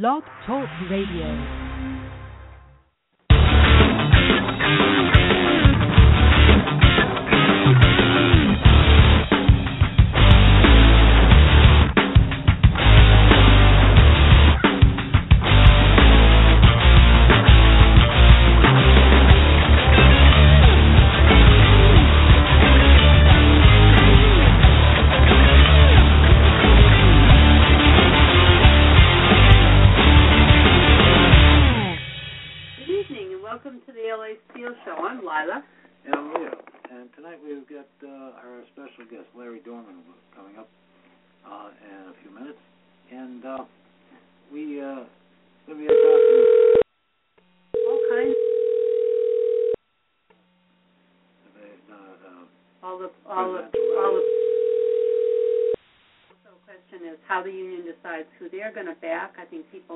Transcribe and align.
Blog 0.00 0.24
Talk 0.44 0.68
Radio. 0.90 1.63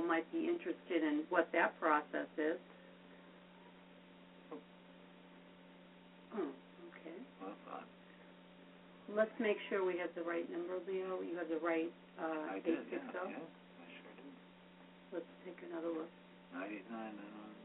might 0.09 0.25
be 0.33 0.49
interested 0.49 1.05
in 1.05 1.29
what 1.29 1.53
that 1.53 1.79
process 1.79 2.33
is. 2.41 2.57
Oh, 4.51 4.57
oh 6.41 6.51
okay. 6.89 7.19
Uh-huh. 7.45 7.85
Let's 9.13 9.37
make 9.39 9.61
sure 9.69 9.85
we 9.85 10.01
have 10.01 10.11
the 10.17 10.25
right 10.25 10.49
number, 10.49 10.81
Leo. 10.89 11.21
You 11.21 11.37
have 11.37 11.53
the 11.53 11.61
right 11.61 11.93
uh, 12.17 12.57
I 12.57 12.65
did, 12.65 12.81
860. 12.89 13.05
Yeah, 13.13 13.37
yeah, 13.37 13.37
I 13.37 13.87
sure 14.01 14.15
do. 14.17 14.27
Let's 15.13 15.33
take 15.45 15.61
another 15.69 15.93
look. 15.93 16.11
99 16.57 16.89
and 16.89 17.33
on 17.45 17.58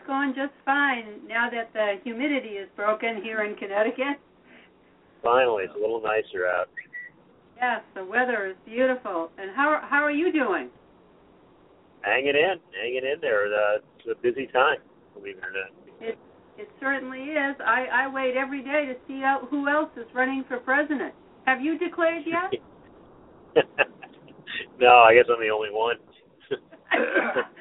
it's 0.00 0.06
going 0.06 0.34
just 0.34 0.52
fine 0.64 1.26
now 1.28 1.48
that 1.50 1.72
the 1.72 1.96
humidity 2.04 2.56
is 2.56 2.68
broken 2.76 3.22
here 3.22 3.42
in 3.44 3.54
Connecticut. 3.56 4.18
Finally, 5.22 5.64
it's 5.64 5.74
a 5.76 5.80
little 5.80 6.00
nicer 6.00 6.46
out. 6.46 6.68
Yes, 7.56 7.82
the 7.94 8.04
weather 8.04 8.46
is 8.46 8.56
beautiful. 8.64 9.30
And 9.38 9.50
how 9.54 9.80
how 9.82 10.02
are 10.02 10.10
you 10.10 10.32
doing? 10.32 10.70
Hanging 12.02 12.34
in, 12.34 12.56
hanging 12.80 13.02
in 13.12 13.20
there. 13.20 13.46
Uh, 13.46 13.78
it's 13.98 14.08
a 14.10 14.22
busy 14.22 14.46
time, 14.46 14.78
believe 15.14 15.36
it 15.36 15.44
or 15.44 15.52
not. 15.52 16.08
It 16.08 16.18
it 16.56 16.68
certainly 16.80 17.20
is. 17.20 17.56
I 17.60 17.86
I 17.92 18.12
wait 18.12 18.36
every 18.36 18.62
day 18.62 18.86
to 18.86 18.94
see 19.06 19.22
out 19.22 19.48
who 19.50 19.68
else 19.68 19.90
is 19.96 20.06
running 20.14 20.44
for 20.48 20.58
president. 20.58 21.12
Have 21.44 21.60
you 21.60 21.78
declared 21.78 22.24
yet? 22.26 22.60
no, 24.80 24.88
I 24.88 25.14
guess 25.14 25.24
I'm 25.30 25.40
the 25.40 25.50
only 25.50 25.70
one. 25.70 25.96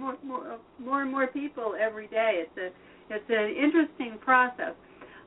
more, 0.00 0.16
more, 0.24 0.58
more 0.78 1.02
and 1.02 1.10
more 1.10 1.26
people 1.26 1.74
every 1.80 2.08
day. 2.08 2.44
It's 2.44 2.56
a, 2.56 3.14
it's 3.14 3.24
an 3.28 3.54
interesting 3.56 4.18
process. 4.20 4.74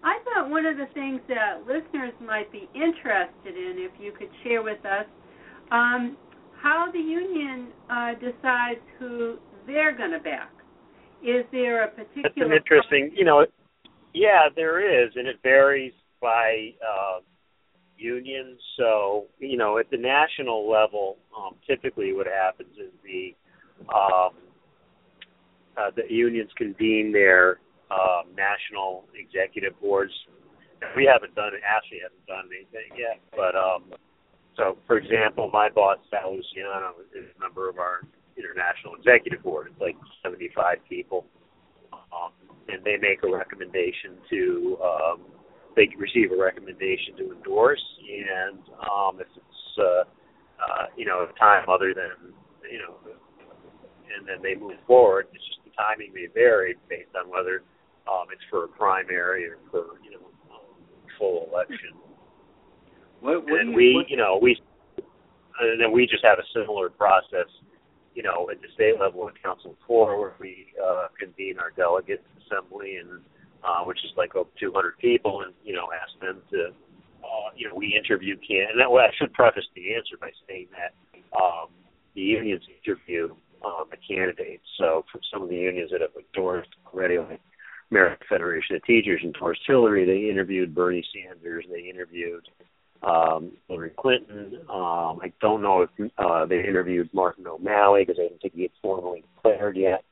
I 0.04 0.20
thought 0.26 0.50
one 0.50 0.66
of 0.66 0.78
the 0.78 0.88
things 0.94 1.22
that 1.30 1.62
listeners 1.66 2.14
might 2.20 2.52
be 2.52 2.68
interested 2.76 3.56
in, 3.56 3.76
if 3.78 3.92
you 4.00 4.12
could 4.12 4.30
share 4.44 4.62
with 4.62 4.84
us, 4.86 5.06
um, 5.72 6.18
how 6.62 6.90
the 6.92 7.00
union 7.00 7.70
uh, 7.90 8.14
decides 8.16 8.82
who 9.00 9.38
they're 9.66 9.96
going 9.96 10.12
to 10.12 10.20
back. 10.20 10.52
Is 11.22 11.46
there 11.52 11.86
a 11.86 11.88
particular? 11.88 12.24
That's 12.24 12.38
an 12.38 12.52
interesting, 12.52 13.12
you 13.16 13.24
know, 13.24 13.46
yeah, 14.14 14.50
there 14.56 15.06
is, 15.06 15.12
and 15.16 15.28
it 15.28 15.38
varies 15.42 15.94
by 16.22 16.74
uh, 16.86 17.20
union. 17.98 18.58
So, 18.78 19.26
you 19.40 19.58
know, 19.58 19.78
at 19.78 19.90
the 19.90 19.98
national 19.98 20.70
level, 20.70 21.18
um, 21.38 21.56
typically 21.66 22.14
what 22.14 22.28
happens 22.28 22.76
is 22.78 22.92
the 23.04 23.34
um, 23.94 24.32
uh, 25.78 25.92
the 25.96 26.04
unions 26.14 26.50
convene 26.58 27.12
their 27.12 27.60
um, 27.92 28.34
national 28.36 29.06
executive 29.14 29.80
boards. 29.82 30.14
We 30.96 31.06
haven't 31.06 31.36
done 31.36 31.54
it. 31.54 31.62
Ashley 31.64 32.00
hasn't 32.04 32.26
done 32.28 32.50
anything 32.52 32.98
yet, 32.98 33.22
but 33.32 33.56
um, 33.56 33.94
so 34.58 34.78
for 34.86 34.98
example, 34.98 35.50
my 35.52 35.70
boss 35.70 35.98
Sal 36.10 36.36
Luciano 36.36 37.00
is 37.16 37.26
a 37.36 37.40
member 37.40 37.70
of 37.70 37.80
our 37.80 38.02
international 38.38 38.96
executive 38.96 39.42
board. 39.44 39.68
It's 39.72 39.82
like 39.82 39.96
75 40.22 40.78
people, 40.90 41.26
um, 41.94 42.32
and 42.68 42.84
they 42.84 42.98
make 42.98 43.24
a 43.24 43.32
recommendation 43.32 44.18
to. 44.30 44.78
Um, 44.84 45.20
they 45.76 45.90
receive 45.98 46.32
a 46.32 46.38
recommendation 46.38 47.18
to 47.18 47.34
endorse, 47.34 47.82
and 48.06 48.60
um, 48.78 49.18
if 49.20 49.28
it's 49.36 49.80
uh, 49.80 50.06
uh, 50.62 50.86
you 50.96 51.06
know 51.06 51.26
a 51.26 51.40
time 51.40 51.66
other 51.68 51.94
than 51.94 52.34
you 52.70 52.78
know, 52.78 52.96
and 54.18 54.28
then 54.28 54.38
they 54.44 54.60
move 54.60 54.78
forward. 54.86 55.28
It's 55.34 55.44
just 55.46 55.63
timing 55.78 56.14
may 56.14 56.28
vary 56.34 56.76
based 56.90 57.12
on 57.16 57.30
whether 57.30 57.64
um, 58.08 58.28
it's 58.32 58.44
for 58.50 58.66
a 58.66 58.68
primary 58.68 59.46
or 59.48 59.58
for 59.72 60.00
you 60.04 60.12
know 60.12 60.28
um, 60.52 60.76
full 61.18 61.50
election. 61.52 61.96
What, 63.22 63.46
what 63.46 63.62
and 63.62 63.72
you, 63.72 63.76
we, 63.76 63.94
what? 63.96 64.10
you 64.10 64.18
know, 64.18 64.40
we 64.42 64.60
and 65.60 65.80
then 65.80 65.92
we 65.92 66.06
just 66.06 66.24
have 66.26 66.40
a 66.40 66.48
similar 66.54 66.90
process, 66.90 67.48
you 68.16 68.24
know, 68.24 68.50
at 68.52 68.62
the 68.62 68.68
state 68.74 69.00
level 69.00 69.28
in 69.28 69.34
Council 69.44 69.76
Four, 69.88 70.20
where 70.20 70.34
we 70.40 70.68
uh, 70.84 71.08
convene 71.18 71.60
our 71.60 71.72
delegate 71.72 72.24
assembly, 72.44 72.98
and 72.98 73.22
uh, 73.64 73.84
which 73.86 74.00
is 74.04 74.12
like 74.18 74.36
over 74.36 74.50
200 74.60 74.98
people, 74.98 75.42
and 75.42 75.54
you 75.64 75.74
know, 75.74 75.88
ask 75.94 76.12
them 76.20 76.42
to, 76.52 76.74
uh, 77.24 77.50
you 77.56 77.70
know, 77.70 77.76
we 77.76 77.96
interview 77.96 78.36
can. 78.38 78.68
And 78.72 78.80
that 78.80 78.92
way, 78.92 79.04
I 79.04 79.14
should 79.18 79.34
preface 79.34 79.66
the 79.76 79.96
answer 79.96 80.18
by 80.20 80.32
saying 80.48 80.68
that 80.74 80.94
um, 81.38 81.70
the 82.16 82.22
unions 82.22 82.64
interview 82.84 83.34
um, 83.66 83.86
a 83.92 84.14
candidate. 84.14 84.62
So 84.78 85.06
from 85.12 85.22
some 85.32 85.44
of 85.44 85.50
the 85.50 85.56
unions 85.56 85.92
that 85.92 86.02
have 86.02 86.12
endorsed 86.16 86.70
already, 86.92 87.18
like 87.18 87.42
American 87.92 88.26
Federation 88.28 88.76
of 88.76 88.84
Teachers 88.86 89.22
endorsed 89.24 89.62
Hillary, 89.68 90.06
they 90.06 90.30
interviewed 90.30 90.76
Bernie 90.76 91.06
Sanders, 91.14 91.66
they 91.70 91.90
interviewed 91.90 92.48
um, 93.04 93.52
Hillary 93.68 93.92
Clinton. 93.98 94.60
Um, 94.70 95.20
I 95.22 95.32
don't 95.42 95.62
know 95.62 95.82
if 95.84 96.12
uh, 96.18 96.46
they 96.46 96.60
interviewed 96.60 97.10
Martin 97.14 97.46
O'Malley 97.48 98.04
because 98.06 98.20
I 98.20 98.28
didn't 98.28 98.42
think 98.42 98.56
he 98.56 98.64
had 98.64 98.72
formally 98.82 99.24
declared 99.36 99.78
yet. 99.78 100.04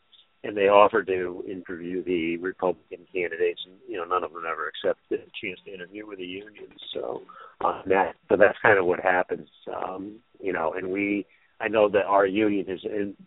And 0.43 0.57
they 0.57 0.69
offered 0.69 1.05
to 1.07 1.43
interview 1.47 2.03
the 2.03 2.37
Republican 2.37 3.05
candidates, 3.13 3.61
and 3.63 3.75
you 3.87 3.97
know 3.97 4.05
none 4.05 4.23
of 4.23 4.33
them 4.33 4.41
ever 4.51 4.67
accepted 4.67 5.19
a 5.19 5.45
chance 5.45 5.59
to 5.65 5.73
interview 5.73 6.07
with 6.07 6.17
the 6.17 6.25
unions. 6.25 6.81
So 6.95 7.21
um, 7.63 7.83
that 7.85 8.15
so 8.27 8.37
that's 8.37 8.57
kind 8.59 8.79
of 8.79 8.87
what 8.87 8.99
happens, 8.99 9.47
um, 9.71 10.17
you 10.39 10.51
know. 10.51 10.73
And 10.73 10.89
we 10.89 11.27
I 11.61 11.67
know 11.67 11.89
that 11.89 12.05
our 12.05 12.25
union 12.25 12.65
has 12.67 12.79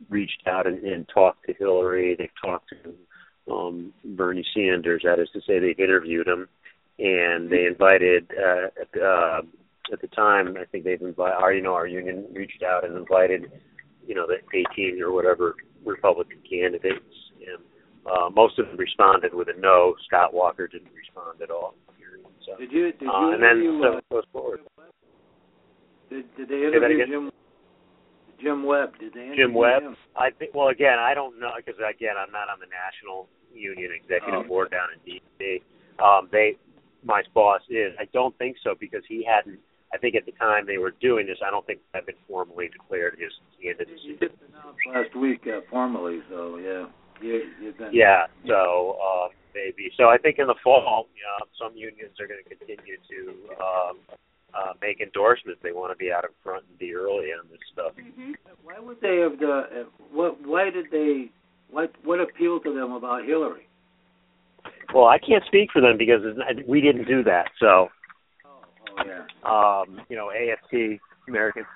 reached 0.09 0.43
out 0.47 0.67
and, 0.67 0.83
and 0.85 1.09
talked 1.13 1.47
to 1.47 1.55
Hillary. 1.55 2.17
They've 2.19 2.29
talked 2.43 2.73
to 2.83 3.53
um, 3.53 3.93
Bernie 4.05 4.45
Sanders. 4.55 5.03
That 5.05 5.21
is 5.21 5.29
to 5.35 5.41
say, 5.47 5.59
they've 5.59 5.79
interviewed 5.79 6.27
him, 6.27 6.49
and 6.99 7.51
they 7.51 7.67
invited 7.67 8.31
uh, 8.33 8.67
at, 8.81 8.93
the, 8.93 9.05
uh, 9.05 9.41
at 9.93 10.01
the 10.01 10.09
time. 10.09 10.57
I 10.61 10.65
think 10.65 10.85
they've 10.85 11.01
invited 11.01 11.35
our 11.35 11.53
you 11.53 11.63
know 11.63 11.75
our 11.75 11.87
union 11.87 12.27
reached 12.33 12.63
out 12.63 12.85
and 12.85 12.97
invited 12.97 13.51
you 14.07 14.15
know 14.15 14.27
the 14.27 14.37
18 14.75 15.01
or 15.03 15.13
whatever 15.13 15.55
Republican 15.85 16.39
candidates, 16.49 17.05
and 17.41 17.63
uh, 18.07 18.31
most 18.31 18.59
of 18.59 18.67
them 18.67 18.77
responded 18.77 19.35
with 19.35 19.49
a 19.49 19.61
no. 19.61 19.95
Scott 20.07 20.33
Walker 20.33 20.67
didn't 20.67 20.93
respond 20.95 21.41
at 21.43 21.51
all. 21.51 21.75
So, 22.47 22.59
did 22.59 22.73
you? 22.73 22.93
Did 22.93 23.09
uh, 23.09 23.11
you 23.11 23.11
uh, 23.11 23.35
and 23.35 23.43
then 23.43 23.81
so 23.81 23.95
uh, 23.95 23.99
it 23.99 24.05
goes 24.11 24.25
forward. 24.33 24.61
Did, 26.11 26.25
did 26.37 26.49
they 26.49 26.67
interview 26.67 27.07
Jim? 27.07 27.31
Jim 28.44 28.64
Webb 28.64 28.99
did 29.00 29.14
they? 29.14 29.32
Jim 29.35 29.55
Webb. 29.55 29.82
Him? 29.82 29.96
I 30.17 30.31
think. 30.31 30.55
Well, 30.55 30.69
again, 30.69 30.99
I 31.00 31.14
don't 31.14 31.41
know 31.41 31.50
because 31.56 31.81
again, 31.81 32.14
I'm 32.20 32.31
not 32.31 32.52
on 32.52 32.61
the 32.61 32.69
national 32.69 33.26
union 33.52 33.91
executive 33.96 34.44
oh. 34.44 34.49
board 34.49 34.70
down 34.70 34.88
in 34.93 35.00
D.C. 35.05 35.62
Um, 36.02 36.29
they, 36.31 36.56
my 37.05 37.23
boss 37.32 37.62
is. 37.70 37.93
I 37.99 38.05
don't 38.12 38.37
think 38.38 38.56
so 38.62 38.75
because 38.79 39.02
he 39.08 39.25
hadn't. 39.25 39.58
I 39.94 39.99
think 39.99 40.17
at 40.17 40.26
the 40.26 40.32
time 40.32 40.67
they 40.67 40.79
were 40.79 40.93
doing 41.00 41.26
this, 41.26 41.38
I 41.44 41.50
don't 41.50 41.64
think 41.67 41.79
I've 41.94 42.05
been 42.05 42.19
formally 42.29 42.69
declared 42.69 43.17
his 43.19 43.31
candidacy. 43.62 44.19
He 44.19 44.91
last 44.91 45.14
week 45.17 45.46
uh, 45.46 45.61
formally, 45.70 46.20
so 46.29 46.58
yeah. 46.58 46.87
Yeah. 47.23 47.38
yeah, 47.93 48.26
so 48.44 48.99
uh, 48.99 49.29
maybe. 49.55 49.88
So 49.96 50.11
I 50.11 50.19
think 50.19 50.38
in 50.38 50.49
the 50.49 50.58
fall, 50.64 51.06
uh, 51.06 51.44
some 51.56 51.76
unions 51.76 52.19
are 52.19 52.26
going 52.26 52.43
to 52.43 52.49
continue 52.50 52.99
to 52.99 53.55
um, 53.62 53.96
uh, 54.56 54.73
make 54.81 55.01
endorsements. 55.01 55.61
They 55.62 55.73
want 55.73 55.93
to 55.93 55.97
be 55.97 56.12
out 56.12 56.25
in 56.25 56.31
front 56.43 56.65
and 56.69 56.79
be 56.79 56.95
early 56.95 57.33
on 57.33 57.49
this 57.51 57.61
stuff. 57.73 57.93
Mhm. 57.97 58.35
Why 58.62 58.79
would 58.79 59.01
they 59.01 59.19
have 59.19 59.39
the? 59.39 59.53
Uh, 59.53 59.85
what? 60.12 60.41
Why 60.47 60.71
did 60.71 60.91
they? 60.91 61.31
What? 61.71 61.93
What 62.05 62.21
appealed 62.21 62.65
to 62.65 62.73
them 62.75 62.93
about 62.93 63.25
Hillary? 63.25 63.67
Well, 64.95 65.06
I 65.06 65.19
can't 65.19 65.45
speak 65.47 65.71
for 65.73 65.81
them 65.81 65.97
because 65.99 66.25
it's- 66.25 66.65
we 66.67 66.81
didn't 66.81 67.05
do 67.06 67.23
that. 67.25 67.51
So, 67.59 67.91
Oh, 68.45 68.65
oh 68.99 69.05
yeah. 69.05 69.27
um, 69.43 70.01
you 70.09 70.17
know, 70.17 70.31
AFT, 70.31 71.01
American 71.29 71.67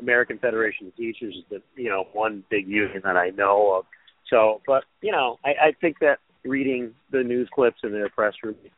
American 0.00 0.38
Federation 0.38 0.88
of 0.88 0.96
Teachers, 0.96 1.34
is 1.36 1.44
the 1.48 1.62
you 1.76 1.88
know 1.88 2.04
one 2.12 2.44
big 2.50 2.66
union 2.68 3.00
that 3.04 3.16
I 3.16 3.30
know 3.30 3.72
of. 3.74 3.86
So, 4.28 4.60
but 4.66 4.84
you 5.02 5.12
know, 5.12 5.38
I, 5.44 5.50
I 5.68 5.72
think 5.80 5.98
that 6.00 6.18
reading 6.44 6.94
the 7.10 7.22
news 7.22 7.48
clips 7.54 7.78
in 7.82 7.92
their 7.92 8.08
press 8.08 8.34
release, 8.42 8.70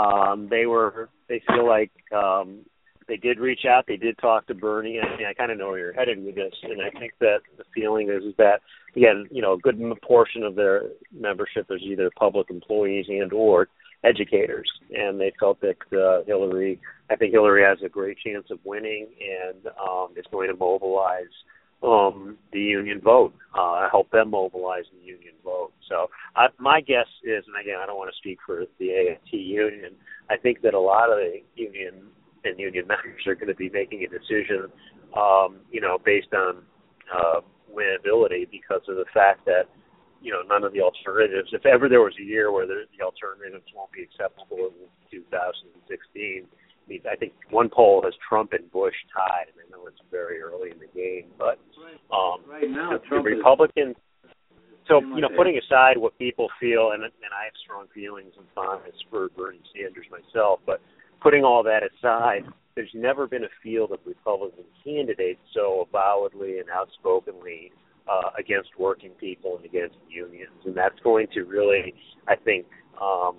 um, 0.00 0.48
they 0.50 0.66
were 0.66 1.08
they 1.28 1.42
feel 1.46 1.66
like 1.66 1.90
um, 2.14 2.60
they 3.08 3.16
did 3.16 3.38
reach 3.38 3.64
out. 3.68 3.84
They 3.86 3.96
did 3.96 4.18
talk 4.18 4.46
to 4.46 4.54
Bernie. 4.54 5.00
I 5.00 5.16
mean, 5.16 5.26
I 5.26 5.32
kind 5.32 5.52
of 5.52 5.58
know 5.58 5.68
where 5.68 5.78
you're 5.78 5.92
headed 5.92 6.24
with 6.24 6.34
this, 6.34 6.54
and 6.62 6.80
I 6.82 6.90
think 6.98 7.12
that 7.20 7.38
the 7.56 7.64
feeling 7.74 8.10
is, 8.10 8.24
is 8.24 8.34
that 8.38 8.60
again, 8.96 9.26
you 9.30 9.42
know, 9.42 9.54
a 9.54 9.58
good 9.58 9.80
portion 10.02 10.42
of 10.42 10.54
their 10.54 10.82
membership 11.12 11.66
is 11.70 11.80
either 11.82 12.10
public 12.18 12.50
employees 12.50 13.06
and 13.08 13.32
or 13.32 13.68
educators, 14.04 14.70
and 14.92 15.20
they 15.20 15.32
felt 15.38 15.60
that 15.60 15.76
uh, 15.92 16.24
Hillary. 16.26 16.80
I 17.10 17.16
think 17.16 17.32
Hillary 17.32 17.62
has 17.62 17.78
a 17.84 17.88
great 17.88 18.18
chance 18.24 18.46
of 18.50 18.58
winning, 18.64 19.06
and 19.20 19.66
um, 19.66 20.08
is 20.16 20.24
going 20.30 20.48
to 20.48 20.56
mobilize 20.56 21.24
um, 21.82 22.38
the 22.52 22.60
union 22.60 23.00
vote, 23.00 23.34
uh, 23.54 23.88
help 23.90 24.10
them 24.10 24.30
mobilize 24.30 24.84
the 24.92 25.06
union 25.06 25.34
vote. 25.44 25.72
So 25.88 26.08
I, 26.34 26.48
my 26.58 26.80
guess 26.80 27.06
is, 27.22 27.44
and 27.46 27.56
again, 27.60 27.76
I 27.82 27.86
don't 27.86 27.98
want 27.98 28.10
to 28.10 28.16
speak 28.16 28.38
for 28.44 28.64
the 28.78 28.90
AFT 28.90 29.32
union. 29.32 29.92
I 30.30 30.36
think 30.36 30.62
that 30.62 30.74
a 30.74 30.80
lot 30.80 31.10
of 31.10 31.18
the 31.18 31.42
union 31.54 32.08
and 32.44 32.58
union 32.58 32.86
members 32.88 33.26
are 33.26 33.34
going 33.34 33.48
to 33.48 33.54
be 33.54 33.70
making 33.70 34.04
a 34.04 34.08
decision, 34.08 34.70
um, 35.16 35.58
you 35.70 35.80
know, 35.80 35.98
based 36.04 36.32
on 36.32 36.62
uh, 37.14 37.40
winnability 37.70 38.50
because 38.50 38.82
of 38.88 38.96
the 38.96 39.04
fact 39.12 39.44
that 39.44 39.68
you 40.22 40.32
know 40.32 40.42
none 40.48 40.64
of 40.64 40.72
the 40.72 40.80
alternatives. 40.80 41.50
If 41.52 41.66
ever 41.66 41.88
there 41.88 42.00
was 42.00 42.14
a 42.18 42.24
year 42.24 42.50
where 42.50 42.66
the, 42.66 42.84
the 42.96 43.04
alternatives 43.04 43.70
won't 43.74 43.92
be 43.92 44.02
acceptable 44.02 44.72
in 45.12 45.20
2016. 45.20 46.46
I 46.86 46.90
mean, 46.90 47.00
I 47.10 47.16
think 47.16 47.32
one 47.50 47.68
poll 47.68 48.02
has 48.04 48.14
Trump 48.28 48.52
and 48.52 48.70
Bush 48.70 48.94
tied, 49.12 49.46
and 49.50 49.56
I 49.58 49.70
know 49.76 49.86
it's 49.86 50.00
very 50.10 50.40
early 50.40 50.70
in 50.70 50.78
the 50.78 50.86
game, 50.94 51.26
but 51.38 51.58
um, 52.14 52.40
Right 52.48 52.70
now, 52.70 52.92
the 52.92 53.04
Trump 53.06 53.26
is- 53.26 53.36
Republicans. 53.36 53.96
So 54.88 55.00
you 55.00 55.20
know, 55.20 55.28
putting 55.36 55.58
aside 55.58 55.98
what 55.98 56.16
people 56.16 56.48
feel, 56.60 56.92
and 56.92 57.02
and 57.02 57.32
I 57.36 57.44
have 57.46 57.54
strong 57.64 57.86
feelings 57.92 58.32
and 58.38 58.46
fondness 58.54 58.94
for 59.10 59.30
Bernie 59.30 59.58
Sanders 59.74 60.06
myself, 60.12 60.60
but 60.64 60.80
putting 61.20 61.42
all 61.42 61.64
that 61.64 61.82
aside, 61.82 62.44
there's 62.76 62.94
never 62.94 63.26
been 63.26 63.42
a 63.42 63.54
field 63.64 63.90
of 63.90 63.98
Republican 64.06 64.62
candidates 64.84 65.40
so 65.52 65.88
avowedly 65.88 66.60
and 66.60 66.68
outspokenly 66.70 67.72
uh, 68.06 68.30
against 68.38 68.68
working 68.78 69.10
people 69.18 69.56
and 69.56 69.64
against 69.64 69.96
unions, 70.08 70.54
and 70.64 70.76
that's 70.76 70.98
going 71.02 71.26
to 71.34 71.42
really, 71.42 71.92
I 72.28 72.36
think, 72.36 72.66
um, 73.02 73.36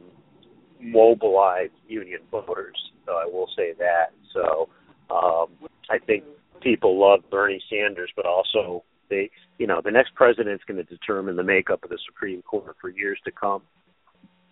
mobilize 0.82 1.70
union 1.88 2.20
voters. 2.30 2.76
So 3.08 3.14
I 3.14 3.26
will 3.26 3.48
say 3.56 3.74
that. 3.80 4.12
So 4.34 4.70
um, 5.10 5.48
I 5.90 5.98
think 6.06 6.26
people 6.62 7.00
love 7.00 7.22
Bernie 7.32 7.64
Sanders, 7.70 8.12
but 8.16 8.26
also 8.26 8.84
they, 9.10 9.30
you 9.58 9.68
know, 9.68 9.82
the 9.84 9.92
next 9.92 10.14
president's 10.16 10.64
going 10.66 10.78
to 10.78 10.84
determine 10.84 11.36
the 11.36 11.44
makeup 11.44 11.84
of 11.84 11.90
the 11.90 12.00
Supreme 12.06 12.42
Court 12.42 12.76
for 12.80 12.90
years 12.90 13.20
to 13.26 13.32
come. 13.32 13.62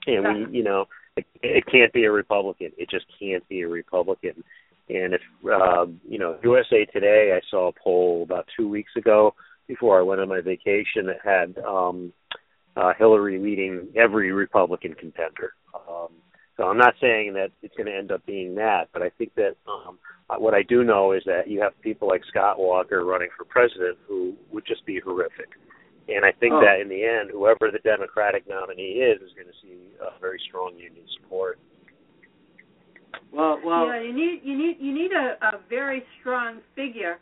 And 0.08 0.50
we, 0.52 0.58
you 0.58 0.64
know, 0.64 0.86
it, 1.18 1.26
it 1.42 1.66
can't 1.70 1.92
be 1.92 2.06
a 2.06 2.12
Republican. 2.12 2.72
It 2.78 2.90
just 2.90 3.06
can't 3.20 3.48
be 3.50 3.62
a 3.62 3.68
Republican. 3.68 4.44
And 4.88 5.16
if 5.16 5.22
um, 5.52 6.00
you 6.08 6.20
know, 6.20 6.38
USA 6.44 6.86
Today, 6.86 7.36
I 7.36 7.42
saw 7.50 7.70
a 7.70 7.74
poll 7.84 8.24
about 8.24 8.46
two 8.56 8.70
weeks 8.70 8.92
ago 8.96 9.34
before 9.68 9.98
I 9.98 10.04
went 10.04 10.22
on 10.22 10.30
my 10.30 10.42
vacation 10.42 11.08
that 11.08 11.18
had 11.24 11.58
um, 11.66 12.14
uh, 12.78 12.94
Hillary 12.98 13.40
leading 13.40 13.88
every 13.96 14.32
Republican 14.32 14.94
contender. 14.94 15.54
Um, 15.74 16.10
so 16.58 16.64
I'm 16.64 16.78
not 16.78 16.94
saying 17.02 17.34
that 17.34 17.50
it's 17.62 17.76
going 17.76 17.88
to 17.88 17.96
end 17.96 18.12
up 18.12 18.26
being 18.26 18.56
that, 18.56 18.88
but 18.94 19.02
I 19.02 19.10
think 19.18 19.34
that 19.36 19.56
um, 19.68 20.00
uh, 20.30 20.36
what 20.38 20.54
I 20.54 20.64
do 20.64 20.84
know 20.84 21.12
is 21.12 21.24
that 21.26 21.48
you 21.48 21.62
have 21.62 21.80
people 21.82 22.08
like 22.08 22.22
Scott 22.30 22.58
Walker 22.58 23.04
running 23.04 23.30
for 23.38 23.44
president 23.46 23.98
who 24.08 24.34
would 24.52 24.66
just 24.66 24.86
be 24.86 25.00
horrific. 25.00 25.50
And 26.08 26.24
I 26.24 26.32
think 26.32 26.54
Oh. 26.54 26.62
that 26.62 26.80
in 26.80 26.88
the 26.88 27.04
end, 27.04 27.32
whoever 27.32 27.72
the 27.72 27.80
Democratic 27.80 28.48
nominee 28.48 29.02
is, 29.02 29.22
is 29.22 29.34
going 29.34 29.48
to 29.48 29.54
see 29.62 29.90
uh, 30.02 30.12
very 30.22 30.40
strong 30.48 30.76
union 30.78 31.06
support. 31.20 31.58
Well, 33.32 33.60
well, 33.66 33.88
yeah, 33.88 34.02
you 34.02 34.14
need 34.14 34.42
you 34.44 34.58
need 34.58 34.78
you 34.80 34.94
need 34.94 35.12
a, 35.12 35.38
a 35.42 35.60
very 35.70 36.04
strong 36.20 36.60
figure 36.76 37.18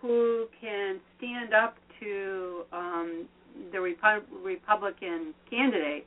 who 0.00 0.46
can 0.60 1.00
stand 1.18 1.54
up 1.54 1.76
to 2.00 2.62
um, 2.72 3.26
the 3.72 3.78
Repu- 3.78 4.22
Republican 4.44 5.34
candidate. 5.48 6.06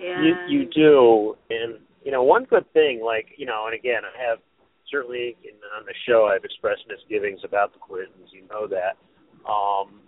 And 0.00 0.24
You 0.24 0.34
you 0.48 0.64
do, 0.66 1.36
and 1.50 1.78
you 2.04 2.12
know 2.12 2.22
one 2.22 2.44
good 2.44 2.70
thing, 2.72 3.02
like 3.04 3.26
you 3.36 3.46
know, 3.46 3.66
and 3.66 3.74
again, 3.74 4.02
I 4.04 4.30
have 4.30 4.38
certainly 4.90 5.36
in, 5.42 5.54
on 5.76 5.84
the 5.84 5.94
show 6.06 6.30
I've 6.32 6.44
expressed 6.44 6.82
misgivings 6.88 7.40
about 7.44 7.72
the 7.72 7.78
Clintons. 7.78 8.30
You 8.32 8.46
know 8.48 8.66
that. 8.68 8.96
Um, 9.50 10.02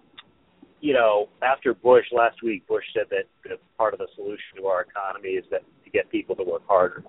you 0.81 0.95
know, 0.95 1.29
after 1.43 1.75
Bush 1.75 2.07
last 2.11 2.43
week, 2.43 2.67
Bush 2.67 2.85
said 2.95 3.05
that, 3.11 3.25
that 3.45 3.59
part 3.77 3.93
of 3.93 3.99
the 4.01 4.09
solution 4.15 4.57
to 4.57 4.67
our 4.67 4.83
economy 4.83 5.31
is 5.31 5.45
that 5.51 5.61
to 5.85 5.91
get 5.91 6.11
people 6.11 6.35
to 6.37 6.43
work 6.43 6.63
harder. 6.67 7.05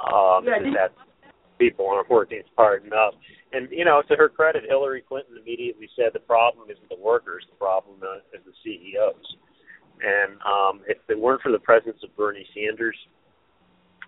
Um, 0.00 0.44
Yeah, 0.44 0.56
and 0.56 0.76
that 0.76 0.92
people 1.58 1.88
aren't 1.88 2.10
working 2.10 2.42
hard 2.56 2.84
enough. 2.84 3.14
And 3.52 3.68
you 3.70 3.84
know, 3.84 4.02
to 4.08 4.16
her 4.16 4.28
credit, 4.28 4.64
Hillary 4.68 5.02
Clinton 5.06 5.36
immediately 5.40 5.88
said 5.96 6.12
the 6.12 6.20
problem 6.20 6.70
isn't 6.70 6.88
the 6.88 7.00
workers, 7.00 7.44
the 7.50 7.56
problem 7.56 7.96
uh, 8.02 8.36
is 8.36 8.44
the 8.44 8.52
CEOs. 8.64 9.36
And 10.02 10.32
um, 10.42 10.80
if 10.88 10.98
it 11.08 11.18
weren't 11.18 11.42
for 11.42 11.52
the 11.52 11.58
presence 11.58 11.98
of 12.02 12.16
Bernie 12.16 12.46
Sanders 12.54 12.96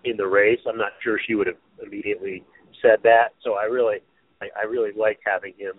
in 0.05 0.17
the 0.17 0.27
race, 0.27 0.59
I'm 0.67 0.77
not 0.77 0.91
sure 1.03 1.19
she 1.25 1.35
would 1.35 1.47
have 1.47 1.57
immediately 1.85 2.43
said 2.81 2.99
that. 3.03 3.29
So 3.43 3.53
I 3.53 3.65
really, 3.65 3.97
I, 4.41 4.47
I 4.61 4.65
really 4.65 4.91
like 4.97 5.19
having 5.25 5.53
him 5.57 5.73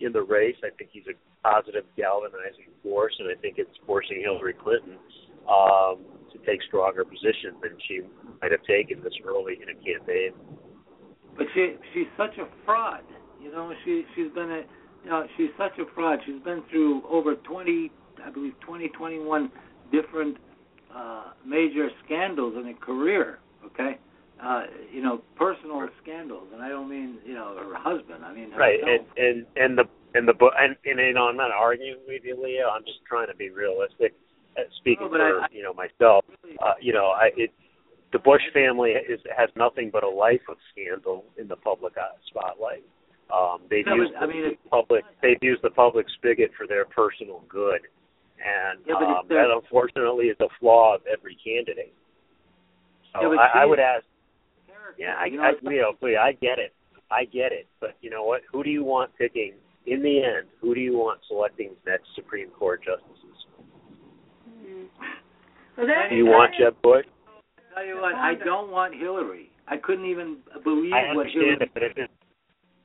in 0.00 0.12
the 0.12 0.22
race. 0.22 0.56
I 0.64 0.70
think 0.76 0.90
he's 0.92 1.04
a 1.08 1.16
positive 1.46 1.84
galvanizing 1.96 2.72
force, 2.82 3.14
and 3.18 3.28
I 3.28 3.40
think 3.40 3.56
it's 3.58 3.76
forcing 3.86 4.20
Hillary 4.22 4.54
Clinton 4.54 4.96
um, 5.48 6.00
to 6.32 6.38
take 6.46 6.62
stronger 6.68 7.04
positions 7.04 7.56
than 7.62 7.72
she 7.86 8.00
might 8.40 8.52
have 8.52 8.62
taken 8.64 9.02
this 9.02 9.12
early 9.26 9.58
in 9.62 9.68
a 9.68 9.74
campaign. 9.84 10.32
but 11.36 11.46
she 11.54 11.74
she's 11.92 12.06
such 12.16 12.36
a 12.38 12.46
fraud. 12.64 13.02
You 13.42 13.52
know, 13.52 13.72
she 13.84 14.04
she's 14.14 14.32
been 14.32 14.50
a 14.50 14.62
you 15.04 15.10
know 15.10 15.26
she's 15.36 15.50
such 15.58 15.78
a 15.78 15.84
fraud. 15.94 16.18
She's 16.26 16.42
been 16.42 16.62
through 16.70 17.02
over 17.08 17.34
twenty, 17.36 17.90
I 18.24 18.30
believe, 18.30 18.54
twenty 18.60 18.88
twenty 18.88 19.18
one 19.18 19.50
different 19.92 20.36
uh 20.94 21.32
major 21.46 21.88
scandals 22.04 22.54
in 22.56 22.66
her 22.66 22.74
career. 22.74 23.38
Okay. 23.66 23.98
Uh, 24.42 24.64
you 24.92 25.00
know, 25.00 25.22
personal 25.36 25.88
scandals, 26.02 26.48
and 26.52 26.60
I 26.60 26.68
don't 26.68 26.90
mean 26.90 27.18
you 27.24 27.34
know 27.34 27.56
her 27.56 27.74
husband. 27.74 28.24
I 28.24 28.34
mean 28.34 28.50
herself. 28.50 28.58
Right, 28.58 28.80
and 28.82 29.06
and 29.16 29.46
and 29.56 29.78
the 29.78 29.84
and 30.14 30.28
the 30.28 30.34
book 30.34 30.52
and, 30.58 30.76
and 30.84 30.98
you 30.98 31.14
know 31.14 31.28
I'm 31.28 31.36
not 31.36 31.50
arguing 31.50 32.00
with 32.06 32.22
you, 32.24 32.36
Leah. 32.42 32.66
I'm 32.74 32.82
just 32.82 32.98
trying 33.08 33.28
to 33.28 33.34
be 33.36 33.50
realistic. 33.50 34.14
Uh, 34.56 34.62
speaking 34.78 35.06
No, 35.10 35.18
for 35.18 35.40
I- 35.42 35.46
you 35.52 35.62
know 35.62 35.72
myself, 35.72 36.24
uh, 36.60 36.74
you 36.80 36.92
know 36.92 37.06
I 37.06 37.30
it 37.36 37.50
the 38.12 38.18
Bush 38.18 38.42
family 38.52 38.90
is 38.90 39.20
has 39.36 39.48
nothing 39.56 39.90
but 39.92 40.04
a 40.04 40.08
life 40.08 40.42
of 40.48 40.56
scandal 40.72 41.24
in 41.38 41.48
the 41.48 41.56
public 41.56 41.94
spotlight. 42.28 42.84
Um, 43.32 43.62
they've 43.70 43.86
No, 43.86 43.92
but, 43.92 44.02
used 44.02 44.14
I 44.20 44.26
mean, 44.26 44.56
public 44.70 45.04
they've 45.22 45.42
used 45.42 45.62
the 45.62 45.70
public 45.70 46.06
spigot 46.18 46.50
for 46.56 46.66
their 46.66 46.84
personal 46.84 47.42
good, 47.48 47.80
and 48.44 48.80
Yeah, 48.86 48.94
um, 48.96 49.26
that 49.28 49.48
unfortunately 49.50 50.26
is 50.26 50.36
a 50.40 50.48
flaw 50.60 50.94
of 50.96 51.00
every 51.10 51.36
candidate. 51.42 51.94
So 53.14 53.32
Yeah, 53.32 53.38
I, 53.40 53.62
I 53.62 53.64
would 53.64 53.80
ask. 53.80 54.04
Yeah, 54.98 55.14
I, 55.18 55.26
you 55.26 55.38
know, 55.38 55.42
I, 55.44 55.48
it's 55.50 55.62
like- 55.64 55.72
Leo, 55.72 55.96
Leo, 56.02 56.20
I 56.20 56.32
get 56.32 56.58
it. 56.58 56.72
I 57.10 57.24
get 57.24 57.52
it. 57.52 57.66
But 57.80 57.96
you 58.00 58.10
know 58.10 58.24
what? 58.24 58.42
Who 58.52 58.62
do 58.62 58.70
you 58.70 58.84
want 58.84 59.10
picking 59.18 59.54
in 59.86 60.02
the 60.02 60.22
end? 60.22 60.46
Who 60.60 60.74
do 60.74 60.80
you 60.80 60.96
want 60.96 61.20
selecting 61.28 61.70
next 61.86 62.08
Supreme 62.14 62.50
Court 62.50 62.82
justices? 62.84 63.46
Mm. 64.64 64.86
Well, 65.76 65.86
that, 65.86 66.10
Do 66.10 66.16
you 66.16 66.26
want 66.26 66.52
that- 66.58 66.64
Jeb 66.72 66.82
Bush? 66.82 67.06
tell 67.74 67.84
you 67.84 67.96
what, 68.00 68.14
I 68.14 68.34
don't 68.36 68.70
want 68.70 68.94
Hillary. 68.94 69.50
I 69.66 69.76
couldn't 69.78 70.06
even 70.06 70.36
believe 70.62 70.92
I 70.92 71.12
what 71.14 71.26
understand 71.26 71.42
Hillary. 71.44 71.62
it, 71.62 71.70
but 71.74 71.82
it 71.82 71.98
is. 71.98 72.08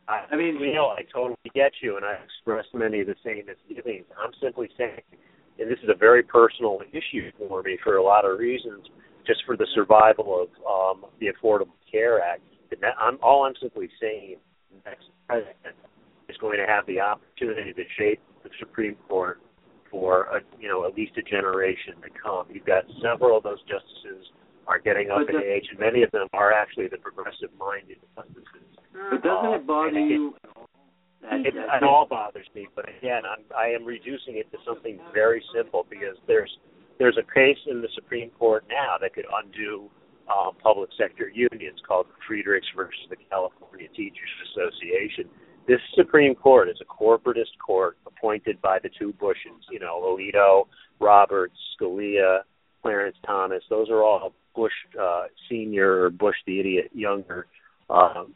I, 0.08 0.26
I 0.32 0.36
mean- 0.36 0.60
Leo, 0.60 0.88
I 0.88 1.02
totally 1.14 1.38
get 1.54 1.72
you, 1.82 1.98
and 1.98 2.06
I 2.06 2.14
expressed 2.24 2.70
many 2.74 3.02
of 3.02 3.08
the 3.08 3.16
same 3.24 3.44
misgivings. 3.46 4.06
I'm 4.18 4.32
simply 4.42 4.70
saying, 4.78 5.02
and 5.60 5.70
this 5.70 5.80
is 5.84 5.90
a 5.90 5.98
very 5.98 6.24
personal 6.24 6.80
issue 6.92 7.32
for 7.38 7.62
me 7.64 7.78
for 7.84 7.98
a 7.98 8.04
lot 8.04 8.26
of 8.26 8.40
reasons. 8.40 8.88
just 9.30 9.44
for 9.46 9.56
the 9.56 9.68
survival 9.76 10.42
of 10.42 10.50
um, 10.66 11.06
the 11.20 11.28
Affordable 11.28 11.78
Care 11.92 12.20
Act. 12.22 12.42
And 12.72 12.82
that, 12.82 12.96
I'm 13.00 13.18
all 13.22 13.46
I'm 13.46 13.54
simply 13.62 13.90
saying, 14.02 14.38
next 14.86 15.06
president 15.28 15.76
is 16.30 16.38
going 16.38 16.58
to 16.58 16.66
have 16.66 16.86
the 16.88 17.00
opportunity 17.00 17.74
to 17.74 17.84
shape 17.98 18.20
the 18.44 18.50
Supreme 18.60 18.96
Court 19.08 19.40
for 19.92 20.24
a, 20.36 20.40
you 20.60 20.68
know 20.68 20.86
at 20.86 20.96
least 20.96 21.14
a 21.18 21.22
generation 21.24 21.96
to 22.02 22.10
come. 22.22 22.46
You've 22.52 22.66
got 22.66 22.84
several 23.02 23.38
of 23.38 23.44
those 23.44 23.60
justices 23.62 24.26
are 24.68 24.80
getting 24.80 25.10
up 25.10 25.26
But 25.26 25.36
in 25.36 25.42
age, 25.42 25.66
and 25.72 25.80
many 25.80 26.04
of 26.04 26.12
them 26.12 26.28
are 26.34 26.54
actually 26.54 26.88
the 26.88 26.98
progressive-minded 26.98 27.98
justices. 28.16 28.70
But 28.94 29.24
doesn't 29.24 29.50
Uh, 29.50 29.56
it 29.58 29.66
bother 29.68 29.98
and 29.98 30.10
you 30.10 30.36
that, 31.22 31.46
It, 31.46 31.54
that 31.56 31.78
it 31.78 31.84
all 31.84 32.08
bothers 32.10 32.48
me, 32.56 32.68
but 32.76 32.86
again, 32.88 33.24
I'm, 33.26 33.44
I 33.58 33.68
am 33.68 33.86
reducing 33.86 34.38
it 34.38 34.52
to 34.52 34.58
something 34.66 35.00
very 35.14 35.44
simple 35.54 35.86
because 35.90 36.18
there's 36.28 36.52
there's 36.98 37.18
a 37.18 37.34
case 37.34 37.58
in 37.68 37.82
the 37.82 37.88
Supreme 37.96 38.30
Court 38.32 38.66
now 38.70 38.98
that 39.00 39.14
could 39.14 39.26
undo 39.44 39.90
um, 40.30 40.56
public 40.62 40.90
sector 40.98 41.30
unions 41.30 41.80
called 41.88 42.08
Friedrichs 42.28 42.68
versus 42.76 43.08
the 43.10 43.16
California 43.30 43.88
Teachers 43.96 44.30
Association. 44.52 45.30
This 45.68 45.80
Supreme 45.96 46.36
Court 46.36 46.68
is 46.68 46.78
a 46.82 46.86
corporatist 46.86 47.58
court 47.66 47.98
appointed 48.06 48.62
by 48.62 48.80
the 48.82 48.90
two 49.00 49.14
Bushes, 49.14 49.64
you 49.72 49.80
know, 49.80 50.02
Alito, 50.02 50.66
Roberts, 51.00 51.56
Scalia, 51.80 52.40
Clarence 52.82 53.16
Thomas. 53.26 53.64
Those 53.70 53.90
are 53.90 54.04
all 54.04 54.34
Bush 54.56 54.74
uh, 55.00 55.26
senior 55.50 56.02
or 56.04 56.10
Bush 56.10 56.36
the 56.46 56.60
idiot 56.60 56.90
younger 56.94 57.48
um, 57.90 58.34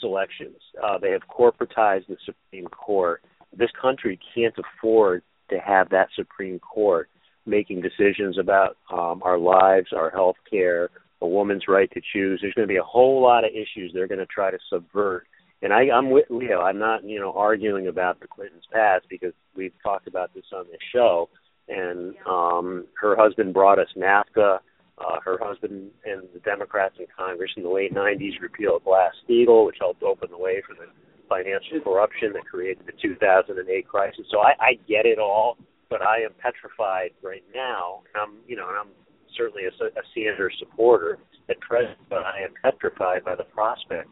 selections. 0.00 0.56
Uh, 0.82 0.98
they 0.98 1.10
have 1.10 1.22
corporatized 1.28 2.06
the 2.08 2.16
Supreme 2.24 2.66
Court. 2.66 3.22
This 3.56 3.70
country 3.80 4.18
can't 4.34 4.54
afford 4.58 5.22
to 5.50 5.58
have 5.58 5.88
that 5.90 6.08
Supreme 6.14 6.58
Court 6.58 7.08
making 7.46 7.82
decisions 7.82 8.38
about 8.38 8.76
um, 8.92 9.22
our 9.24 9.38
lives, 9.38 9.88
our 9.94 10.10
health 10.10 10.36
care, 10.48 10.90
a 11.20 11.26
woman's 11.26 11.64
right 11.68 11.90
to 11.92 12.00
choose. 12.12 12.38
There's 12.40 12.54
going 12.54 12.68
to 12.68 12.72
be 12.72 12.78
a 12.78 12.82
whole 12.82 13.22
lot 13.22 13.44
of 13.44 13.50
issues 13.50 13.90
they're 13.92 14.06
going 14.06 14.18
to 14.18 14.26
try 14.26 14.50
to 14.50 14.58
subvert. 14.70 15.26
And 15.62 15.72
I, 15.72 15.90
I'm 15.90 16.10
with 16.10 16.24
Leo. 16.30 16.60
I'm 16.60 16.78
not, 16.78 17.04
you 17.04 17.20
know, 17.20 17.32
arguing 17.32 17.88
about 17.88 18.20
the 18.20 18.26
Clintons' 18.26 18.64
past 18.72 19.04
because 19.10 19.32
we've 19.54 19.74
talked 19.82 20.06
about 20.06 20.32
this 20.34 20.44
on 20.54 20.66
this 20.70 20.80
show. 20.92 21.28
And 21.68 22.14
um, 22.26 22.86
her 23.00 23.14
husband 23.16 23.52
brought 23.52 23.78
us 23.78 23.88
NAFTA. 23.96 24.58
Uh, 24.98 25.18
her 25.24 25.38
husband 25.40 25.90
and 26.04 26.28
the 26.34 26.40
Democrats 26.40 26.94
in 26.98 27.06
Congress 27.16 27.50
in 27.56 27.62
the 27.62 27.68
late 27.68 27.94
90s 27.94 28.40
repealed 28.40 28.84
Glass-Steagall, 28.84 29.64
which 29.64 29.76
helped 29.80 30.02
open 30.02 30.28
the 30.30 30.38
way 30.38 30.62
for 30.66 30.74
the 30.74 30.90
financial 31.28 31.80
corruption 31.80 32.32
that 32.34 32.44
created 32.44 32.84
the 32.86 32.92
2008 33.00 33.88
crisis. 33.88 34.26
So 34.30 34.40
I, 34.40 34.52
I 34.60 34.72
get 34.88 35.06
it 35.06 35.18
all, 35.18 35.56
but 35.88 36.02
I 36.02 36.18
am 36.20 36.32
petrified 36.42 37.10
right 37.22 37.44
now. 37.54 38.02
And 38.12 38.20
I'm, 38.20 38.34
you 38.46 38.56
know, 38.56 38.68
and 38.68 38.76
I'm 38.76 38.92
certainly 39.38 39.62
a, 39.64 39.72
a 39.72 40.02
Sanders 40.14 40.54
supporter 40.58 41.18
at 41.48 41.58
present, 41.60 41.98
but 42.08 42.26
I 42.26 42.42
am 42.44 42.52
petrified 42.62 43.24
by 43.24 43.36
the 43.36 43.44
prospect 43.44 44.10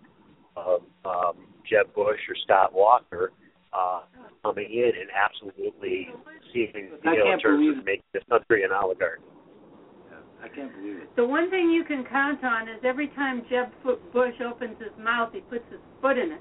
of 0.57 0.83
um, 1.05 1.47
Jeb 1.69 1.93
Bush 1.95 2.21
or 2.29 2.37
Scott 2.45 2.73
Walker 2.73 3.33
uh, 3.73 4.01
coming 4.43 4.71
in 4.71 4.93
and 4.99 5.11
absolutely 5.13 6.09
sealing 6.53 6.91
the 6.91 6.99
deal 7.03 7.33
in 7.33 7.39
terms 7.39 7.43
believe 7.43 7.79
of 7.79 7.85
making 7.85 8.11
this 8.13 8.25
country 8.31 8.65
an 8.65 8.71
oligarchy. 8.73 9.23
I 10.43 10.49
can't 10.49 10.73
believe 10.75 10.97
it. 10.99 11.17
The 11.17 11.27
one 11.27 11.51
thing 11.51 11.71
you 11.71 11.85
can 11.85 12.05
count 12.05 12.45
on 12.45 12.69
is 12.69 12.79
every 12.85 13.09
time 13.09 13.43
Jeb 13.51 13.73
Bush 14.13 14.35
opens 14.45 14.77
his 14.79 14.93
mouth, 14.99 15.31
he 15.33 15.41
puts 15.41 15.65
his 15.71 15.81
foot 16.01 16.19
in 16.19 16.33
it. 16.33 16.41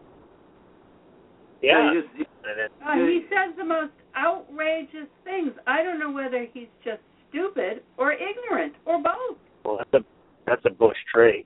Yeah, 1.62 1.92
you 1.92 2.02
just, 2.04 2.30
and 2.46 2.70
Uh, 2.86 3.06
he 3.08 3.26
says 3.30 3.56
the 3.58 3.66
most 3.66 3.94
outrageous 4.16 5.08
things. 5.24 5.52
I 5.66 5.84
don't 5.84 6.00
know 6.00 6.12
whether 6.12 6.46
he's 6.54 6.70
just 6.84 7.02
stupid 7.30 7.84
or 7.98 8.14
ignorant 8.14 8.74
or 8.86 9.02
both. 9.02 9.38
well, 9.66 9.78
that's 9.78 9.94
a 9.94 10.06
that's 10.46 10.66
a 10.66 10.70
Bush 10.70 10.98
trait. 11.14 11.46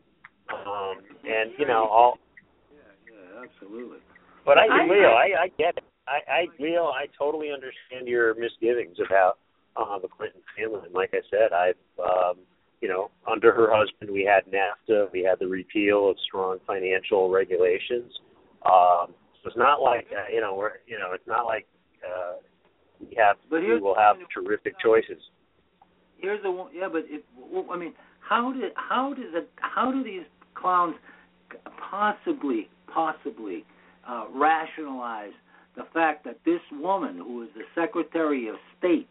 Um, 0.50 0.98
and 1.24 1.52
you 1.58 1.66
know, 1.66 1.86
all 1.86 2.20
yeah, 2.72 2.80
yeah, 3.08 3.44
absolutely. 3.44 4.00
But 4.46 4.58
I, 4.58 4.66
I- 4.68 4.84
Leo, 4.88 5.10
I, 5.10 5.44
I 5.44 5.48
get 5.58 5.78
it. 5.78 5.84
I, 6.08 6.32
I, 6.32 6.48
Leo, 6.60 6.86
I 6.88 7.06
totally 7.18 7.52
understand 7.52 8.08
your 8.08 8.34
misgivings 8.36 8.98
about 9.06 9.38
uh, 9.76 10.00
the 10.00 10.08
Clinton 10.08 10.42
family. 10.58 10.82
And 10.86 10.94
like 10.94 11.12
I 11.14 11.22
said, 11.30 11.54
I've, 11.54 11.76
um, 12.00 12.38
you 12.82 12.90
know, 12.90 13.12
under 13.30 13.54
her 13.54 13.70
husband, 13.72 14.12
we 14.12 14.24
had 14.24 14.44
NAFTA, 14.52 15.12
we 15.12 15.22
had 15.22 15.40
the 15.40 15.48
repeal 15.48 16.10
of 16.10 16.18
strong 16.28 16.58
financial 16.66 17.30
regulations. 17.30 18.12
Um, 18.66 19.14
so 19.42 19.48
it's 19.48 19.58
not 19.58 19.82
like, 19.82 20.08
uh, 20.12 20.34
you 20.34 20.42
know, 20.42 20.56
we're, 20.56 20.74
you 20.88 20.98
know, 20.98 21.14
it's 21.14 21.28
not 21.28 21.46
like 21.46 21.66
uh, 22.06 22.38
we 23.00 23.16
have, 23.18 23.38
But 23.50 23.62
we 23.62 23.80
will 23.80 23.96
have 23.96 24.18
terrific 24.34 24.74
choices. 24.84 25.22
Here's 26.18 26.42
the 26.44 26.52
one. 26.52 26.72
Yeah, 26.74 26.88
but 26.92 27.04
it, 27.08 27.26
well, 27.52 27.66
I 27.72 27.78
mean, 27.78 27.94
how 28.20 28.54
did 28.54 28.72
how 28.76 29.14
does 29.14 29.34
it 29.34 29.50
how 29.58 29.92
do 29.92 30.04
these 30.04 30.26
clowns 30.54 30.96
possibly 31.90 32.70
possibly 32.94 33.66
uh, 34.08 34.26
rationalize 34.34 35.34
the 35.76 35.84
fact 35.94 36.26
that 36.26 36.38
this 36.46 36.60
woman, 36.72 37.18
who 37.18 37.44
is 37.44 37.50
the 37.56 37.64
Secretary 37.74 38.48
of 38.48 38.56
State, 38.78 39.08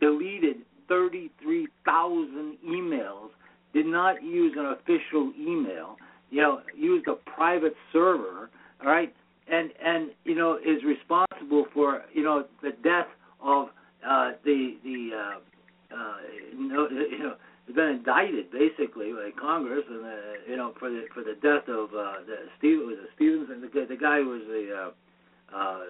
deleted 0.00 0.56
33,000 0.88 2.58
emails, 2.66 3.28
did 3.72 3.86
not 3.86 4.22
use 4.22 4.54
an 4.58 4.66
official 4.66 5.32
email, 5.38 5.96
you 6.30 6.40
know, 6.40 6.60
used 6.76 7.06
a 7.08 7.14
private 7.30 7.74
server, 7.92 8.50
all 8.82 8.90
right, 8.90 9.14
and 9.50 9.70
and 9.84 10.10
you 10.24 10.34
know 10.34 10.56
is 10.56 10.82
responsible 10.84 11.66
for 11.74 12.02
you 12.12 12.22
know 12.22 12.44
the 12.62 12.70
death 12.82 13.06
of 13.42 13.68
uh, 14.08 14.32
the 14.44 14.76
the 14.84 15.10
uh, 15.14 15.96
uh, 15.96 16.16
you 16.52 16.68
know, 16.68 16.88
you 17.10 17.18
know 17.18 17.34
has 17.66 17.74
been 17.76 17.88
indicted 17.88 18.50
basically 18.50 19.12
by 19.12 19.30
Congress 19.40 19.84
and 19.88 20.04
uh, 20.04 20.10
you 20.48 20.56
know 20.56 20.72
for 20.78 20.90
the 20.90 21.04
for 21.14 21.22
the 21.22 21.34
death 21.42 21.68
of 21.68 21.90
uh, 21.94 22.24
the 22.26 22.36
Steve 22.58 22.78
was 22.80 22.96
it 23.02 23.10
Stevens? 23.16 23.48
And 23.50 23.62
the 23.62 23.68
guy- 23.68 23.86
the 23.86 23.96
guy 23.96 24.18
who 24.18 24.28
was 24.30 24.42
the 24.46 24.74
uh, 24.74 25.56
uh, 25.56 25.80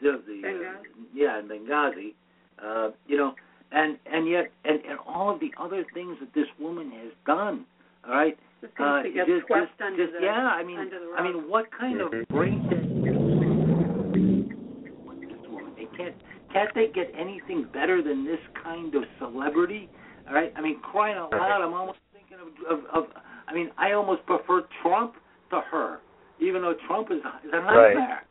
the, 0.00 0.22
the 0.26 0.48
uh, 0.48 0.82
yeah 1.14 1.38
in 1.40 1.48
Benghazi, 1.48 2.14
uh, 2.64 2.90
you 3.06 3.16
know, 3.16 3.34
and 3.72 3.98
and 4.06 4.28
yet 4.28 4.50
and 4.64 4.80
and 4.84 4.98
all 5.06 5.30
of 5.32 5.40
the 5.40 5.50
other 5.58 5.84
things 5.94 6.16
that 6.20 6.32
this 6.34 6.46
woman 6.58 6.90
has 6.92 7.12
done, 7.26 7.66
all 8.06 8.12
right. 8.12 8.38
Just 8.60 8.72
Uh, 8.80 9.02
seems 9.02 9.14
get 9.14 9.26
just, 9.26 9.46
swept 9.46 9.70
just, 9.70 9.82
under 9.82 10.06
just 10.06 10.18
the 10.18 10.24
yeah, 10.26 10.48
I 10.50 10.64
mean, 10.64 10.78
under 10.78 10.98
the 10.98 11.14
I 11.16 11.22
mean, 11.22 11.48
what 11.48 11.70
kind 11.70 12.00
of 12.00 12.10
Mhm. 12.10 12.28
brain 12.28 12.66
dead 12.68 12.88
this 15.28 15.48
woman? 15.48 15.74
They 15.76 15.86
can't 15.96 16.14
can't 16.52 16.72
they 16.74 16.88
get 16.88 17.10
anything 17.14 17.64
better 17.64 18.02
than 18.02 18.24
this 18.24 18.40
kind 18.54 18.94
of 18.94 19.04
celebrity? 19.18 19.88
All 20.26 20.34
right, 20.34 20.52
I 20.56 20.60
mean, 20.60 20.80
crying 20.80 21.16
out 21.16 21.30
loud, 21.30 21.62
I'm 21.62 21.74
almost 21.74 21.98
thinking 22.12 22.38
of, 22.40 22.78
of, 22.78 22.84
of 22.86 23.10
I 23.46 23.54
mean, 23.54 23.70
I 23.78 23.92
almost 23.92 24.24
prefer 24.26 24.62
Trump 24.82 25.14
to 25.50 25.60
her, 25.60 26.00
even 26.40 26.62
though 26.62 26.74
Trump 26.86 27.10
is 27.10 27.18
is 27.44 27.52
a 27.52 27.60
Right. 27.60 27.94
nightmare. 27.94 28.24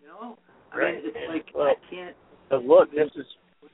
You 0.00 0.08
know, 0.08 0.38
I 0.72 0.78
Right. 0.78 0.94
mean, 1.02 1.12
it's 1.14 1.28
like 1.28 1.50
Well, 1.54 1.68
I 1.68 1.74
can't. 1.90 2.16
Look, 2.50 2.90
this 2.92 3.10
is 3.16 3.26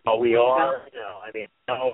oh, 0.07 0.19
we 0.19 0.37
are. 0.37 0.83
You 0.93 0.99
know, 1.01 1.19
I 1.27 1.31
mean, 1.35 1.47
no, 1.69 1.93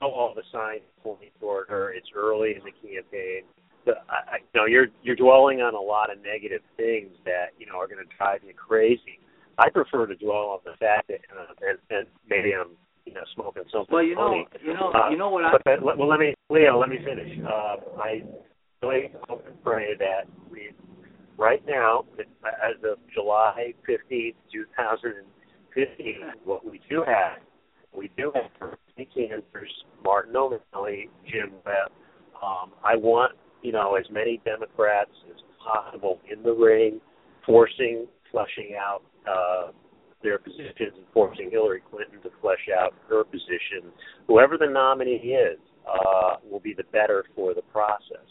no, 0.00 0.08
all 0.08 0.32
the 0.34 0.42
signs 0.52 0.82
pointing 1.02 1.30
toward 1.40 1.68
her. 1.68 1.92
It's 1.92 2.08
early 2.14 2.50
in 2.56 2.62
the 2.64 2.72
campaign. 2.72 3.42
The, 3.84 3.92
I, 4.10 4.34
I, 4.34 4.36
you 4.52 4.60
know, 4.60 4.66
you're 4.66 4.86
you're 5.02 5.16
dwelling 5.16 5.60
on 5.60 5.74
a 5.74 5.80
lot 5.80 6.10
of 6.10 6.18
negative 6.22 6.62
things 6.76 7.10
that 7.24 7.54
you 7.58 7.66
know 7.66 7.76
are 7.78 7.86
going 7.86 8.04
to 8.04 8.16
drive 8.16 8.40
you 8.46 8.52
crazy. 8.54 9.20
I 9.58 9.70
prefer 9.70 10.06
to 10.06 10.14
dwell 10.16 10.52
on 10.52 10.58
the 10.66 10.76
fact 10.78 11.08
that, 11.08 11.20
uh, 11.32 11.46
and, 11.66 11.78
and 11.88 12.06
maybe 12.28 12.52
I'm, 12.52 12.76
you 13.06 13.14
know, 13.14 13.22
smoking 13.34 13.62
something 13.72 13.88
Well, 13.90 14.02
you 14.04 14.14
know, 14.14 14.28
funny. 14.28 14.46
you 14.62 14.74
know, 14.74 14.92
Uh, 14.92 15.08
you 15.08 15.16
know 15.16 15.30
what 15.30 15.44
I. 15.46 15.52
But 15.52 15.62
that, 15.64 15.82
well, 15.82 16.06
let 16.08 16.20
me, 16.20 16.34
Leo, 16.50 16.78
let 16.78 16.90
me 16.90 16.98
finish. 17.02 17.38
Uh, 17.42 17.76
I 17.98 18.20
really 18.82 19.10
hope 19.26 19.46
and 19.46 19.56
pray 19.64 19.94
that 19.98 20.28
we, 20.50 20.72
right 21.38 21.64
now, 21.66 22.04
as 22.44 22.76
of 22.84 22.98
July 23.14 23.72
15th, 23.88 24.34
2015, 24.52 26.14
what 26.44 26.64
we 26.64 26.80
do 26.90 27.02
have, 27.06 27.38
we 27.96 28.10
do 28.16 28.32
have 28.34 28.50
Bernie 28.60 29.08
Sanders, 29.14 29.72
Martin 30.04 30.36
O'Malley, 30.36 31.08
Jim 31.26 31.52
Webb. 31.64 31.92
Um, 32.42 32.72
I 32.84 32.96
want, 32.96 33.32
you 33.62 33.72
know, 33.72 33.96
as 33.96 34.04
many 34.10 34.40
Democrats 34.44 35.10
as 35.30 35.40
possible 35.64 36.20
in 36.30 36.42
the 36.42 36.52
ring, 36.52 37.00
forcing, 37.44 38.06
fleshing 38.30 38.76
out 38.78 39.02
uh, 39.28 39.72
their 40.22 40.38
positions 40.38 40.92
and 40.96 41.06
forcing 41.12 41.50
Hillary 41.50 41.82
Clinton 41.90 42.20
to 42.22 42.30
flesh 42.40 42.68
out 42.78 42.94
her 43.08 43.24
position. 43.24 43.90
Whoever 44.26 44.58
the 44.58 44.66
nominee 44.66 45.12
is 45.12 45.58
uh, 45.86 46.36
will 46.48 46.60
be 46.60 46.74
the 46.74 46.84
better 46.92 47.24
for 47.34 47.54
the 47.54 47.62
process. 47.62 48.26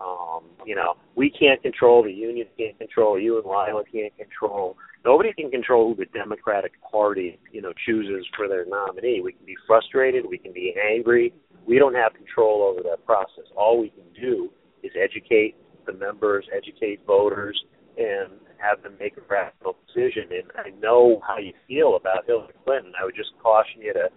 Um, 0.00 0.44
you 0.66 0.74
know, 0.74 0.94
we 1.14 1.30
can't 1.30 1.62
control 1.62 2.02
the 2.02 2.12
union, 2.12 2.46
can't 2.58 2.78
control 2.78 3.18
you 3.18 3.36
and 3.38 3.46
Lila 3.46 3.84
can't 3.90 4.16
control. 4.16 4.76
Nobody 5.04 5.32
can 5.32 5.50
control 5.50 5.88
who 5.88 5.96
the 5.96 6.06
Democratic 6.06 6.72
Party, 6.90 7.38
you 7.52 7.62
know, 7.62 7.72
chooses 7.86 8.26
for 8.36 8.48
their 8.48 8.64
nominee. 8.66 9.20
We 9.22 9.32
can 9.32 9.46
be 9.46 9.56
frustrated, 9.66 10.24
we 10.28 10.38
can 10.38 10.52
be 10.52 10.74
angry. 10.92 11.32
We 11.66 11.78
don't 11.78 11.94
have 11.94 12.14
control 12.14 12.62
over 12.62 12.82
that 12.88 13.04
process. 13.06 13.44
All 13.56 13.80
we 13.80 13.90
can 13.90 14.04
do 14.20 14.50
is 14.82 14.92
educate 15.00 15.56
the 15.86 15.92
members, 15.92 16.46
educate 16.54 17.00
voters, 17.06 17.62
and 17.96 18.32
have 18.58 18.82
them 18.82 18.94
make 18.98 19.16
a 19.16 19.20
rational 19.28 19.76
decision. 19.86 20.24
And 20.30 20.50
I 20.56 20.70
know 20.80 21.20
how 21.26 21.38
you 21.38 21.52
feel 21.68 21.96
about 21.96 22.26
Hillary 22.26 22.54
Clinton. 22.64 22.92
I 23.00 23.04
would 23.04 23.14
just 23.14 23.30
caution 23.42 23.80
you 23.82 23.92
to 23.92 24.08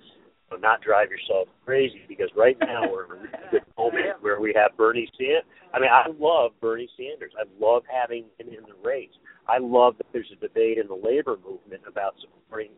know, 0.52 0.58
not 0.58 0.82
drive 0.82 1.10
yourself 1.10 1.48
crazy 1.66 2.02
because 2.08 2.30
right 2.36 2.58
now 2.60 2.84
we're 2.92 3.06
in 3.06 3.12
a 3.12 3.14
really 3.16 3.30
good 3.52 3.62
moment 3.78 4.06
where 4.22 4.40
we 4.40 4.54
have 4.56 4.76
Bernie 4.78 5.10
Sanders. 5.18 5.44
I 5.74 5.80
mean, 5.80 5.90
I 5.92 6.06
love 6.20 6.52
Bernie 6.62 6.90
Sanders. 6.98 7.32
I 7.40 7.44
love 7.64 7.84
having 7.92 8.26
him 8.40 8.48
in 8.48 8.64
the 8.64 8.88
race. 8.88 9.10
I 9.48 9.60
love 9.60 9.98
that 9.98 10.08
there's 10.14 10.32
a 10.32 10.40
debate 10.40 10.78
in 10.78 10.88
the 10.88 10.96
labor 10.96 11.38
movement 11.44 11.82
about 11.88 12.16
supporting. 12.22 12.70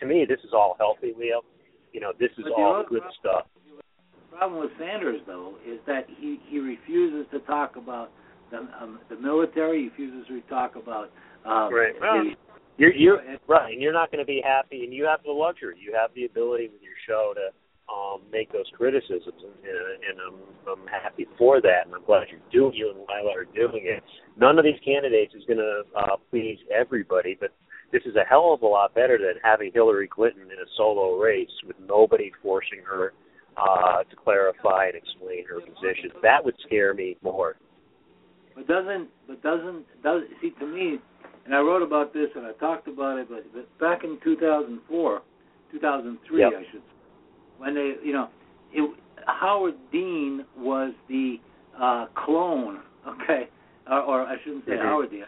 To 0.00 0.06
me, 0.06 0.24
this 0.28 0.40
is 0.44 0.50
all 0.52 0.76
healthy, 0.78 1.12
Leo. 1.18 1.42
You 1.92 2.00
know, 2.00 2.12
this 2.18 2.30
is 2.38 2.44
all 2.56 2.84
good 2.88 3.00
problem- 3.00 3.12
stuff. 3.20 3.46
The 4.30 4.36
problem 4.36 4.60
with 4.60 4.70
Sanders, 4.78 5.20
though, 5.26 5.54
is 5.66 5.80
that 5.86 6.06
he 6.18 6.40
he 6.48 6.58
refuses 6.58 7.26
to 7.32 7.40
talk 7.40 7.76
about 7.76 8.10
the 8.50 8.58
um, 8.80 9.00
the 9.08 9.16
military. 9.16 9.90
He 9.96 10.04
refuses 10.04 10.28
to 10.28 10.40
talk 10.48 10.76
about 10.76 11.10
um, 11.44 11.72
Right. 11.74 11.94
the- 11.94 12.00
Well, 12.00 12.24
You're 12.78 12.94
you're 12.94 13.20
right, 13.46 13.72
and 13.72 13.82
you're 13.82 13.92
not 13.92 14.10
going 14.10 14.24
to 14.24 14.26
be 14.26 14.42
happy, 14.44 14.84
and 14.84 14.92
you 14.92 15.04
have 15.04 15.20
the 15.24 15.32
luxury. 15.32 15.76
You 15.78 15.94
have 16.00 16.10
the 16.14 16.24
ability 16.24 16.68
with 16.72 16.82
your 16.82 16.96
show 17.06 17.34
to 17.34 17.52
um 17.92 18.22
make 18.30 18.52
those 18.52 18.70
criticisms, 18.76 19.36
and, 19.36 19.52
and 19.64 20.16
I'm 20.26 20.78
I'm 20.80 20.86
happy 20.86 21.26
for 21.36 21.60
that, 21.60 21.86
and 21.86 21.94
I'm 21.94 22.04
glad 22.04 22.28
you're 22.30 22.40
doing 22.52 22.74
you 22.74 22.90
and 22.90 22.98
Lila 23.00 23.34
are 23.36 23.44
doing 23.44 23.84
it. 23.84 24.02
None 24.36 24.58
of 24.58 24.64
these 24.64 24.80
candidates 24.84 25.34
is 25.34 25.42
going 25.46 25.58
to 25.58 25.82
uh, 25.98 26.16
please 26.30 26.58
everybody, 26.74 27.36
but 27.38 27.50
this 27.92 28.02
is 28.06 28.14
a 28.16 28.24
hell 28.24 28.54
of 28.54 28.62
a 28.62 28.66
lot 28.66 28.94
better 28.94 29.18
than 29.18 29.34
having 29.42 29.72
Hillary 29.74 30.08
Clinton 30.08 30.44
in 30.44 30.58
a 30.58 30.68
solo 30.76 31.18
race 31.18 31.50
with 31.66 31.76
nobody 31.86 32.30
forcing 32.42 32.82
her 32.88 33.12
uh 33.56 34.04
to 34.04 34.16
clarify 34.16 34.86
and 34.86 34.94
explain 34.94 35.44
her 35.46 35.60
position. 35.60 36.10
That 36.22 36.44
would 36.44 36.54
scare 36.64 36.94
me 36.94 37.16
more. 37.22 37.56
But 38.54 38.68
doesn't 38.68 39.08
but 39.26 39.42
doesn't 39.42 39.84
does 40.02 40.22
see 40.40 40.50
to 40.60 40.66
me, 40.66 40.98
and 41.50 41.58
I 41.58 41.62
wrote 41.62 41.82
about 41.82 42.12
this 42.12 42.28
and 42.36 42.46
I 42.46 42.52
talked 42.52 42.86
about 42.86 43.18
it, 43.18 43.26
but, 43.28 43.44
but 43.52 43.66
back 43.80 44.04
in 44.04 44.18
2004, 44.22 45.22
2003, 45.72 46.38
Yep. 46.38 46.52
I 46.56 46.62
should, 46.70 46.82
when 47.58 47.74
they 47.74 47.94
you 48.04 48.12
know, 48.12 48.28
it, 48.72 48.88
Howard 49.26 49.74
Dean 49.90 50.44
was 50.56 50.92
the 51.08 51.38
uh, 51.76 52.06
clone, 52.14 52.78
okay, 53.08 53.48
or, 53.90 53.98
or 54.00 54.22
I 54.22 54.36
shouldn't 54.44 54.64
say 54.64 54.72
Mhm. 54.72 54.82
Howard 54.84 55.10
Dean. 55.10 55.24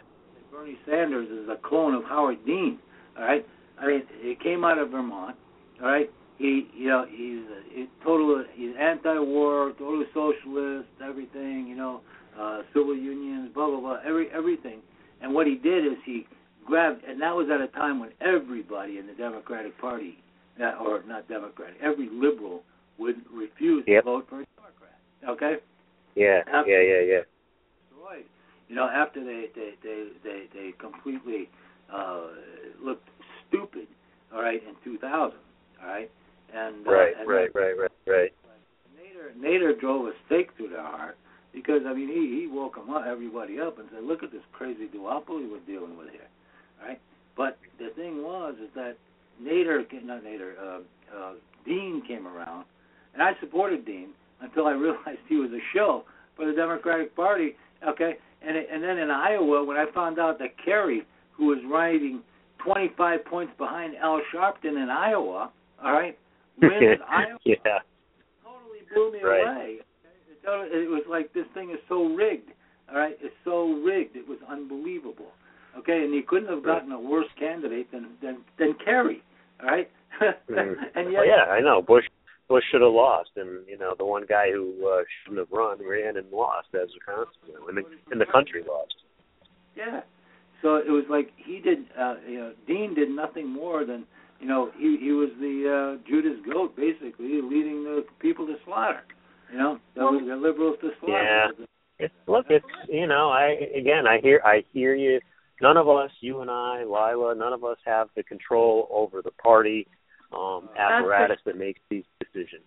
Bernie 0.49 0.77
Sanders 0.85 1.27
is 1.29 1.49
a 1.49 1.57
clone 1.67 1.93
of 1.93 2.05
Howard 2.05 2.45
Dean. 2.45 2.79
All 3.17 3.25
right, 3.25 3.45
I 3.81 3.87
mean, 3.87 4.03
it 4.21 4.39
came 4.39 4.63
out 4.63 4.77
of 4.77 4.91
Vermont. 4.91 5.35
All 5.81 5.87
right, 5.89 6.09
he 6.37 6.69
you 6.73 6.87
know 6.87 7.05
he's 7.09 7.43
a, 7.51 7.75
he 7.75 7.87
total 8.01 8.45
he's 8.55 8.71
anti-war, 8.79 9.73
total 9.77 10.05
socialist, 10.13 10.87
everything 11.03 11.67
you 11.67 11.75
know, 11.75 11.99
uh, 12.39 12.61
civil 12.73 12.95
unions, 12.95 13.51
blah 13.53 13.67
blah 13.67 13.79
blah, 13.81 13.97
every 14.07 14.29
everything. 14.31 14.79
And 15.23 15.33
what 15.33 15.47
he 15.47 15.55
did 15.55 15.85
is 15.85 15.97
he 16.05 16.27
grabbed, 16.65 17.03
and 17.05 17.19
that 17.21 17.33
was 17.33 17.47
at 17.49 17.61
a 17.61 17.67
time 17.67 17.99
when 17.99 18.09
everybody 18.21 18.97
in 18.97 19.07
the 19.07 19.13
Democratic 19.13 19.75
Party, 19.79 20.17
or 20.59 21.01
not 21.07 21.27
Democratic, 21.29 21.77
every 21.81 22.09
liberal 22.11 22.61
would 22.99 23.15
refuse 23.31 23.83
Yep. 23.87 24.03
to 24.03 24.05
vote 24.05 24.29
for 24.29 24.41
a 24.41 24.45
Democrat. 24.57 24.99
Okay, 25.27 25.55
Yeah, 26.15 26.43
Ab- 26.47 26.67
yeah, 26.67 26.81
yeah, 26.81 26.99
yeah. 26.99 27.21
destroyed. 27.89 28.25
You 28.67 28.75
know, 28.75 28.87
after 28.87 29.23
they 29.23 29.47
they 29.55 29.71
they 29.81 30.09
they, 30.23 30.43
they 30.53 30.71
completely 30.73 31.49
uh, 31.91 32.27
looked 32.83 33.07
stupid. 33.47 33.87
All 34.33 34.41
right, 34.41 34.61
in 34.67 34.75
2000. 34.83 35.37
All 35.81 35.87
right, 35.87 36.11
and 36.53 36.85
uh, 36.87 36.91
Right, 36.91 37.13
and 37.17 37.27
right, 37.29 37.49
right, 37.55 37.77
right, 37.77 37.91
right. 38.05 38.33
Nader 38.99 39.33
Nader 39.39 39.79
drove 39.79 40.07
a 40.07 40.11
stake 40.25 40.49
through 40.57 40.69
their 40.69 40.81
heart 40.83 41.17
because 41.53 41.81
I 41.87 41.93
mean 41.93 42.07
he 42.09 42.41
he 42.41 42.47
woke 42.47 42.75
them 42.75 42.89
up, 42.89 43.05
everybody 43.07 43.59
up, 43.59 43.79
and 43.79 43.87
said, 43.93 44.03
"Look 44.03 44.23
at 44.23 44.31
this 44.31 44.41
crazy 44.51 44.87
duopoly 44.87 45.49
we're 45.49 45.59
dealing 45.67 45.97
with 45.97 46.09
here." 46.11 46.27
Right? 46.81 46.99
But 47.37 47.57
the 47.79 47.89
thing 47.95 48.23
was 48.23 48.55
is 48.61 48.69
that 48.75 48.97
Nader, 49.41 49.83
not 50.03 50.23
Nader, 50.23 50.53
uh, 50.61 50.79
uh, 51.15 51.33
Dean 51.65 52.03
came 52.07 52.27
around, 52.27 52.65
and 53.13 53.21
I 53.21 53.31
supported 53.39 53.85
Dean 53.85 54.09
until 54.41 54.67
I 54.67 54.71
realized 54.85 55.19
he 55.27 55.35
was 55.37 55.51
a 55.51 55.61
show 55.73 56.03
for 56.35 56.45
the 56.45 56.53
Democratic 56.53 57.15
Party. 57.15 57.55
Okay, 57.87 58.17
and 58.45 58.57
it, 58.57 58.67
and 58.71 58.83
then 58.83 58.97
in 58.97 59.09
Iowa, 59.09 59.63
when 59.63 59.77
I 59.77 59.85
found 59.93 60.19
out 60.19 60.39
that 60.39 60.51
Kerry, 60.63 61.03
who 61.33 61.47
was 61.47 61.59
riding 61.69 62.21
25 62.63 63.25
points 63.25 63.53
behind 63.57 63.95
Al 63.95 64.21
Sharpton 64.33 64.81
in 64.81 64.89
Iowa, 64.89 65.51
all 65.83 65.93
right, 65.93 66.17
wins 66.61 66.99
Iowa 67.09 67.37
yeah. 67.45 67.55
totally 68.43 68.79
blew 68.93 69.11
me 69.11 69.23
Right. 69.23 69.41
away. 69.43 69.77
It, 70.45 70.83
it 70.85 70.89
was 70.89 71.03
like 71.09 71.33
this 71.33 71.45
thing 71.53 71.71
is 71.71 71.79
so 71.89 72.05
rigged. 72.13 72.49
All 72.91 72.97
right, 72.97 73.17
it's 73.21 73.35
so 73.45 73.73
rigged. 73.83 74.15
It 74.15 74.27
was 74.27 74.39
unbelievable. 74.49 75.31
Okay, 75.77 76.03
and 76.03 76.13
you 76.13 76.21
couldn't 76.27 76.49
have 76.49 76.63
Right. 76.63 76.79
gotten 76.79 76.91
a 76.91 76.99
worse 76.99 77.27
candidate 77.39 77.91
than 77.91 78.09
than 78.21 78.37
than 78.59 78.75
Kerry. 78.83 79.23
All 79.61 79.67
right, 79.69 79.89
and 80.21 81.11
yet 81.11 81.19
well, 81.19 81.27
yeah, 81.27 81.45
I 81.51 81.61
know. 81.61 81.81
Bush 81.81 82.05
Bush 82.49 82.63
should 82.71 82.81
have 82.81 82.91
lost, 82.93 83.31
and 83.37 83.65
you 83.67 83.77
know 83.77 83.95
the 83.97 84.05
one 84.05 84.25
guy 84.27 84.51
who 84.51 84.73
uh, 84.87 85.03
shouldn't 85.23 85.39
have 85.39 85.51
run 85.51 85.79
ran 85.87 86.17
and 86.17 86.29
lost 86.31 86.67
as 86.75 86.89
a 86.95 86.99
consequence, 87.11 87.63
and 87.69 87.77
the, 87.77 87.83
and 88.11 88.21
the 88.21 88.25
country 88.25 88.61
lost. 88.67 88.95
yeah. 89.75 90.01
So 90.61 90.75
it 90.77 90.89
was 90.91 91.05
like 91.09 91.31
he 91.37 91.59
did. 91.59 91.79
Uh, 91.99 92.15
you 92.27 92.39
know, 92.39 92.53
Dean 92.67 92.93
did 92.93 93.09
nothing 93.09 93.47
more 93.49 93.85
than 93.85 94.05
you 94.39 94.47
know 94.47 94.69
he 94.77 94.97
he 95.01 95.11
was 95.11 95.29
the 95.39 95.97
uh, 95.99 96.07
Judas 96.07 96.37
goat, 96.45 96.75
basically 96.75 97.41
leading 97.41 97.83
the 97.83 98.05
people 98.19 98.45
to 98.47 98.55
slaughter. 98.65 99.01
You 99.53 99.59
know, 99.59 99.79
the, 99.95 100.01
Well- 100.01 100.25
the 100.25 100.35
liberals 100.35 100.77
to. 100.81 100.89
Yeah. 101.07 101.47
It's 101.99 102.13
look, 102.27 102.47
it's 102.49 102.65
you 102.89 103.05
know, 103.07 103.29
I 103.29 103.55
again, 103.77 104.07
I 104.07 104.19
hear, 104.19 104.41
I 104.43 104.63
hear 104.73 104.95
you. 104.95 105.19
None 105.61 105.77
of 105.77 105.87
us, 105.87 106.09
you 106.21 106.41
and 106.41 106.49
I, 106.49 106.83
Lila, 106.83 107.35
none 107.35 107.53
of 107.53 107.63
us 107.63 107.77
have 107.85 108.07
the 108.15 108.23
control 108.23 108.87
over 108.91 109.21
the 109.21 109.31
party 109.31 109.85
um, 110.35 110.67
apparatus 110.77 111.37
that 111.45 111.55
makes 111.57 111.79
these 111.91 112.03
decisions. 112.19 112.65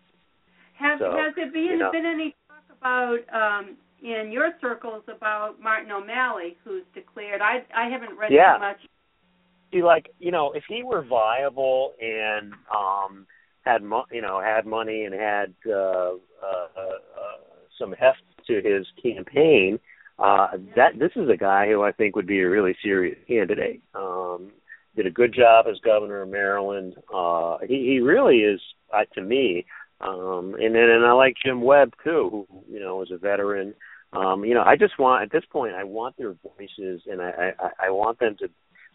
Has 0.79 1.01
So, 1.01 1.11
has 1.11 1.35
there 1.35 1.51
been 1.51 1.65
you 1.65 1.79
know. 1.79 1.91
been 1.91 2.07
any 2.07 2.35
talk 2.49 2.65
about 2.79 3.19
um, 3.35 3.77
in 4.01 4.31
your 4.31 4.53
circles 4.61 5.03
about 5.15 5.57
Martin 5.61 5.91
O'Malley, 5.91 6.57
who's 6.63 6.85
declared? 6.95 7.41
I 7.43 7.65
I 7.77 7.89
haven't 7.89 8.17
read 8.17 8.31
Yeah. 8.31 8.55
too 8.55 8.61
much. 8.61 8.79
See, 9.73 9.83
like 9.83 10.07
you 10.21 10.31
know, 10.31 10.53
if 10.53 10.63
he 10.69 10.85
were 10.85 11.03
viable 11.05 11.95
and 12.01 12.53
um 12.75 13.27
had 13.67 13.83
mo- 13.83 14.07
you 14.11 14.23
know 14.23 14.41
had 14.41 14.65
money 14.65 15.05
and 15.05 15.15
had 15.15 15.53
uh, 15.69 16.13
uh, 16.43 16.69
uh, 16.77 17.39
some 17.79 17.93
heft 17.93 18.23
to 18.47 18.63
his 18.63 18.87
campaign, 19.03 19.79
uh, 20.19 20.49
that 20.77 20.99
this 20.99 21.11
is 21.17 21.29
a 21.29 21.37
guy 21.37 21.67
who 21.67 21.83
I 21.83 21.93
think 21.93 22.17
would 22.17 22.27
be 22.27 22.41
a 22.41 22.49
really 22.49 22.77
serious 22.83 23.19
candidate. 23.27 23.83
Um, 23.95 24.53
did 24.95 25.07
a 25.07 25.11
good 25.11 25.35
job 25.35 25.67
as 25.69 25.79
governor 25.85 26.23
of 26.23 26.31
Maryland. 26.31 26.95
Uh, 27.15 27.59
he 27.67 27.85
he 27.87 28.01
really 28.01 28.39
is 28.39 28.61
uh, 28.95 29.05
to 29.15 29.21
me. 29.21 29.67
Um, 30.01 30.55
and 30.61 30.75
then 30.75 30.91
and 30.91 31.05
I 31.05 31.13
like 31.13 31.35
Jim 31.45 31.61
Webb 31.61 31.95
too, 32.05 32.47
who 32.51 32.65
you 32.71 32.81
know 32.81 33.03
is 33.03 33.11
a 33.11 33.19
veteran. 33.19 33.75
Um, 34.13 34.45
you 34.45 34.55
know, 34.55 34.63
I 34.63 34.77
just 34.77 34.99
want 34.99 35.25
at 35.25 35.33
this 35.33 35.45
point 35.51 35.75
I 35.75 35.85
want 35.85 36.17
their 36.17 36.35
voices 36.35 37.03
and 37.11 37.21
I 37.21 37.53
I, 37.59 37.87
I 37.87 37.91
want 37.91 38.19
them 38.21 38.37
to 38.41 38.49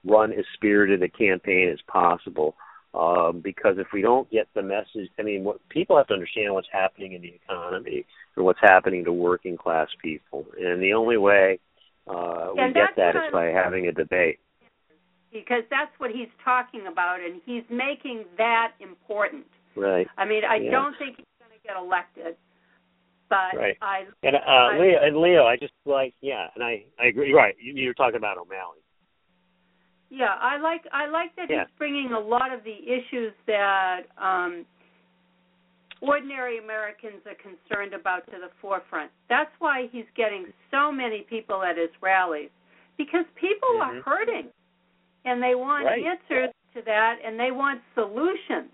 run 0.03 0.31
as 0.31 0.45
spirited 0.53 1.03
a 1.03 1.09
campaign 1.09 1.69
as 1.69 1.79
possible. 1.87 2.55
Um, 2.93 3.39
because 3.41 3.75
if 3.77 3.87
we 3.93 4.01
don't 4.01 4.29
get 4.29 4.47
the 4.53 4.61
message, 4.61 5.09
I 5.17 5.21
mean, 5.21 5.45
what 5.45 5.57
people 5.69 5.95
have 5.95 6.07
to 6.07 6.13
understand 6.13 6.53
what's 6.53 6.67
happening 6.73 7.13
in 7.13 7.21
the 7.21 7.33
economy 7.33 8.05
and 8.35 8.43
what's 8.43 8.59
happening 8.61 9.05
to 9.05 9.13
working 9.13 9.55
class 9.55 9.87
people, 10.01 10.45
and 10.59 10.81
the 10.81 10.91
only 10.93 11.15
way 11.15 11.59
uh, 12.07 12.49
we 12.53 12.59
And 12.61 12.73
get 12.73 12.89
that 12.97 13.15
is 13.15 13.31
by 13.31 13.45
having 13.45 13.87
a 13.87 13.93
debate. 13.93 14.39
because 15.31 15.63
that's 15.69 15.91
what 15.99 16.11
he's 16.11 16.27
talking 16.43 16.87
about, 16.91 17.21
and 17.21 17.39
he's 17.45 17.63
making 17.69 18.25
that 18.37 18.73
important. 18.81 19.45
Right. 19.77 20.07
I 20.17 20.25
mean, 20.25 20.43
I 20.43 20.57
Yeah. 20.57 20.71
don't 20.71 20.97
think 20.97 21.15
he's 21.15 21.25
going 21.39 21.51
to 21.57 21.65
get 21.65 21.77
elected, 21.77 22.35
but 23.29 23.55
Right. 23.55 23.77
I 23.81 24.05
And 24.23 24.35
uh, 24.35 24.39
I- 24.43 24.77
Leo, 24.79 24.99
and 25.01 25.15
Leo, 25.17 25.45
I 25.45 25.55
just 25.55 25.71
like, 25.85 26.13
yeah, 26.19 26.49
and 26.55 26.63
I, 26.63 26.83
I 26.99 27.05
agree. 27.05 27.31
Right, 27.33 27.55
you, 27.57 27.71
you're 27.73 27.93
talking 27.93 28.17
about 28.17 28.37
O'Malley. 28.37 28.79
Yeah, 30.11 30.35
I 30.41 30.57
like 30.59 30.81
I 30.91 31.07
like 31.07 31.33
that 31.37 31.49
Yeah. 31.49 31.63
he's 31.65 31.77
bringing 31.77 32.11
a 32.11 32.19
lot 32.19 32.51
of 32.53 32.63
the 32.65 32.77
issues 32.83 33.33
that 33.47 34.01
um, 34.17 34.65
ordinary 36.01 36.57
Americans 36.59 37.25
are 37.25 37.35
concerned 37.35 37.93
about 37.93 38.25
to 38.27 38.33
the 38.33 38.49
forefront. 38.59 39.09
That's 39.29 39.51
why 39.59 39.87
he's 39.91 40.05
getting 40.15 40.51
so 40.69 40.91
many 40.91 41.21
people 41.21 41.63
at 41.63 41.77
his 41.77 41.89
rallies 42.01 42.49
because 42.97 43.25
people 43.35 43.69
Mhm. 43.75 43.81
are 43.81 44.01
hurting 44.01 44.51
and 45.23 45.41
they 45.41 45.55
want 45.55 45.85
Right. 45.85 46.03
answers 46.03 46.53
to 46.73 46.81
that 46.81 47.19
and 47.23 47.39
they 47.39 47.51
want 47.51 47.81
solutions. 47.95 48.69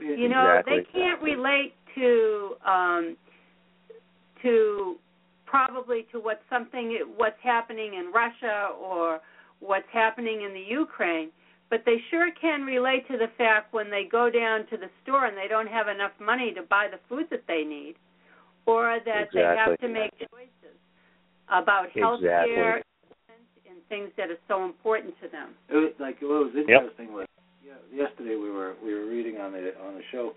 you 0.00 0.28
know 0.28 0.56
Exactly. 0.58 0.78
they 0.80 0.84
can't 0.84 1.22
relate 1.22 1.72
to 1.94 2.56
um 2.64 3.16
to 4.42 4.98
probably 5.46 6.02
to 6.10 6.18
what 6.18 6.42
something 6.50 6.98
what's 7.16 7.40
happening 7.40 7.94
in 7.94 8.10
Russia 8.12 8.70
or 8.80 9.20
what's 9.60 9.88
happening 9.92 10.42
in 10.42 10.52
the 10.52 10.64
Ukraine 10.68 11.30
but 11.70 11.82
they 11.86 11.96
sure 12.10 12.30
can 12.40 12.62
relate 12.62 13.06
to 13.08 13.16
the 13.18 13.26
fact 13.36 13.72
when 13.72 13.90
they 13.90 14.04
go 14.04 14.30
down 14.30 14.66
to 14.68 14.76
the 14.76 14.86
store 15.02 15.26
and 15.26 15.36
they 15.36 15.48
don't 15.48 15.66
have 15.66 15.88
enough 15.88 16.12
money 16.20 16.52
to 16.54 16.62
buy 16.62 16.86
the 16.90 17.00
food 17.08 17.26
that 17.30 17.42
they 17.48 17.64
need 17.64 17.94
or 18.66 18.98
that 19.04 19.28
they 19.34 19.40
have 19.40 19.78
to 19.80 19.88
make 19.88 20.12
choices 20.30 20.78
about 21.48 21.90
health 21.90 22.20
Exactly. 22.20 22.82
and 23.68 23.78
things 23.88 24.10
that 24.16 24.30
are 24.30 24.38
so 24.48 24.64
important 24.64 25.14
to 25.22 25.28
them. 25.28 25.50
It 25.68 25.74
was 25.74 25.92
like 25.98 26.20
what 26.22 26.46
was 26.46 26.54
interesting 26.56 27.12
was 27.12 27.26
Yeah, 27.64 27.74
yesterday 27.92 28.36
we 28.36 28.50
were 28.50 28.74
we 28.84 28.94
were 28.94 29.06
reading 29.06 29.40
on 29.40 29.52
the 29.52 29.72
on 29.84 29.94
the 29.94 30.02
show 30.12 30.32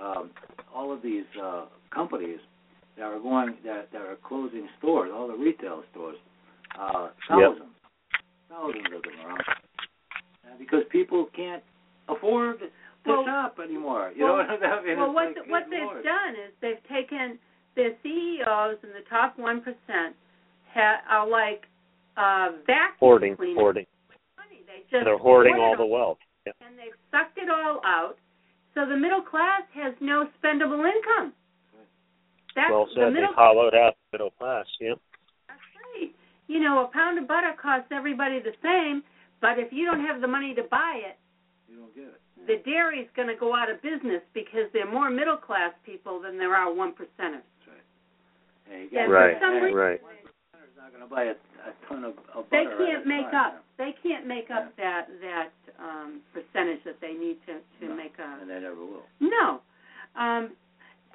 um, 0.00 0.30
all 0.74 0.92
of 0.92 1.02
these 1.02 1.26
uh, 1.42 1.64
companies 1.92 2.38
that 2.96 3.04
are 3.04 3.18
going 3.18 3.56
that 3.64 3.90
that 3.92 4.02
are 4.02 4.16
closing 4.26 4.68
stores, 4.78 5.10
all 5.12 5.28
the 5.28 5.34
retail 5.34 5.82
stores, 5.90 6.16
uh, 6.78 7.08
thousands, 7.28 7.72
thousands 8.48 8.86
of 8.94 9.02
them 9.02 9.14
around, 9.26 9.40
uh, 9.48 10.56
because 10.58 10.82
people 10.90 11.26
can't 11.36 11.62
afford 12.08 12.60
to 12.60 12.70
Well- 13.06 13.24
shop 13.24 13.58
anymore. 13.62 14.12
You 14.14 14.24
well- 14.24 14.38
know 14.38 14.44
what 14.56 14.62
I 14.64 14.82
mean? 14.82 14.98
well, 14.98 15.06
It's 15.10 15.14
what 15.14 15.26
like, 15.26 15.34
the, 15.34 15.50
what 15.50 15.70
they've 15.70 16.04
done 16.04 16.34
is 16.36 16.52
they've 16.60 16.82
taken 16.88 17.38
the 17.74 17.96
CEOs 18.02 18.78
and 18.82 18.92
the 18.94 19.02
top 19.08 19.38
one 19.38 19.60
percent 19.60 20.16
ha- 20.72 21.00
are 21.08 21.26
like 21.26 21.66
uh, 22.16 22.50
vacuum 22.66 22.96
Hoarding, 22.98 23.36
cleaners. 23.36 23.56
hoarding. 23.56 23.86
Money. 24.36 24.62
They 24.66 24.80
just 24.90 25.04
They're 25.04 25.18
hoarding 25.18 25.54
all 25.54 25.76
the 25.76 25.86
wealth. 25.86 26.18
Yeah. 26.46 26.52
and 26.66 26.76
they've 26.78 26.96
sucked 27.12 27.38
it 27.38 27.48
all 27.48 27.80
out. 27.84 28.16
So 28.74 28.86
the 28.86 28.96
middle 28.96 29.22
class 29.22 29.62
has 29.74 29.94
no 30.00 30.28
spendable 30.42 30.82
income. 30.88 31.32
That's 32.56 32.70
Well 32.70 32.86
the 32.94 33.10
middle 33.10 33.28
They've 33.28 33.36
hollowed 33.36 33.74
out 33.74 33.94
the 34.10 34.18
middle 34.18 34.30
class. 34.32 34.66
Yeah. 34.80 34.94
That's 36.48 36.56
right. 36.56 36.58
You 36.58 36.64
know, 36.64 36.84
a 36.84 36.88
pound 36.92 37.18
of 37.18 37.28
butter 37.28 37.52
costs 37.60 37.88
everybody 37.92 38.40
the 38.40 38.56
same, 38.62 39.02
but 39.40 39.58
if 39.58 39.72
you 39.72 39.84
don't 39.86 40.00
have 40.04 40.20
the 40.20 40.28
money 40.28 40.54
to 40.54 40.62
buy 40.64 41.00
it, 41.04 41.16
You 41.70 41.76
don't 41.80 41.94
get 41.94 42.04
it. 42.04 42.20
the 42.46 42.56
dairy's 42.70 43.08
going 43.14 43.28
to 43.28 43.36
go 43.36 43.54
out 43.54 43.70
of 43.70 43.80
business 43.82 44.22
because 44.34 44.66
there 44.72 44.86
are 44.88 44.92
more 44.92 45.10
middle 45.10 45.36
class 45.36 45.72
people 45.84 46.20
than 46.20 46.38
there 46.38 46.54
are 46.56 46.72
one 46.72 46.92
percenters. 46.92 47.44
That's 47.44 47.68
right. 47.68 47.86
Hey, 48.68 48.82
you 48.84 48.88
Yeah, 48.92 49.06
got 49.06 49.08
for 49.08 49.12
Right, 49.12 49.36
some 49.40 49.54
reason, 49.62 49.78
right. 49.78 50.00
It's 50.58 50.76
not 50.76 50.90
going 50.90 51.02
to 51.04 51.10
buy 51.10 51.24
a, 51.24 51.36
a 51.68 51.72
ton 51.88 52.04
of, 52.04 52.14
of 52.34 52.44
They 52.50 52.64
can't 52.64 53.06
make 53.06 53.30
time, 53.30 53.56
up. 53.56 53.64
They 53.78 53.94
can't 54.02 54.26
make 54.26 54.50
up 54.50 54.74
that 54.76 55.06
that 55.20 55.50
um 55.78 56.20
percentage 56.32 56.82
that 56.84 56.96
they 57.00 57.12
need 57.12 57.36
to 57.46 57.60
to 57.80 57.88
No, 57.88 57.94
make 57.94 58.14
a. 58.18 58.38
and 58.40 58.50
they 58.50 58.58
never 58.60 58.76
will. 58.84 59.04
No. 59.20 59.60
Um 60.18 60.50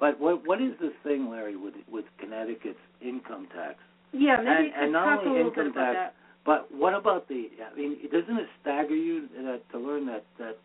But 0.00 0.18
what 0.20 0.46
what 0.46 0.60
is 0.62 0.72
this 0.80 0.92
thing, 1.02 1.28
Larry, 1.30 1.56
with 1.56 1.74
with 1.90 2.04
Connecticut's 2.18 2.78
income 3.00 3.48
tax? 3.54 3.76
Yeah, 4.14 4.36
maybe 4.36 4.48
And- 4.48 4.66
you 4.66 4.72
and 4.76 4.92
not 4.92 5.04
talk 5.04 5.24
a 5.24 5.28
only 5.28 5.36
little 5.38 5.50
bit 5.50 5.66
income 5.66 5.82
about 5.82 5.92
tax, 5.92 6.14
that. 6.14 6.14
But 6.44 6.74
what 6.74 6.94
about 6.94 7.26
the? 7.28 7.50
I 7.72 7.74
mean, 7.76 7.96
doesn't 8.12 8.36
it 8.36 8.48
stagger 8.60 8.94
you 8.94 9.28
that 9.42 9.62
to 9.72 9.78
learn 9.78 10.06
that 10.06 10.24
that 10.38 10.58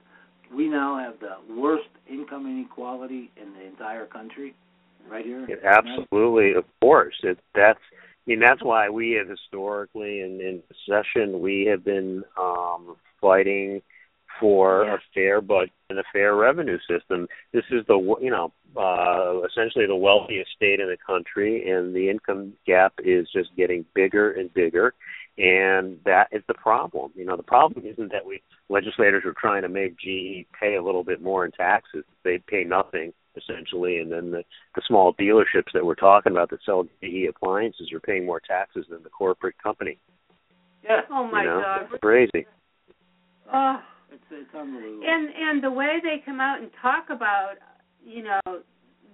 we 0.53 0.67
now 0.67 0.97
have 0.97 1.19
the 1.19 1.37
worst 1.53 1.87
income 2.09 2.45
inequality 2.47 3.31
in 3.41 3.53
the 3.53 3.65
entire 3.65 4.05
country, 4.05 4.55
right 5.09 5.25
here? 5.25 5.45
It 5.49 5.61
absolutely, 5.63 6.53
of 6.53 6.65
course. 6.81 7.15
It 7.23 7.39
that's 7.55 7.79
I 7.93 8.23
mean 8.25 8.39
that's 8.39 8.61
why 8.61 8.89
we 8.89 9.11
have 9.11 9.29
historically 9.29 10.19
in 10.21 10.41
in 10.41 10.61
session 10.87 11.39
we 11.39 11.65
have 11.69 11.85
been 11.85 12.23
um 12.37 12.95
fighting 13.21 13.81
for 14.39 14.85
Yeah. 14.85 14.95
a 14.95 14.97
fair 15.13 15.41
budget 15.41 15.73
and 15.89 15.99
a 15.99 16.03
fair 16.13 16.35
revenue 16.35 16.77
system. 16.87 17.27
This 17.51 17.65
is 17.71 17.85
the 17.87 17.97
you 18.21 18.31
know 18.31 18.51
uh 18.77 19.41
essentially 19.47 19.85
the 19.87 19.95
wealthiest 19.95 20.51
state 20.51 20.79
in 20.79 20.87
the 20.87 20.97
country 20.97 21.69
and 21.69 21.95
the 21.95 22.09
income 22.09 22.53
gap 22.65 22.93
is 22.99 23.27
just 23.31 23.55
getting 23.55 23.85
bigger 23.95 24.31
and 24.31 24.53
bigger 24.53 24.93
and 25.39 25.97
that 26.03 26.27
is 26.33 26.43
the 26.49 26.53
problem. 26.53 27.11
You 27.15 27.25
know, 27.25 27.37
the 27.37 27.43
problem 27.43 27.85
isn't 27.85 28.11
that 28.11 28.25
we 28.25 28.41
legislators 28.67 29.23
are 29.25 29.33
trying 29.39 29.61
to 29.61 29.69
make 29.69 29.97
GE 29.97 30.45
pay 30.59 30.75
a 30.75 30.83
little 30.83 31.03
bit 31.03 31.21
more 31.21 31.45
in 31.45 31.51
taxes. 31.51 32.03
They 32.23 32.39
pay 32.39 32.65
nothing 32.65 33.13
essentially, 33.37 33.99
and 33.99 34.11
then 34.11 34.31
the, 34.31 34.43
the 34.75 34.81
small 34.85 35.13
dealerships 35.13 35.71
that 35.73 35.85
we're 35.85 35.95
talking 35.95 36.33
about 36.33 36.49
that 36.49 36.59
sell 36.65 36.83
GE 37.01 37.29
appliances 37.29 37.89
are 37.93 38.01
paying 38.01 38.25
more 38.25 38.41
taxes 38.41 38.85
than 38.89 39.01
the 39.01 39.09
corporate 39.09 39.55
company. 39.63 39.97
Yeah. 40.83 41.01
Oh 41.09 41.25
my 41.25 41.43
you 41.43 41.47
know, 41.47 41.61
God. 41.61 41.87
it's 41.93 42.01
crazy. 42.01 42.45
Oh. 43.53 43.81
It's 44.11 44.23
it's 44.31 44.55
unbelievable. 44.55 45.05
And 45.05 45.29
and 45.35 45.63
the 45.63 45.71
way 45.71 45.97
they 46.01 46.21
come 46.25 46.39
out 46.39 46.59
and 46.61 46.69
talk 46.81 47.05
about, 47.09 47.55
you 48.03 48.23
know, 48.23 48.41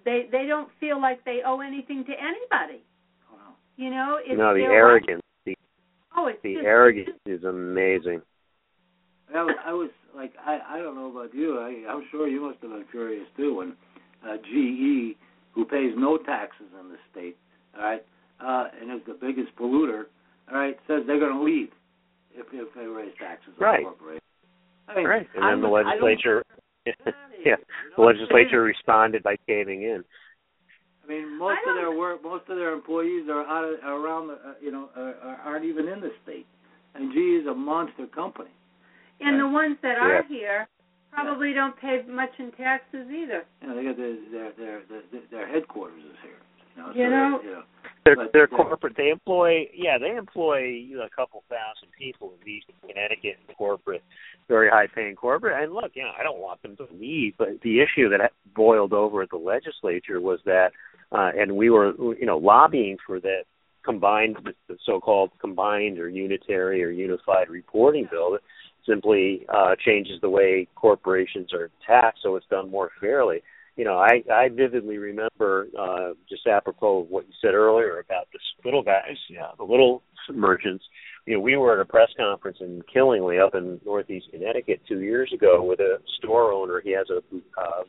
they 0.05 0.27
they 0.31 0.45
don't 0.47 0.69
feel 0.79 1.01
like 1.01 1.23
they 1.25 1.39
owe 1.45 1.59
anything 1.61 2.03
to 2.05 2.11
anybody. 2.13 2.83
Wow. 3.31 3.55
You 3.77 3.89
know, 3.89 4.17
it's 4.19 4.29
You 4.31 4.37
know, 4.37 4.53
the 4.53 4.61
their 4.61 4.71
arrogance, 4.71 5.21
the 5.45 5.55
Oh, 6.15 6.27
it's 6.27 6.41
the 6.43 6.53
just, 6.55 6.65
arrogance 6.65 7.09
is 7.25 7.43
amazing. 7.43 8.21
I 9.33 9.43
was, 9.43 9.55
I 9.65 9.73
was 9.73 9.89
like, 10.15 10.33
I, 10.45 10.59
I 10.69 10.77
don't 10.79 10.95
know 10.95 11.11
about 11.11 11.33
you. 11.33 11.59
I, 11.59 11.91
I'm 11.91 12.05
sure 12.11 12.27
you 12.27 12.41
must 12.41 12.61
have 12.61 12.71
been 12.71 12.85
furious 12.91 13.27
too 13.35 13.55
when 13.55 13.75
uh, 14.23 14.37
GE, 14.37 15.17
who 15.53 15.65
pays 15.65 15.91
no 15.97 16.17
taxes 16.17 16.67
in 16.79 16.89
the 16.89 16.97
state, 17.11 17.35
all 17.75 17.83
right, 17.83 18.05
uh, 18.39 18.67
and 18.79 18.91
is 18.91 19.05
the 19.07 19.17
biggest 19.19 19.53
polluter, 19.57 20.03
all 20.49 20.57
right, 20.57 20.77
says 20.87 21.01
they're 21.07 21.19
going 21.19 21.35
to 21.35 21.43
leave 21.43 21.69
if 22.33 22.45
if 22.53 22.73
they 22.75 22.85
raise 22.85 23.13
taxes 23.19 23.53
on 23.59 23.63
Right. 23.63 23.83
corporations. 23.83 24.21
I 24.87 24.95
mean, 24.95 25.05
Right. 25.07 25.27
And 25.35 25.43
I 25.43 25.51
then 25.51 25.61
the 25.61 25.67
I 25.69 25.81
don't- 25.83 25.87
legislature 26.01 26.43
Get 26.85 26.95
outta 27.07 27.15
here, 27.31 27.43
yeah, 27.45 27.55
you 27.57 27.95
the 27.97 28.01
know? 28.01 28.07
legislature 28.07 28.61
responded 28.61 29.23
by 29.23 29.35
caving 29.47 29.81
in. 29.83 30.03
I 31.03 31.07
mean, 31.07 31.37
most 31.37 31.59
I 31.65 31.69
of 31.71 31.75
their 31.77 31.91
work, 31.91 32.23
most 32.23 32.47
of 32.49 32.57
their 32.57 32.73
employees 32.73 33.27
are 33.29 33.45
out 33.45 33.63
of, 33.65 33.79
are 33.83 33.97
around, 33.97 34.27
the, 34.27 34.33
uh, 34.33 34.53
you 34.61 34.71
know, 34.71 34.89
are, 34.95 35.15
are- 35.21 35.41
aren't 35.45 35.65
even 35.65 35.87
in 35.87 35.99
the 36.01 36.11
state. 36.23 36.45
And 36.95 37.11
GE 37.11 37.41
is 37.41 37.47
a 37.47 37.53
monster 37.53 38.07
company. 38.07 38.49
and 39.19 39.39
the 39.39 39.47
ones 39.47 39.77
that 39.81 39.97
are 39.97 40.23
here 40.23 40.67
probably 41.11 41.53
don't 41.53 41.75
pay 41.79 42.01
much 42.07 42.31
in 42.39 42.51
taxes 42.53 43.07
either. 43.09 43.45
You 43.61 43.67
know, 43.67 43.75
they 43.75 43.83
got 43.83 43.97
their 43.97 44.15
their 44.31 44.51
their 44.57 44.81
their, 45.11 45.21
their 45.31 45.47
headquarters 45.47 46.03
is 46.03 46.17
here. 46.21 46.37
You 46.75 46.81
know, 46.81 46.87
so 46.91 46.97
You 46.99 47.09
know- 47.09 47.39
they're, 47.41 47.49
you 47.49 47.55
know 47.57 47.63
They're, 48.05 48.15
But 48.15 48.33
they're 48.33 48.47
corporate. 48.47 48.93
They 48.95 49.09
employ, 49.09 49.67
yeah, 49.73 49.97
they 49.97 50.15
employ 50.15 50.59
you 50.59 50.97
know, 50.97 51.05
a 51.05 51.09
couple 51.09 51.43
thousand 51.49 51.91
people 51.97 52.33
in 52.39 52.47
Eastern 52.47 52.75
Connecticut, 52.87 53.37
in 53.47 53.55
corporate, 53.55 54.03
very 54.47 54.69
high-paying 54.69 55.15
corporate. 55.15 55.61
And 55.61 55.73
look, 55.73 55.91
you 55.95 56.03
know, 56.03 56.11
I 56.17 56.21
don't 56.21 56.39
want 56.39 56.61
them 56.61 56.77
to 56.77 56.87
leave, 56.93 57.33
but 57.39 57.59
the 57.63 57.81
issue 57.81 58.09
that 58.09 58.31
boiled 58.55 58.93
over 58.93 59.23
at 59.23 59.31
the 59.31 59.37
legislature 59.37 60.21
was 60.21 60.39
that, 60.45 60.69
uh, 61.11 61.31
and 61.35 61.55
we 61.55 61.71
were, 61.71 61.93
you 62.13 62.27
know, 62.27 62.37
lobbying 62.37 62.97
for 63.07 63.19
that 63.21 63.45
combined, 63.83 64.37
the 64.67 64.77
so-called 64.85 65.31
combined 65.41 65.97
or 65.97 66.07
unitary 66.07 66.83
or 66.83 66.91
unified 66.91 67.49
reporting 67.49 68.07
bill 68.11 68.33
that 68.33 68.41
simply 68.87 69.47
uh, 69.49 69.75
changes 69.83 70.21
the 70.21 70.29
way 70.29 70.67
corporations 70.75 71.51
are 71.53 71.71
taxed, 71.85 72.21
so 72.21 72.35
it's 72.35 72.45
done 72.51 72.69
more 72.69 72.91
fairly 73.01 73.41
you 73.75 73.83
know, 73.83 73.97
I 73.97 74.23
I 74.31 74.49
vividly 74.49 74.97
remember 74.97 75.67
uh 75.77 76.13
just 76.29 76.47
apropos 76.47 77.01
of 77.01 77.09
what 77.09 77.27
you 77.27 77.33
said 77.41 77.53
earlier 77.53 77.99
about 77.99 78.27
the 78.31 78.39
little 78.63 78.83
guys, 78.83 79.17
yeah, 79.29 79.49
the 79.57 79.63
little 79.63 80.01
merchants. 80.33 80.83
You 81.25 81.35
know, 81.35 81.39
we 81.39 81.57
were 81.57 81.73
at 81.73 81.79
a 81.79 81.85
press 81.85 82.09
conference 82.17 82.57
in 82.61 82.81
Killingly 82.91 83.39
up 83.39 83.55
in 83.55 83.81
Northeast 83.85 84.27
Connecticut 84.31 84.81
two 84.87 85.01
years 85.01 85.31
ago 85.33 85.63
with 85.63 85.79
a 85.79 85.97
store 86.17 86.53
owner. 86.53 86.81
He 86.83 86.91
has 86.91 87.07
a 87.09 87.17
uh, 87.59 87.83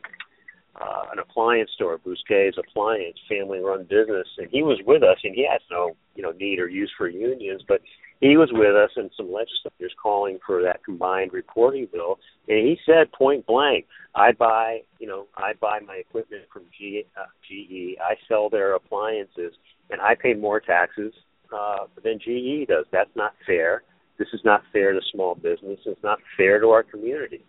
uh 0.75 1.05
an 1.13 1.19
appliance 1.19 1.71
store, 1.75 1.97
Bousquet's 1.99 2.57
Appliance, 2.57 3.17
family 3.29 3.59
run 3.59 3.83
business, 3.83 4.27
and 4.37 4.49
he 4.51 4.63
was 4.63 4.79
with 4.85 5.03
us 5.03 5.17
and 5.23 5.33
he 5.33 5.47
has 5.49 5.61
no, 5.71 5.95
you 6.15 6.23
know, 6.23 6.31
need 6.31 6.59
or 6.59 6.67
use 6.67 6.91
for 6.97 7.07
unions, 7.07 7.61
but 7.67 7.81
he 8.19 8.37
was 8.37 8.49
with 8.51 8.75
us 8.75 8.91
and 8.95 9.11
some 9.15 9.31
legislators 9.31 9.93
calling 10.01 10.39
for 10.45 10.61
that 10.63 10.83
combined 10.83 11.33
reporting 11.33 11.87
bill 11.91 12.19
and 12.47 12.67
he 12.67 12.77
said 12.85 13.11
point 13.11 13.45
blank 13.45 13.85
I 14.17 14.31
buy, 14.31 14.79
you 14.99 15.07
know, 15.07 15.27
I 15.37 15.53
buy 15.61 15.79
my 15.85 15.95
equipment 15.95 16.43
from 16.51 16.63
G, 16.75 17.05
uh, 17.15 17.25
GE. 17.47 17.97
I 18.01 18.15
sell 18.27 18.49
their 18.49 18.73
appliances, 18.73 19.53
and 19.91 20.01
I 20.01 20.15
pay 20.15 20.33
more 20.33 20.59
taxes 20.59 21.13
uh, 21.55 21.85
than 22.03 22.17
GE 22.17 22.67
does. 22.67 22.85
That's 22.91 23.15
not 23.15 23.33
fair. 23.45 23.83
This 24.17 24.29
is 24.33 24.41
not 24.43 24.63
fair 24.73 24.91
to 24.91 24.99
small 25.13 25.35
business. 25.35 25.79
It's 25.85 26.03
not 26.03 26.17
fair 26.35 26.59
to 26.59 26.69
our 26.69 26.81
communities. 26.81 27.45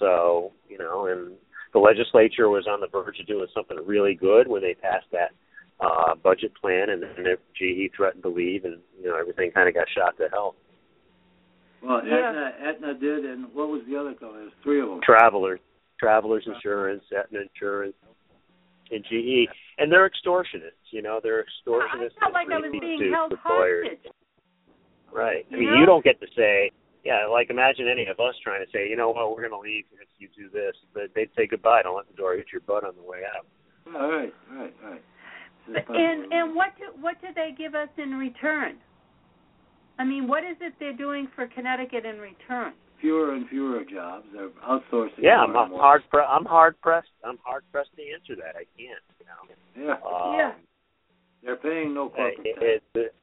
So, 0.00 0.50
you 0.68 0.78
know, 0.78 1.06
and 1.06 1.34
the 1.72 1.78
legislature 1.78 2.48
was 2.48 2.66
on 2.68 2.80
the 2.80 2.88
verge 2.88 3.20
of 3.20 3.28
doing 3.28 3.46
something 3.54 3.78
really 3.86 4.14
good 4.14 4.48
when 4.48 4.62
they 4.62 4.74
passed 4.74 5.06
that 5.12 5.30
uh, 5.80 6.14
budget 6.14 6.52
plan, 6.60 6.90
and 6.90 7.02
then 7.02 7.24
GE 7.56 7.92
threatened 7.96 8.22
to 8.22 8.28
leave, 8.28 8.64
and 8.64 8.78
you 9.00 9.08
know, 9.08 9.16
everything 9.18 9.50
kind 9.52 9.68
of 9.68 9.74
got 9.74 9.86
shot 9.96 10.16
to 10.18 10.28
hell. 10.30 10.54
Well, 11.82 12.04
Yeah. 12.06 12.28
Aetna, 12.28 12.52
Aetna 12.62 12.94
did, 12.94 13.24
and 13.24 13.46
what 13.54 13.68
was 13.68 13.82
the 13.88 13.96
other 13.96 14.12
company? 14.14 14.44
There's 14.44 14.62
three 14.62 14.80
of 14.80 14.88
them. 14.88 15.00
Travelers, 15.02 15.60
Travelers 15.98 16.44
Insurance, 16.46 17.02
Aetna 17.16 17.40
Insurance, 17.40 17.94
and 18.90 19.04
GE, 19.04 19.48
and 19.78 19.90
they're 19.90 20.08
extortionists. 20.08 20.90
You 20.90 21.02
know, 21.02 21.20
they're 21.22 21.40
I 21.40 21.70
extortionists. 21.70 22.18
felt 22.20 22.34
like 22.34 22.48
I 22.50 22.58
was 22.58 22.70
being 22.72 23.10
held 23.12 23.32
hostage. 23.42 24.12
Right. 25.12 25.46
I 25.50 25.56
mean, 25.56 25.66
know? 25.66 25.74
you 25.80 25.86
don't 25.86 26.04
get 26.04 26.20
to 26.20 26.26
say, 26.36 26.70
yeah, 27.04 27.26
like 27.30 27.50
imagine 27.50 27.88
any 27.90 28.06
of 28.06 28.20
us 28.20 28.34
trying 28.44 28.64
to 28.64 28.70
say, 28.70 28.88
you 28.88 28.96
know 28.96 29.10
what, 29.10 29.30
we're 29.30 29.48
going 29.48 29.56
to 29.56 29.58
leave 29.58 29.84
if 29.92 30.08
you 30.18 30.28
do 30.36 30.50
this. 30.50 30.76
But 30.92 31.10
they'd 31.14 31.30
say 31.36 31.46
goodbye. 31.46 31.82
Don't 31.82 31.96
let 31.96 32.06
the 32.08 32.14
door 32.16 32.36
hit 32.36 32.46
your 32.52 32.60
butt 32.60 32.84
on 32.84 32.94
the 32.94 33.02
way 33.02 33.20
out. 33.24 33.46
All 33.96 34.10
right, 34.10 34.32
right, 34.52 34.74
right. 34.84 34.92
It's 34.94 35.02
just 35.02 35.19
And 35.76 36.32
and 36.32 36.54
what 36.54 36.70
do 36.78 36.84
what 37.00 37.20
do 37.20 37.28
they 37.34 37.50
give 37.56 37.74
us 37.74 37.88
in 37.96 38.12
return? 38.12 38.76
I 39.98 40.04
mean, 40.04 40.26
what 40.26 40.44
is 40.44 40.56
it 40.60 40.74
they're 40.80 40.96
doing 40.96 41.28
for 41.34 41.46
Connecticut 41.46 42.04
in 42.04 42.18
return? 42.18 42.72
fewer 43.00 43.34
and 43.34 43.48
fewer 43.48 43.82
jobs. 43.90 44.26
They're 44.32 44.50
outsourcing. 44.68 45.22
Yeah, 45.22 45.38
I'm 45.40 45.52
more 45.52 45.80
hard. 45.80 46.02
Pre- 46.10 46.20
I'm 46.20 46.44
hard 46.44 46.78
pressed. 46.82 47.08
I'm 47.24 47.38
hard 47.42 47.64
pressed 47.72 47.90
to 47.96 48.02
answer 48.12 48.36
that. 48.36 48.56
I 48.56 48.64
can't. 48.76 49.00
You 49.18 49.86
know. 49.86 49.96
Yeah, 50.02 50.06
Um, 50.06 50.34
Yeah. 50.38 50.52
they're 51.42 51.56
paying 51.56 51.94
no 51.94 52.10
corporate 52.10 52.40
it, 52.44 52.54
tax. 52.54 52.82
it, 52.94 53.14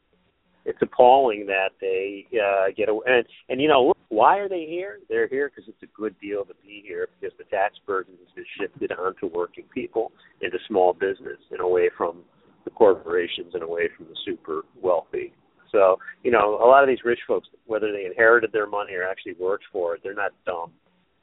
it's 0.65 0.81
appalling 0.81 1.45
that 1.45 1.69
they 1.79 2.25
uh, 2.43 2.71
get 2.75 2.89
away. 2.89 3.03
And, 3.07 3.25
and 3.49 3.61
you 3.61 3.67
know, 3.67 3.93
why 4.09 4.37
are 4.39 4.49
they 4.49 4.65
here? 4.65 4.99
They're 5.09 5.27
here 5.27 5.49
because 5.53 5.69
it's 5.69 5.83
a 5.83 5.95
good 5.95 6.15
deal 6.19 6.43
to 6.45 6.53
be 6.65 6.83
here 6.85 7.07
because 7.19 7.37
the 7.37 7.43
tax 7.45 7.75
burden 7.85 8.15
has 8.19 8.33
been 8.35 8.45
shifted 8.59 8.91
onto 8.93 9.27
working 9.27 9.65
people 9.73 10.11
into 10.41 10.57
small 10.67 10.93
business 10.93 11.37
and 11.51 11.61
away 11.61 11.89
from 11.95 12.23
the 12.67 12.75
corporations 12.75 13.53
and 13.53 13.63
away 13.63 13.87
from 13.95 14.07
the 14.07 14.17
super 14.25 14.63
wealthy. 14.81 15.31
So, 15.71 15.99
you 16.23 16.31
know, 16.31 16.55
a 16.55 16.67
lot 16.67 16.83
of 16.83 16.89
these 16.89 17.03
rich 17.05 17.19
folks, 17.27 17.47
whether 17.65 17.91
they 17.93 18.05
inherited 18.05 18.51
their 18.51 18.67
money 18.67 18.93
or 18.93 19.03
actually 19.07 19.35
worked 19.39 19.65
for 19.71 19.95
it, 19.95 20.01
they're 20.03 20.13
not 20.13 20.33
dumb. 20.45 20.71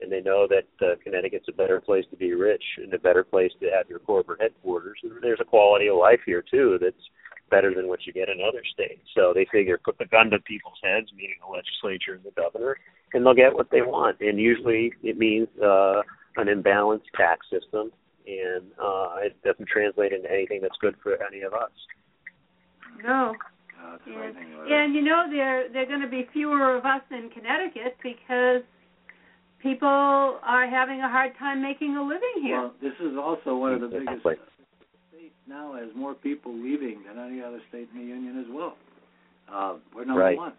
And 0.00 0.10
they 0.10 0.20
know 0.20 0.46
that 0.48 0.86
uh, 0.86 0.96
Connecticut's 1.04 1.48
a 1.48 1.52
better 1.52 1.80
place 1.80 2.04
to 2.10 2.16
be 2.16 2.32
rich 2.32 2.64
and 2.78 2.92
a 2.94 2.98
better 2.98 3.24
place 3.24 3.52
to 3.60 3.66
have 3.76 3.88
your 3.88 4.00
corporate 4.00 4.40
headquarters. 4.40 4.98
And 5.02 5.12
there's 5.22 5.40
a 5.40 5.44
quality 5.44 5.88
of 5.88 5.96
life 5.96 6.20
here, 6.26 6.42
too, 6.42 6.78
that's 6.80 6.96
better 7.50 7.74
than 7.74 7.88
what 7.88 8.00
you 8.06 8.12
get 8.12 8.28
in 8.28 8.38
other 8.46 8.62
states. 8.72 9.06
So 9.14 9.32
they 9.34 9.46
figure 9.52 9.78
put 9.82 9.98
the 9.98 10.06
gun 10.06 10.30
to 10.30 10.38
people's 10.40 10.80
heads, 10.82 11.08
meaning 11.14 11.36
the 11.40 11.52
legislature 11.52 12.14
and 12.14 12.24
the 12.24 12.40
governor, 12.40 12.76
and 13.12 13.24
they'll 13.24 13.34
get 13.34 13.54
what 13.54 13.70
they 13.70 13.82
want. 13.82 14.16
And 14.20 14.38
usually 14.38 14.92
it 15.02 15.18
means 15.18 15.48
uh, 15.62 16.00
an 16.36 16.48
imbalanced 16.48 17.10
tax 17.16 17.46
system, 17.50 17.92
and 18.26 18.64
uh, 18.82 19.16
it 19.20 19.36
doesn't 19.44 19.68
translate 19.68 20.12
into 20.12 20.30
anything 20.30 20.60
that's 20.62 20.76
good 20.80 20.94
for 21.02 21.16
any 21.22 21.42
of 21.42 21.52
us. 21.52 21.70
No. 23.02 23.34
Uh, 23.82 23.98
And, 24.06 24.72
and 24.72 24.94
you 24.94 25.02
know 25.02 25.26
there 25.30 25.68
there 25.70 25.82
are 25.82 25.86
going 25.86 26.00
to 26.00 26.08
be 26.08 26.26
fewer 26.32 26.76
of 26.76 26.84
us 26.86 27.02
in 27.10 27.28
Connecticut 27.30 27.96
because 28.02 28.62
people 29.60 29.88
are 29.88 30.66
having 30.68 31.00
a 31.00 31.08
hard 31.08 31.32
time 31.38 31.60
making 31.60 31.96
a 31.96 32.02
living 32.02 32.42
here. 32.42 32.60
Well, 32.60 32.74
this 32.80 32.94
is 33.00 33.16
also 33.20 33.56
one 33.56 33.74
of 33.74 33.80
the 33.80 33.88
biggest. 33.88 34.08
Exactly. 34.08 34.34
The 34.80 34.86
state 35.18 35.32
now 35.48 35.74
has 35.74 35.88
more 35.94 36.14
people 36.14 36.54
leaving 36.54 37.02
than 37.06 37.18
any 37.18 37.42
other 37.42 37.60
state 37.68 37.88
in 37.92 38.00
the 38.00 38.06
union 38.06 38.38
as 38.40 38.46
well. 38.50 38.76
Uh, 39.52 39.74
we're 39.94 40.04
number 40.04 40.22
Right. 40.22 40.36
one. 40.36 40.52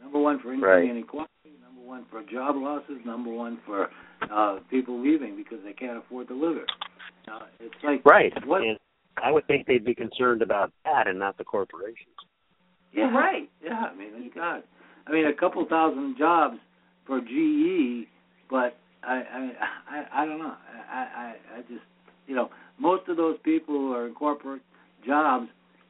Number 0.00 0.18
one 0.20 0.38
for 0.40 0.52
income 0.52 0.68
Right. 0.70 0.88
inequality. 0.88 1.30
Number 1.64 1.82
one 1.82 2.04
for 2.10 2.22
job 2.22 2.56
losses. 2.56 3.04
Number 3.04 3.30
one 3.30 3.56
for 3.66 3.90
uh, 4.30 4.58
people 4.70 5.00
leaving 5.02 5.36
because 5.36 5.58
they 5.64 5.72
can't 5.72 5.98
afford 5.98 6.28
to 6.28 6.34
live 6.34 6.54
here. 6.54 6.66
Uh, 7.32 7.46
it's 7.60 7.74
like 7.82 8.04
Right. 8.04 8.32
What? 8.46 8.62
And 8.62 8.78
I 9.22 9.30
would 9.30 9.46
think 9.46 9.66
they'd 9.66 9.84
be 9.84 9.94
concerned 9.94 10.42
about 10.42 10.72
that 10.84 11.06
and 11.06 11.18
not 11.18 11.36
the 11.38 11.44
corporations. 11.44 12.14
Yeah, 12.92 13.12
Right. 13.12 13.50
Yeah, 13.62 13.74
I 13.92 13.94
mean, 13.94 14.30
God. 14.34 14.62
I 15.06 15.12
mean, 15.12 15.26
a 15.26 15.32
couple 15.32 15.64
thousand 15.68 16.16
jobs 16.18 16.56
for 17.06 17.20
GE, 17.20 18.06
but 18.50 18.76
I, 19.02 19.22
I, 19.22 19.52
I, 19.88 20.22
I 20.22 20.26
don't 20.26 20.38
know. 20.38 20.54
I, 20.90 20.96
I, 20.96 21.34
I 21.58 21.60
just, 21.62 21.84
you 22.26 22.34
know, 22.34 22.50
most 22.78 23.08
of 23.08 23.16
those 23.16 23.36
people 23.44 23.74
who 23.74 23.92
are 23.92 24.06
in 24.06 24.14
corporate 24.14 24.62
jobs 25.06 25.48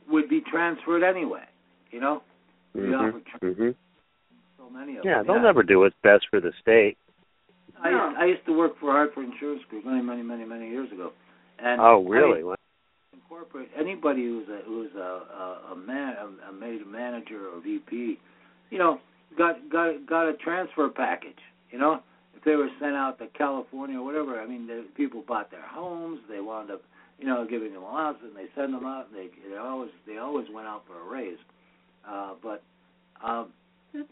would 0.09 0.29
be 0.29 0.43
transferred 0.51 1.03
anyway. 1.03 1.45
You 1.91 2.01
know, 2.01 2.23
We 2.75 2.95
offer 2.95 3.21
hmm 3.41 3.53
hmm 3.53 3.71
so 4.59 4.71
many 4.71 4.97
of 4.97 5.05
Yeah, 5.05 5.19
them. 5.19 5.27
they'll 5.27 5.43
never 5.43 5.63
do 5.63 5.81
what's 5.81 5.95
best 6.03 6.27
for 6.31 6.41
the 6.41 6.53
state. 6.61 6.99
I, 7.83 7.91
used, 7.91 8.17
I 8.19 8.25
used 8.27 8.47
to 8.47 8.57
work 8.57 8.73
for 8.81 8.93
Hartford 8.93 9.27
Insurance 9.27 9.63
Group 9.69 9.85
many, 9.85 10.03
many, 10.03 10.23
many, 10.23 10.45
many 10.45 10.69
years 10.69 10.91
ago, 10.93 11.13
and 11.59 11.81
Oh, 11.81 12.05
really? 12.07 12.43
I, 12.43 12.55
in 13.13 13.21
corporate, 13.29 13.69
anybody 13.79 14.25
who's 14.25 14.49
a 14.49 14.61
who's 14.67 14.91
a 14.95 14.99
a, 14.99 15.73
a 15.73 15.77
man 15.77 16.15
a, 16.17 16.51
a 16.51 16.53
made 16.53 16.87
manager 16.87 17.49
or 17.49 17.61
VP, 17.61 18.19
you 18.71 18.79
know, 18.79 18.99
got 19.37 19.57
got 19.71 20.07
got 20.07 20.29
a 20.29 20.35
transfer 20.35 20.89
package. 20.89 21.39
You 21.71 21.79
know, 21.79 22.01
if 22.37 22.45
they 22.45 22.57
were 22.57 22.69
sent 22.81 22.95
out 22.95 23.19
to 23.19 23.27
California 23.37 23.99
or 23.99 24.05
whatever, 24.05 24.41
I 24.41 24.47
mean, 24.47 24.67
the 24.67 24.87
people 24.97 25.23
bought 25.27 25.51
their 25.51 25.67
homes. 25.67 26.21
They 26.31 26.41
wound 26.41 26.71
up, 26.71 26.83
you 27.19 27.27
know, 27.27 27.47
giving 27.49 27.73
them 27.73 27.83
allowance, 27.83 28.19
and 28.23 28.35
they 28.37 28.47
send 28.55 28.73
them 28.73 28.87
out. 28.87 29.13
They 29.13 29.29
they 29.51 29.57
always 29.57 29.91
they 30.07 30.19
always 30.19 30.47
went 30.53 30.67
out 30.67 30.85
for 30.87 31.01
a 31.01 31.13
raise, 31.13 31.39
uh, 32.09 32.35
but. 32.43 32.63
Um, 33.25 33.53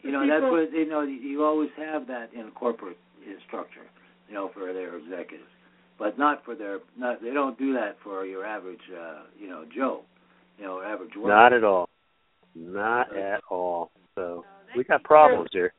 you 0.03 0.13
know 0.13 0.27
that's 0.27 0.51
what 0.51 0.73
you 0.73 0.89
know 0.89 1.03
you 1.03 1.45
always 1.45 1.69
have 1.77 2.07
that 2.07 2.33
in 2.33 2.51
corporate 2.53 2.97
structure 3.47 3.87
you 4.29 4.35
know 4.35 4.51
for 4.55 4.73
their 4.73 4.97
executives 4.97 5.49
but 5.99 6.19
not 6.19 6.45
for 6.45 6.55
their 6.55 6.79
not 6.99 7.23
they 7.23 7.31
don't 7.31 7.59
do 7.59 7.73
that 7.73 7.97
for 8.03 8.25
your 8.25 8.45
average 8.45 8.81
uh 8.97 9.23
you 9.39 9.49
know 9.49 9.65
joe 9.75 10.03
you 10.59 10.65
know 10.65 10.81
average 10.81 11.11
worker 11.17 11.29
Not 11.29 11.53
at 11.53 11.65
all. 11.65 11.89
Not 12.57 13.15
at 13.17 13.41
all. 13.51 13.91
So 14.15 14.21
No, 14.21 14.77
we 14.77 14.85
got 14.85 14.99
take 14.99 15.01
of- 15.01 15.05
problems 15.07 15.49
here. 15.53 15.73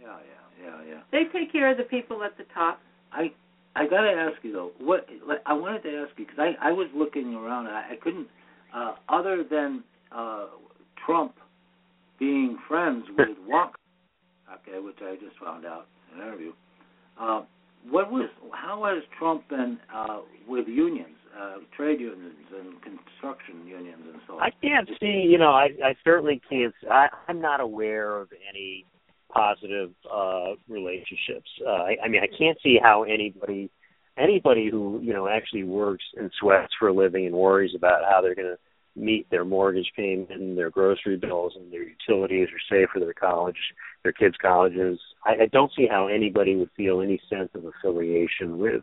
yeah 0.00 0.18
yeah 0.60 0.66
yeah 0.66 0.82
yeah 0.88 1.00
They 1.12 1.24
take 1.32 1.50
care 1.50 1.70
of 1.70 1.78
the 1.78 1.84
people 1.84 2.22
at 2.22 2.36
the 2.36 2.44
top. 2.54 2.80
i 3.12 3.32
i 3.76 3.86
got 3.86 4.02
to 4.02 4.10
ask 4.10 4.36
you 4.42 4.52
though 4.52 4.72
what 4.78 5.06
like, 5.26 5.40
i 5.46 5.52
wanted 5.52 5.82
to 5.82 5.88
ask 5.96 6.18
you 6.18 6.26
because 6.26 6.38
i 6.38 6.68
i 6.68 6.72
was 6.72 6.88
looking 6.94 7.34
around 7.34 7.66
and 7.66 7.74
i, 7.74 7.92
I 7.92 7.96
couldn't 8.02 8.28
uh 8.74 8.94
other 9.08 9.44
than 9.48 9.82
uh 10.12 10.46
trump 11.06 11.34
being 12.18 12.58
friends 12.68 13.04
with 13.16 13.28
walker 13.46 13.78
okay 14.52 14.78
which 14.78 14.98
i 15.02 15.14
just 15.16 15.36
found 15.42 15.64
out 15.64 15.86
in 16.12 16.20
an 16.20 16.26
interview 16.26 16.52
uh 17.20 17.42
what 17.90 18.10
was 18.10 18.28
how 18.52 18.84
has 18.84 19.02
Trump 19.18 19.48
been 19.48 19.78
uh, 19.94 20.20
with 20.48 20.66
unions, 20.66 21.16
uh, 21.38 21.56
trade 21.76 22.00
unions, 22.00 22.46
and 22.56 22.82
construction 22.82 23.66
unions, 23.66 24.02
and 24.10 24.20
so 24.26 24.34
on? 24.34 24.42
I 24.42 24.50
can't 24.62 24.88
see. 25.00 25.26
You 25.28 25.38
know, 25.38 25.50
I 25.50 25.68
I 25.84 25.94
certainly 26.02 26.40
can't. 26.48 26.74
I 26.90 27.08
I'm 27.28 27.40
not 27.40 27.60
aware 27.60 28.16
of 28.16 28.28
any 28.48 28.86
positive 29.32 29.90
uh 30.10 30.54
relationships. 30.68 31.50
Uh, 31.66 31.70
I, 31.70 31.96
I 32.04 32.08
mean, 32.08 32.22
I 32.22 32.38
can't 32.38 32.58
see 32.62 32.78
how 32.82 33.02
anybody 33.02 33.70
anybody 34.16 34.70
who 34.70 35.00
you 35.02 35.12
know 35.12 35.28
actually 35.28 35.64
works 35.64 36.04
and 36.16 36.30
sweats 36.40 36.72
for 36.78 36.88
a 36.88 36.94
living 36.94 37.26
and 37.26 37.34
worries 37.34 37.74
about 37.76 38.02
how 38.08 38.20
they're 38.22 38.34
going 38.34 38.48
to 38.48 38.58
meet 38.96 39.28
their 39.30 39.44
mortgage 39.44 39.90
payment 39.96 40.30
and 40.30 40.56
their 40.56 40.70
grocery 40.70 41.16
bills 41.16 41.54
and 41.56 41.72
their 41.72 41.82
utilities 41.82 42.48
or 42.48 42.58
save 42.70 42.88
for 42.92 43.00
their 43.00 43.14
college, 43.14 43.56
their 44.02 44.12
kids' 44.12 44.36
colleges. 44.40 44.98
I, 45.24 45.42
I 45.42 45.46
don't 45.52 45.72
see 45.76 45.86
how 45.90 46.06
anybody 46.06 46.54
would 46.56 46.70
feel 46.76 47.00
any 47.00 47.20
sense 47.28 47.50
of 47.54 47.64
affiliation 47.64 48.58
with 48.58 48.82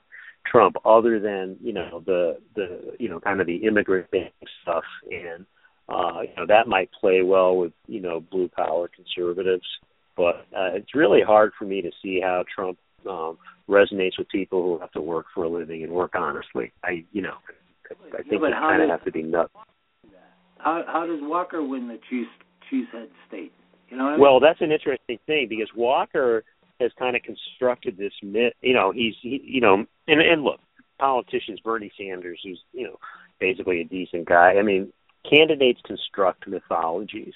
Trump 0.49 0.75
other 0.85 1.19
than 1.19 1.55
you 1.61 1.71
know 1.71 2.01
the 2.05 2.37
the 2.55 2.95
you 2.99 3.09
know 3.09 3.19
kind 3.19 3.39
of 3.39 3.47
the 3.47 3.57
immigrant 3.57 4.07
stuff. 4.63 4.83
And 5.09 5.45
uh 5.87 6.21
you 6.21 6.35
know 6.35 6.47
that 6.47 6.67
might 6.67 6.89
play 6.99 7.21
well 7.21 7.55
with 7.55 7.73
you 7.87 8.01
know 8.01 8.19
blue 8.19 8.49
collar 8.49 8.89
conservatives. 8.93 9.67
But 10.17 10.45
uh, 10.55 10.73
it's 10.73 10.93
really 10.93 11.21
hard 11.21 11.51
for 11.57 11.65
me 11.65 11.81
to 11.81 11.91
see 12.01 12.19
how 12.21 12.43
Trump 12.53 12.79
um 13.07 13.37
resonates 13.69 14.17
with 14.17 14.29
people 14.29 14.63
who 14.63 14.79
have 14.79 14.91
to 14.91 15.01
work 15.01 15.27
for 15.33 15.43
a 15.43 15.49
living 15.49 15.83
and 15.83 15.91
work 15.91 16.15
honestly. 16.15 16.73
I 16.83 17.05
you 17.11 17.21
know 17.21 17.35
I, 18.13 18.23
think 18.23 18.41
but 18.41 18.47
you 18.47 18.55
kind 18.55 18.81
of 18.81 18.89
have 18.89 19.05
to 19.05 19.11
be 19.11 19.21
nuts 19.21 19.53
How 20.63 20.83
how 20.87 21.05
does 21.05 21.19
Walker 21.21 21.63
win 21.63 21.87
the 21.87 21.99
cheese 22.09 22.27
cheesehead 22.71 23.09
state? 23.27 23.51
You 23.89 23.97
know 23.97 24.07
I 24.07 24.11
mean? 24.11 24.21
Well, 24.21 24.39
that's 24.39 24.61
an 24.61 24.71
interesting 24.71 25.19
thing 25.25 25.47
because 25.49 25.69
Walker 25.75 26.43
has 26.79 26.91
kind 26.97 27.15
of 27.15 27.21
constructed 27.23 27.97
this 27.97 28.13
myth. 28.23 28.53
You 28.61 28.73
know, 28.73 28.91
he's 28.91 29.15
he, 29.21 29.41
you 29.43 29.61
know, 29.61 29.85
and 30.07 30.21
and 30.21 30.43
look, 30.43 30.59
politicians, 30.99 31.59
Bernie 31.63 31.91
Sanders, 31.97 32.39
who's 32.43 32.59
you 32.73 32.85
know 32.85 32.97
basically 33.39 33.81
a 33.81 33.85
decent 33.85 34.27
guy. 34.27 34.55
I 34.57 34.61
mean, 34.61 34.93
candidates 35.29 35.81
construct 35.85 36.47
mythologies. 36.47 37.33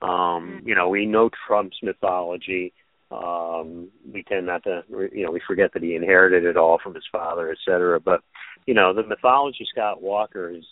Um, 0.00 0.62
you 0.64 0.74
know, 0.74 0.88
we 0.88 1.06
know 1.06 1.30
Trump's 1.46 1.78
mythology. 1.82 2.72
Um, 3.10 3.88
we 4.12 4.22
tend 4.22 4.46
not 4.46 4.62
to, 4.64 4.82
you 5.12 5.24
know, 5.24 5.32
we 5.32 5.40
forget 5.46 5.72
that 5.72 5.82
he 5.82 5.94
inherited 5.94 6.44
it 6.44 6.56
all 6.58 6.78
from 6.82 6.94
his 6.94 7.06
father, 7.10 7.50
et 7.50 7.56
cetera. 7.64 7.98
But, 7.98 8.20
you 8.66 8.74
know, 8.74 8.92
the 8.92 9.02
mythology 9.02 9.66
Scott 9.72 10.02
Walker 10.02 10.50
is 10.50 10.64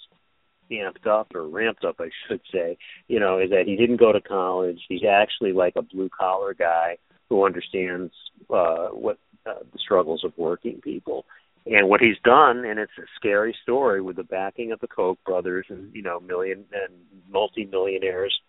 amped 0.70 1.07
up 1.07 1.35
or 1.35 1.48
ramped 1.48 1.85
up, 1.85 1.96
I 1.98 2.11
should 2.29 2.40
say, 2.52 2.79
you 3.09 3.20
know, 3.20 3.38
is 3.38 3.50
that 3.50 3.66
he 3.66 3.76
didn't 3.76 3.98
go 3.98 4.12
to 4.12 4.20
college. 4.20 4.81
He's 4.88 5.05
actually 5.09 5.52
like 5.52 5.74
a 5.76 5.83
blue 5.83 6.09
collar 6.09 6.55
guy 6.55 6.98
who 7.29 7.44
understands 7.44 8.12
uh, 8.50 8.88
what 8.88 9.18
uh, 9.46 9.61
the 9.72 9.79
struggles 9.79 10.24
of 10.24 10.33
working 10.37 10.81
people. 10.81 11.24
And 11.66 11.88
what 11.88 12.00
he's 12.00 12.16
done, 12.22 12.64
and 12.64 12.79
it's 12.79 12.92
a 12.96 13.02
scary 13.16 13.55
story 13.62 14.00
with 14.00 14.16
the 14.16 14.22
backing 14.22 14.70
of 14.70 14.79
the 14.79 14.87
Koch 14.87 15.18
brothers 15.26 15.66
and 15.68 15.92
you 15.94 16.02
know 16.02 16.20
million 16.20 16.64
and 16.72 16.94
multi-millionaires 17.29 18.40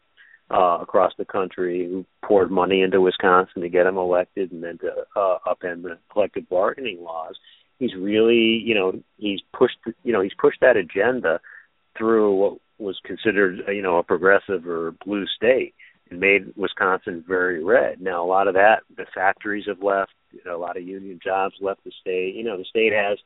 uh, 0.51 0.77
across 0.81 1.13
the 1.17 1.25
country 1.25 1.85
who 1.85 2.05
poured 2.23 2.51
money 2.51 2.81
into 2.81 3.01
Wisconsin 3.01 3.61
to 3.61 3.69
get 3.69 3.87
him 3.87 3.97
elected 3.97 4.51
and 4.51 4.63
then 4.63 4.77
to 4.79 4.91
uh, 5.15 5.37
upend 5.47 5.83
the 5.83 5.97
collective 6.11 6.47
bargaining 6.47 7.03
laws. 7.03 7.35
He's 7.79 7.93
really, 7.95 8.61
you 8.63 8.73
know, 8.73 8.93
he's 9.17 9.39
pushed, 9.55 9.77
you 10.03 10.13
know, 10.13 10.21
he's 10.21 10.33
pushed 10.39 10.61
that 10.61 10.77
agenda 10.77 11.39
through 11.97 12.35
what 12.35 12.57
was 12.77 12.99
considered, 13.03 13.61
you 13.67 13.81
know, 13.81 13.97
a 13.97 14.03
progressive 14.03 14.67
or 14.67 14.93
blue 15.05 15.25
state 15.35 15.73
and 16.09 16.19
made 16.19 16.53
Wisconsin 16.55 17.23
very 17.27 17.63
red. 17.63 17.99
Now, 18.01 18.23
a 18.23 18.27
lot 18.27 18.47
of 18.47 18.53
that, 18.53 18.83
the 18.95 19.05
factories 19.13 19.65
have 19.67 19.81
left, 19.81 20.11
you 20.31 20.39
know, 20.45 20.55
a 20.55 20.61
lot 20.61 20.77
of 20.77 20.83
union 20.83 21.19
jobs 21.23 21.55
left 21.59 21.83
the 21.83 21.91
state. 22.01 22.35
You 22.35 22.43
know, 22.43 22.57
the 22.57 22.65
state 22.65 22.93
has 22.93 23.17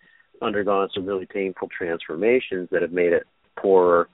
undergone 0.41 0.89
some 0.93 1.05
really 1.05 1.27
painful 1.27 1.69
transformations 1.75 2.69
that 2.71 2.81
have 2.81 2.91
made 2.91 3.13
it 3.13 3.27
poorer 3.57 4.07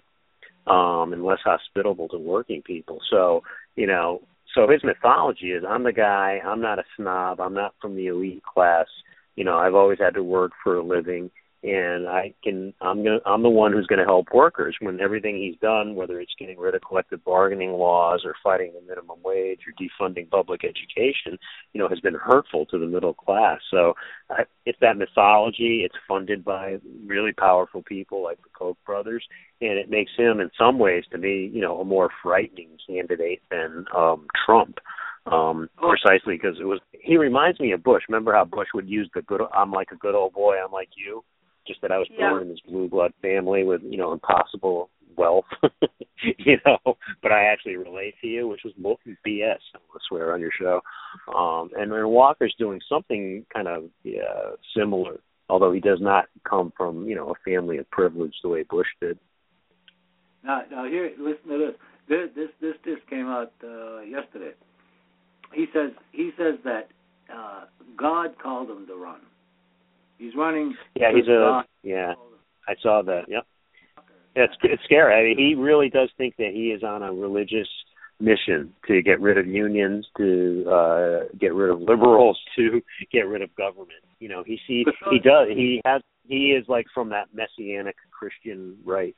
um 0.65 1.13
and 1.13 1.23
less 1.23 1.39
hospitable 1.43 2.09
to 2.09 2.17
working 2.17 2.61
people. 2.61 2.99
So, 3.09 3.43
you 3.75 3.87
know, 3.87 4.21
so 4.53 4.67
his 4.67 4.83
mythology 4.83 5.51
is 5.51 5.63
I'm 5.67 5.83
the 5.83 5.93
guy, 5.93 6.39
I'm 6.43 6.61
not 6.61 6.79
a 6.79 6.83
snob, 6.97 7.39
I'm 7.39 7.53
not 7.53 7.75
from 7.81 7.95
the 7.95 8.07
elite 8.07 8.43
class. 8.43 8.87
You 9.35 9.45
know, 9.45 9.57
I've 9.57 9.75
always 9.75 9.99
had 9.99 10.15
to 10.15 10.23
work 10.23 10.51
for 10.63 10.75
a 10.75 10.83
living 10.83 11.29
and 11.67 12.07
I 12.07 12.33
can 12.43 12.73
I'm 12.81 13.03
gonna 13.03 13.19
I'm 13.25 13.43
the 13.43 13.49
one 13.49 13.73
who's 13.73 13.87
going 13.87 13.99
to 13.99 14.05
help 14.05 14.27
workers 14.33 14.75
when 14.79 15.01
everything 15.01 15.35
he's 15.37 15.59
done, 15.59 15.95
whether 15.95 16.19
it's 16.21 16.33
getting 16.39 16.57
rid 16.57 16.75
of 16.75 16.81
collective 16.81 17.23
bargaining 17.25 17.71
laws 17.71 18.21
or 18.23 18.35
fighting 18.41 18.71
the 18.73 18.87
minimum 18.87 19.17
wage 19.23 19.59
or 19.67 19.73
defunding 19.73 20.29
public 20.29 20.61
education, 20.63 21.37
you 21.73 21.81
know, 21.81 21.89
has 21.89 21.99
been 21.99 22.13
hurtful 22.15 22.65
to 22.67 22.79
the 22.79 22.87
middle 22.87 23.13
class. 23.13 23.59
So 23.69 23.93
I, 24.29 24.43
it's 24.65 24.79
that 24.79 24.97
mythology. 24.97 25.81
It's 25.83 25.95
funded 26.07 26.45
by 26.45 26.77
really 27.05 27.33
powerful 27.33 27.83
people 27.83 28.23
like 28.23 28.37
the 28.37 28.49
Koch 28.57 28.77
brothers, 28.85 29.25
and 29.59 29.77
it 29.77 29.89
makes 29.89 30.11
him, 30.17 30.39
in 30.39 30.49
some 30.57 30.79
ways, 30.79 31.03
to 31.11 31.17
me, 31.17 31.49
you 31.53 31.61
know, 31.61 31.81
a 31.81 31.85
more 31.85 32.09
frightening 32.23 32.77
candidate 32.87 33.41
than 33.51 33.85
um 33.95 34.27
Trump 34.45 34.77
um 35.25 35.69
Oh. 35.81 35.89
precisely 35.89 36.35
because 36.35 36.57
it 36.59 36.63
was 36.63 36.79
he 36.93 37.17
reminds 37.17 37.59
me 37.59 37.73
of 37.73 37.83
Bush. 37.83 38.03
Remember 38.07 38.33
how 38.33 38.45
Bush 38.45 38.67
would 38.73 38.87
use 38.89 39.09
the 39.13 39.21
good 39.23 39.41
I'm 39.53 39.71
like 39.71 39.89
a 39.91 39.97
good 39.97 40.15
old 40.15 40.33
boy, 40.33 40.55
I'm 40.63 40.71
like 40.71 40.89
you? 40.95 41.23
Just 41.67 41.81
that 41.81 41.91
I 41.91 41.97
was 41.97 42.07
Yeah. 42.09 42.29
born 42.29 42.43
in 42.43 42.49
this 42.49 42.59
blue 42.61 42.87
blood 42.87 43.13
family 43.21 43.63
with, 43.63 43.81
you 43.83 43.97
know, 43.97 44.13
impossible 44.13 44.89
wealth. 45.15 45.45
you 46.21 46.57
know, 46.65 46.97
but 47.21 47.31
I 47.31 47.43
actually 47.45 47.75
relate 47.75 48.15
to 48.21 48.27
you, 48.27 48.47
which 48.47 48.63
was 48.63 48.73
bull- 48.73 48.99
BS, 49.25 49.59
I'm 49.75 49.81
gonna 49.87 49.99
swear 50.07 50.33
on 50.33 50.39
your 50.39 50.51
show. 50.51 50.81
Um 51.33 51.71
and, 51.77 51.91
and 51.91 52.09
Walker's 52.09 52.55
doing 52.57 52.79
something 52.87 53.45
kind 53.53 53.67
of 53.67 53.89
yeah, 54.03 54.51
similar, 54.75 55.19
although 55.49 55.71
he 55.71 55.79
does 55.79 55.99
not 56.01 56.25
come 56.43 56.71
from, 56.77 57.07
you 57.07 57.15
know, 57.15 57.31
a 57.31 57.49
family 57.49 57.77
of 57.77 57.89
privilege 57.91 58.35
the 58.41 58.49
way 58.49 58.63
Bush 58.63 58.87
did. 59.01 59.19
Now, 60.43 60.63
now 60.71 60.85
here, 60.85 61.11
listen 61.19 61.49
to 61.49 61.57
this. 61.57 61.75
This 62.07 62.29
this 62.35 62.49
this 62.61 62.75
just 62.85 63.07
came 63.09 63.27
out 63.27 63.51
uh, 63.63 63.99
yesterday. 64.01 64.53
He 65.53 65.65
says 65.73 65.91
he 66.11 66.31
says 66.37 66.55
that 66.63 66.89
uh, 67.33 67.65
God 67.97 68.37
called 68.41 68.69
him 68.69 68.87
to 68.87 68.95
run. 68.95 69.19
He's 70.17 70.35
running. 70.35 70.75
Yeah, 70.95 71.11
he's 71.15 71.27
a 71.27 71.63
yeah. 71.83 72.13
I 72.67 72.73
saw 72.81 73.01
that. 73.03 73.23
Yep. 73.27 73.43
Yeah, 74.35 74.43
it's 74.43 74.53
it's 74.63 74.83
scary. 74.83 75.13
I 75.13 75.23
mean, 75.23 75.37
he 75.37 75.55
really 75.55 75.89
does 75.89 76.09
think 76.17 76.35
that 76.37 76.51
he 76.53 76.67
is 76.67 76.83
on 76.83 77.03
a 77.03 77.13
religious 77.13 77.67
mission 78.19 78.73
to 78.87 79.01
get 79.01 79.21
rid 79.21 79.37
of 79.37 79.45
unions, 79.45 80.05
to 80.17 80.65
uh 80.69 81.19
get 81.39 81.53
rid 81.53 81.71
of 81.71 81.81
liberals, 81.81 82.39
to 82.55 82.81
get 83.11 83.21
rid 83.21 83.41
of 83.41 83.53
government. 83.55 84.03
You 84.19 84.29
know, 84.29 84.43
he 84.45 84.59
see 84.67 84.85
he 85.11 85.19
does 85.19 85.47
he 85.49 85.81
has 85.85 86.01
he 86.27 86.57
is 86.57 86.65
like 86.67 86.87
from 86.93 87.09
that 87.09 87.27
messianic 87.33 87.95
Christian 88.11 88.77
right. 88.85 89.15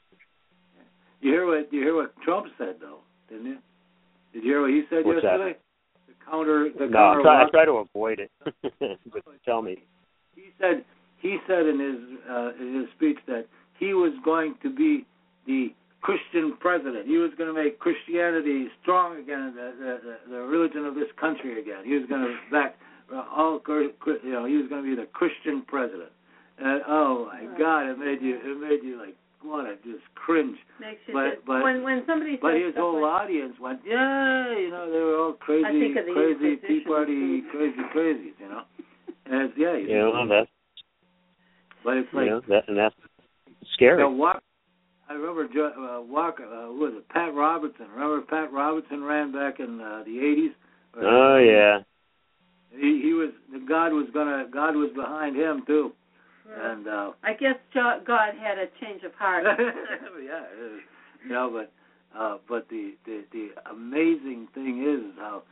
You 1.21 1.31
hear 1.31 1.45
what 1.45 1.71
you 1.71 1.81
hear 1.81 1.95
what 1.95 2.13
Trump 2.23 2.47
said 2.57 2.75
though, 2.79 2.99
didn't 3.29 3.45
you? 3.45 3.57
Did 4.33 4.43
you 4.43 4.51
hear 4.51 4.61
what 4.61 4.69
he 4.69 4.83
said 4.89 5.05
What's 5.05 5.21
that? 5.23 5.39
yesterday? 5.39 5.59
The 6.07 6.13
counter 6.29 6.69
the 6.77 6.87
no, 6.87 6.97
I 6.97 7.13
counter 7.13 7.21
try, 7.23 7.43
I 7.43 7.49
try 7.49 7.65
to 7.65 7.71
avoid 7.71 8.19
it. 8.19 8.31
but 9.11 9.23
tell 9.45 9.61
me. 9.61 9.83
He 10.43 10.51
said 10.59 10.85
he 11.19 11.37
said 11.47 11.65
in 11.67 11.79
his 11.79 11.99
uh, 12.29 12.51
in 12.59 12.81
his 12.81 12.89
speech 12.95 13.17
that 13.27 13.45
he 13.77 13.93
was 13.93 14.13
going 14.23 14.55
to 14.63 14.73
be 14.73 15.05
the 15.47 15.73
Christian 16.01 16.55
president. 16.59 17.07
He 17.07 17.17
was 17.17 17.31
going 17.37 17.53
to 17.53 17.55
make 17.55 17.79
Christianity 17.79 18.67
strong 18.81 19.19
again, 19.19 19.53
the 19.55 19.73
the, 19.79 20.31
the, 20.31 20.39
religion 20.41 20.85
of 20.85 20.95
this 20.95 21.11
country 21.19 21.59
again. 21.61 21.83
He 21.83 21.93
was 21.95 22.07
going 22.07 22.21
to 22.21 22.35
back 22.51 22.75
uh, 23.13 23.23
all 23.35 23.59
you 23.67 24.31
know. 24.31 24.45
He 24.45 24.55
was 24.55 24.67
going 24.69 24.83
to 24.83 24.89
be 24.89 24.95
the 24.95 25.07
Christian 25.11 25.63
president. 25.67 26.11
And 26.59 26.81
oh 26.87 27.31
my 27.31 27.57
God, 27.57 27.87
it 27.89 27.97
made 27.97 28.21
you 28.21 28.35
it 28.35 28.59
made 28.59 28.83
you 28.83 28.99
like 28.99 29.15
want 29.43 29.67
to 29.67 29.75
just 29.89 30.03
cringe. 30.15 30.57
Makes 30.79 30.99
you 31.07 31.13
But- 31.13 31.35
just, 31.35 31.45
but- 31.45 31.63
when 31.63 31.83
when 31.83 32.03
somebody 32.05 32.37
But 32.41 32.55
his 32.55 32.75
whole 32.75 33.01
like, 33.01 33.23
audience 33.23 33.55
went, 33.59 33.79
yeah, 33.85 34.51
you 34.55 34.69
know, 34.69 34.91
they 34.91 34.99
were 34.99 35.17
all 35.17 35.33
crazy, 35.33 35.65
I 35.65 35.71
think 35.71 35.97
of 35.97 36.05
the 36.05 36.13
crazy 36.13 36.55
Tea 36.67 36.83
Party, 36.85 37.41
crazy 37.51 37.83
crazies, 37.95 38.35
you 38.39 38.49
know. 38.49 38.63
And 39.29 39.41
it's, 39.43 39.53
yeah, 39.57 39.77
You 39.77 39.97
know, 39.97 40.27
that's 40.27 40.49
but 41.83 41.97
it's 41.97 42.09
you 42.11 42.19
like 42.19 42.29
know, 42.29 42.41
that 42.49 42.67
and 42.67 42.77
that's 42.77 42.95
scary. 43.73 44.01
You 44.01 44.09
know, 44.09 44.15
Walker, 44.15 44.41
I 45.09 45.13
remember 45.13 45.47
Jo- 45.47 45.73
uh, 45.77 46.01
Walker. 46.01 46.43
Uh, 46.43 46.67
who 46.67 46.79
was 46.79 46.93
it 46.97 47.09
Pat 47.09 47.33
Robertson? 47.33 47.87
Remember 47.93 48.21
Pat 48.21 48.51
Robertson 48.51 49.03
ran 49.03 49.31
back 49.31 49.59
in 49.59 49.79
uh, 49.79 50.03
the 50.05 50.11
'80s. 50.11 50.53
Oh 50.97 51.37
yeah. 51.37 51.79
He, 52.71 53.01
he 53.03 53.13
was 53.13 53.29
God 53.67 53.93
was 53.93 54.07
gonna 54.13 54.45
God 54.51 54.75
was 54.75 54.91
behind 54.95 55.35
him 55.35 55.63
too, 55.65 55.91
and 56.61 56.87
uh, 56.87 57.11
I 57.23 57.33
guess 57.33 57.55
Jo- 57.73 58.01
God 58.05 58.33
had 58.39 58.57
a 58.57 58.67
change 58.81 59.03
of 59.03 59.13
heart. 59.13 59.43
yeah, 60.23 60.43
you 61.23 61.29
know, 61.33 61.49
but 61.51 62.19
uh, 62.19 62.37
but 62.47 62.67
the, 62.69 62.95
the 63.05 63.23
the 63.31 63.49
amazing 63.71 64.47
thing 64.53 64.83
is 64.83 65.15
how 65.17 65.43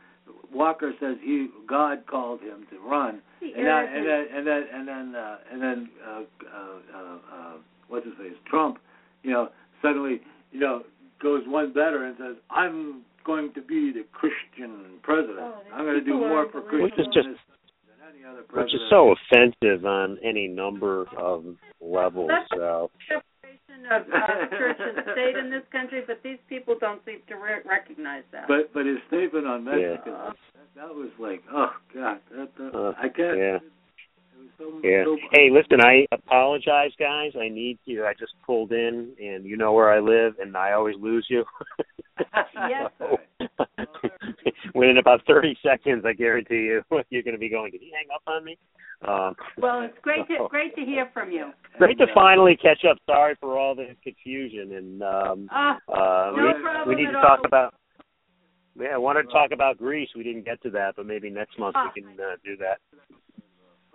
Walker 0.52 0.92
says 1.00 1.16
he 1.22 1.48
God 1.68 2.06
called 2.06 2.40
him 2.40 2.66
to 2.70 2.78
run, 2.80 3.20
and 3.42 3.66
that, 3.66 3.84
and 3.92 4.06
arrogance. 4.06 4.28
then 4.32 4.38
and 4.38 4.46
then 4.46 4.62
and 4.72 4.88
then 4.88 5.20
uh, 5.20 5.36
and 5.52 5.62
then 5.62 5.88
uh, 6.06 6.10
uh, 6.10 6.98
uh, 6.98 7.16
uh, 7.34 7.52
what's 7.88 8.06
his 8.06 8.14
face 8.14 8.36
Trump, 8.48 8.78
you 9.22 9.30
know, 9.30 9.48
suddenly 9.82 10.20
you 10.52 10.60
know 10.60 10.82
goes 11.22 11.42
one 11.46 11.72
better 11.72 12.04
and 12.06 12.16
says 12.18 12.36
I'm 12.50 13.02
going 13.24 13.52
to 13.54 13.60
be 13.60 13.92
the 13.92 14.04
Christian 14.12 14.98
president. 15.02 15.40
Oh, 15.40 15.60
I'm 15.74 15.84
going 15.84 15.98
to 15.98 16.04
do 16.04 16.14
more 16.18 16.46
for. 16.50 16.62
Christians 16.62 16.92
Which 16.96 16.98
is 16.98 17.14
just- 17.14 17.28
than 17.28 18.14
any 18.14 18.24
other 18.24 18.42
president. 18.42 18.72
Which 18.72 18.74
is 18.74 18.80
so 18.88 19.14
offensive 19.14 19.84
on 19.84 20.18
any 20.24 20.48
number 20.48 21.06
of 21.16 21.44
levels. 21.80 22.30
So 22.54 22.90
separation 23.82 23.92
of 23.92 24.48
uh, 24.52 24.58
church 24.58 24.76
and 24.80 24.98
state 25.12 25.36
in 25.36 25.50
this 25.50 25.62
country, 25.72 26.02
but 26.06 26.20
these 26.22 26.38
people 26.48 26.76
don't 26.80 27.04
seem 27.04 27.18
to 27.28 27.34
re- 27.36 27.62
recognize 27.68 28.22
that. 28.32 28.48
But 28.48 28.72
but 28.72 28.86
his 28.86 28.98
statement 29.08 29.46
on 29.46 29.64
Yeah. 29.64 29.72
Mexico, 29.72 30.32
that, 30.54 30.74
that 30.76 30.94
was 30.94 31.10
like, 31.18 31.42
oh 31.52 31.70
God, 31.94 32.18
that, 32.36 32.48
that, 32.56 32.74
Uh, 32.74 32.92
I 32.98 33.08
can't. 33.08 33.38
yeah. 33.38 33.58
So, 34.56 34.80
Yeah. 34.82 35.04
so, 35.04 35.18
Hey, 35.32 35.50
listen, 35.50 35.80
I 35.80 36.06
apologize, 36.12 36.92
guys. 36.98 37.32
I 37.36 37.48
need 37.48 37.78
you. 37.84 38.04
I 38.06 38.14
just 38.14 38.34
pulled 38.44 38.72
in, 38.72 39.12
and 39.20 39.44
you 39.44 39.56
know 39.56 39.72
where 39.72 39.92
I 39.92 39.98
live, 40.00 40.34
and 40.40 40.56
I 40.56 40.72
always 40.72 40.96
lose 40.96 41.26
you. 41.28 41.44
Yes. 42.68 42.90
Within 44.74 44.98
about 44.98 45.20
30 45.28 45.56
seconds, 45.62 46.04
I 46.04 46.12
guarantee 46.12 46.56
you, 46.66 46.82
you're 47.10 47.22
going 47.22 47.34
to 47.34 47.38
be 47.38 47.48
going, 47.48 47.70
did 47.70 47.80
he 47.80 47.92
hang 47.94 48.08
up 48.12 48.22
on 48.26 48.44
me? 48.44 48.58
Um, 49.06 49.34
well, 49.58 49.82
it's 49.82 49.96
great 50.02 50.26
to 50.26 50.48
great 50.50 50.74
to 50.74 50.82
hear 50.84 51.08
from 51.14 51.30
you. 51.30 51.52
great 51.78 51.98
to 51.98 52.04
uh, 52.04 52.14
finally 52.14 52.56
catch 52.56 52.84
up. 52.84 52.98
Sorry 53.06 53.36
for 53.38 53.56
all 53.56 53.76
the 53.76 53.94
confusion, 54.02 54.72
and 54.74 55.02
um, 55.02 55.48
Ah, 55.52 55.78
uh, 55.88 56.32
no 56.36 56.52
we, 56.56 56.62
problem 56.62 56.88
we 56.88 56.94
need 56.96 57.08
at 57.08 57.12
to 57.12 57.20
talk 57.22 57.38
all. 57.38 57.46
about. 57.46 57.74
Yeah, 58.80 58.88
I 58.94 58.98
wanted 58.98 59.24
to 59.24 59.28
talk 59.28 59.50
about 59.52 59.78
Greece. 59.78 60.08
We 60.16 60.24
didn't 60.24 60.44
get 60.44 60.60
to 60.62 60.70
that, 60.70 60.94
but 60.96 61.06
maybe 61.06 61.30
next 61.30 61.58
month 61.60 61.74
Ah. 61.78 61.92
we 61.94 62.02
can 62.02 62.10
uh, 62.18 62.36
do 62.44 62.56
that. 62.56 62.78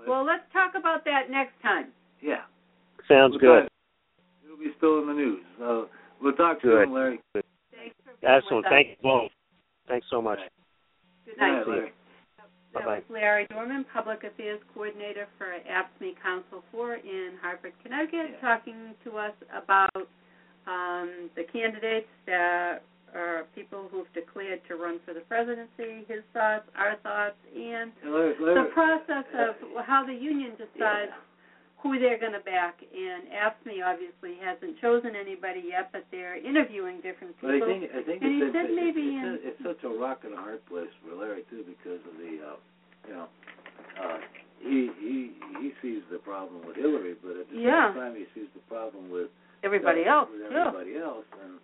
well, 0.08 0.24
let's 0.26 0.44
talk 0.54 0.72
about 0.80 1.04
that 1.06 1.30
next 1.30 1.62
time. 1.62 1.88
Yeah. 2.22 2.44
Sounds 3.08 3.32
We'll 3.32 3.40
good. 3.40 3.62
talk- 3.64 3.70
It'll 4.46 4.58
be 4.58 4.72
still 4.78 5.00
in 5.02 5.08
the 5.08 5.14
news. 5.14 5.44
So 5.60 5.90
we'll 6.22 6.34
talk 6.34 6.62
Good. 6.62 6.86
soon, 6.88 6.94
Larry. 6.94 7.20
Thanks 7.34 7.46
for 8.06 8.12
being 8.22 8.34
Excellent. 8.38 8.66
Thank 8.70 8.88
you 8.90 8.96
both. 9.04 9.32
Thanks 9.88 10.08
so 10.10 10.22
much. 10.22 10.40
Good 11.26 11.36
Good 11.36 11.38
night. 11.42 11.58
night, 11.58 11.68
Larry. 11.68 11.92
That 12.74 12.86
Bye-bye. 12.86 12.96
was 12.96 13.04
Larry 13.10 13.46
Dorman, 13.50 13.86
Public 13.94 14.24
Affairs 14.24 14.60
Coordinator 14.74 15.28
for 15.38 15.46
AFSCME 15.70 16.16
Council 16.22 16.64
4 16.72 16.96
in 16.96 17.32
Hartford, 17.42 17.74
Connecticut, 17.84 18.32
Yeah. 18.34 18.42
talking 18.42 18.96
to 19.04 19.18
us 19.18 19.34
about 19.54 20.08
um, 20.66 21.30
the 21.36 21.44
candidates 21.52 22.08
that 22.26 22.80
are 23.14 23.44
people 23.54 23.88
who've 23.92 24.12
declared 24.14 24.62
to 24.68 24.76
run 24.76 25.00
for 25.06 25.14
the 25.14 25.20
presidency, 25.22 26.04
his 26.08 26.24
thoughts, 26.34 26.66
our 26.76 26.96
thoughts, 27.04 27.36
and 27.54 27.92
the 28.02 28.70
process 28.74 29.26
of 29.38 29.56
how 29.86 30.04
the 30.06 30.14
union 30.14 30.52
decides 30.58 31.12
Yeah. 31.12 31.16
Who 31.84 32.00
they're 32.00 32.18
going 32.18 32.32
to 32.32 32.40
back. 32.48 32.80
And 32.80 33.28
AFSCME 33.28 33.84
obviously 33.84 34.40
hasn't 34.40 34.80
chosen 34.80 35.20
anybody 35.20 35.68
yet, 35.68 35.92
but 35.92 36.06
they're 36.16 36.40
interviewing 36.40 37.04
different 37.04 37.36
people. 37.44 37.60
But 37.60 37.68
I 37.68 37.68
think 37.68 37.92
I 37.92 38.02
think 38.08 38.24
And 38.24 38.32
he 38.32 38.40
it's, 38.40 38.56
said 38.56 38.66
it's, 38.72 38.80
maybe 38.80 39.04
it's, 39.20 39.28
in- 39.28 39.42
it's 39.44 39.62
such 39.68 39.84
a 39.84 39.92
rock 39.92 40.24
and 40.24 40.32
a 40.34 40.40
hard 40.40 40.64
place 40.72 40.88
for 41.04 41.12
Larry 41.20 41.44
too 41.52 41.68
because 41.68 42.00
of 42.08 42.16
the 42.16 42.32
uh, 42.40 42.56
you 43.08 43.14
know 43.20 43.28
uh, 44.00 44.18
he 44.64 44.90
he 45.04 45.36
he 45.60 45.68
sees 45.84 46.02
the 46.10 46.24
problem 46.24 46.64
with 46.66 46.80
Hillary, 46.80 47.20
but 47.22 47.36
at 47.36 47.52
the 47.52 47.60
Yeah. 47.60 47.92
same 47.92 48.00
time 48.00 48.16
he 48.16 48.26
sees 48.32 48.48
the 48.56 48.64
problem 48.72 49.12
with 49.12 49.28
everybody 49.68 50.08
uh, 50.08 50.24
else, 50.24 50.30
with 50.32 50.40
everybody 50.48 50.96
else, 50.96 51.28
and 51.44 51.60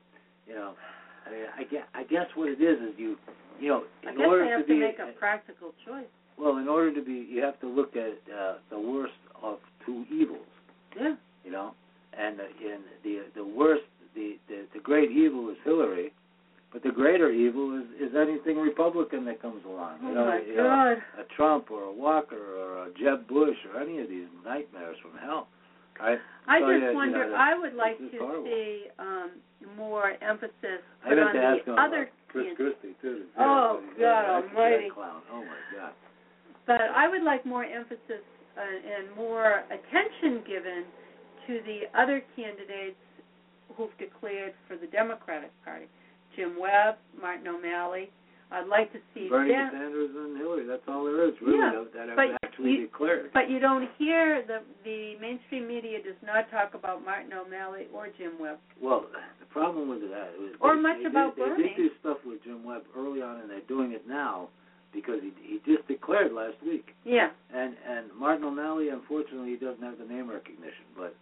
you 0.48 0.56
know, 0.56 0.76
I 1.24 1.32
mean, 1.32 1.46
I 1.56 1.64
guess, 1.64 1.88
I 1.96 2.04
guess 2.04 2.28
what 2.36 2.50
it 2.52 2.60
is 2.60 2.76
is 2.92 2.94
you, 3.00 3.16
you 3.60 3.70
know, 3.72 3.84
in 4.04 4.10
I 4.10 4.12
guess 4.20 4.28
order 4.28 4.44
they 4.44 4.52
have 4.52 4.68
to 4.68 4.68
be, 4.68 4.80
make 4.84 5.00
a 5.00 5.16
practical 5.18 5.72
choice. 5.88 6.12
well, 6.38 6.58
in 6.58 6.68
order 6.68 6.92
to 6.94 7.02
be, 7.02 7.24
you 7.30 7.40
have 7.42 7.60
to 7.62 7.68
look 7.72 7.96
at 7.96 8.20
uh, 8.28 8.56
the 8.70 8.80
worst 8.80 9.16
of 9.42 9.60
two 9.90 10.06
evils, 10.14 10.46
Yeah. 11.00 11.16
you 11.46 11.52
know, 11.52 11.74
and 12.14 12.40
uh, 12.40 12.44
and 12.74 12.84
the 13.04 13.14
the 13.36 13.46
worst, 13.46 13.84
the, 14.16 14.38
the 14.48 14.66
the 14.76 14.80
great 14.80 15.10
evil 15.12 15.50
is 15.50 15.58
Hillary, 15.66 16.14
but 16.72 16.84
the 16.84 16.92
greater 16.92 17.30
evil 17.32 17.66
is 17.80 17.88
is 18.10 18.16
anything 18.16 18.58
Republican 18.58 19.26
that 19.26 19.42
comes 19.42 19.64
along, 19.66 19.98
Oh 20.04 20.10
you 20.10 20.16
know, 20.16 20.26
my 20.26 20.40
you 20.42 20.56
know, 20.58 20.96
a 21.18 21.26
Trump 21.36 21.72
or 21.72 21.84
a 21.84 21.92
Walker 22.06 22.44
or 22.62 22.70
a 22.86 22.90
Jeb 23.02 23.28
Bush 23.28 23.58
or 23.74 23.82
any 23.82 24.00
of 24.04 24.08
these 24.10 24.28
nightmares 24.46 24.98
from 25.02 25.18
hell? 25.20 25.48
I 26.00 26.16
So, 26.16 26.16
just 26.16 26.82
yeah, 26.82 26.90
you 26.92 26.96
wonder. 26.96 27.30
know, 27.30 27.36
I 27.36 27.52
would 27.60 27.74
like 27.76 27.98
to 28.00 28.08
horrible. 28.20 28.46
see 28.46 28.86
um, 29.00 29.32
more 29.76 30.12
emphasis 30.24 30.80
I 31.04 31.10
put 31.10 31.20
on 31.20 31.34
to 31.36 31.42
ask 31.42 31.66
the 31.66 31.74
him 31.74 31.80
other 31.80 32.04
about 32.08 32.32
Chris. 32.32 32.46
Christie 32.56 32.96
too. 33.02 33.26
Oh, 33.38 33.82
Yeah, 34.00 34.24
God 34.24 34.56
almighty. 34.56 34.90
clown. 34.96 35.22
Oh 35.34 35.44
my 35.44 35.60
God. 35.76 35.92
But 36.68 36.82
I 36.96 37.10
would 37.10 37.24
like 37.24 37.46
more 37.46 37.66
emphasis 37.66 38.24
Uh, 38.60 38.64
and 39.00 39.16
more 39.16 39.64
attention 39.72 40.44
given 40.46 40.84
to 41.48 41.62
the 41.66 41.88
other 41.98 42.22
candidates 42.36 43.00
who've 43.78 43.96
declared 43.98 44.52
for 44.68 44.76
the 44.76 44.88
Democratic 44.88 45.52
Party, 45.64 45.86
Jim 46.36 46.60
Webb, 46.60 46.96
Martin 47.22 47.48
O'Malley. 47.48 48.12
I'd 48.52 48.68
like 48.68 48.92
to 48.94 49.00
see 49.14 49.30
Bernie 49.30 49.54
them. 49.54 49.70
Sanders 49.72 50.10
and 50.12 50.36
Hillary. 50.36 50.66
That's 50.66 50.82
all 50.90 51.06
there 51.06 51.24
is 51.30 51.36
really 51.40 51.60
Yeah, 51.60 51.86
that 51.96 52.10
have 52.10 52.20
actually 52.44 52.72
you- 52.72 52.88
declared. 52.88 53.32
But 53.32 53.50
you 53.50 53.60
don't 53.60 53.88
hear 53.98 54.42
the 54.42 54.64
the 54.84 55.16
mainstream 55.22 55.68
media 55.68 56.02
does 56.04 56.18
not 56.26 56.50
talk 56.52 56.74
about 56.74 57.06
Martin 57.06 57.32
O'Malley 57.32 57.88
or 57.94 58.08
Jim 58.18 58.40
Webb. 58.40 58.58
Well, 58.82 59.06
the 59.40 59.46
problem 59.54 59.88
with 59.88 60.02
that 60.10 60.34
was 60.38 60.52
Or 60.60 60.76
they, 60.76 60.82
much 60.82 60.98
they 61.00 61.06
about 61.06 61.36
did, 61.38 61.46
They 61.58 61.64
did 61.78 61.78
this 61.78 61.98
stuff 62.02 62.18
with 62.26 62.44
Jim 62.44 62.64
Webb 62.66 62.84
early 62.98 63.22
on, 63.22 63.40
and 63.40 63.50
they're 63.50 63.62
doing 63.70 63.92
it 63.94 64.06
now 64.08 64.50
because 64.94 65.20
he 65.22 65.32
he 65.42 65.60
just 65.66 65.88
declared 65.88 66.32
last 66.34 66.56
week. 66.66 66.88
Yeah, 67.06 67.30
And 67.54 67.76
and 67.88 68.08
Martin 68.18 68.44
O'Malley, 68.46 68.90
unfortunately, 68.90 69.52
he 69.52 69.56
doesn't 69.58 69.84
have 69.84 69.98
the 69.98 70.06
name 70.06 70.30
recognition. 70.30 70.86
But 70.98 71.16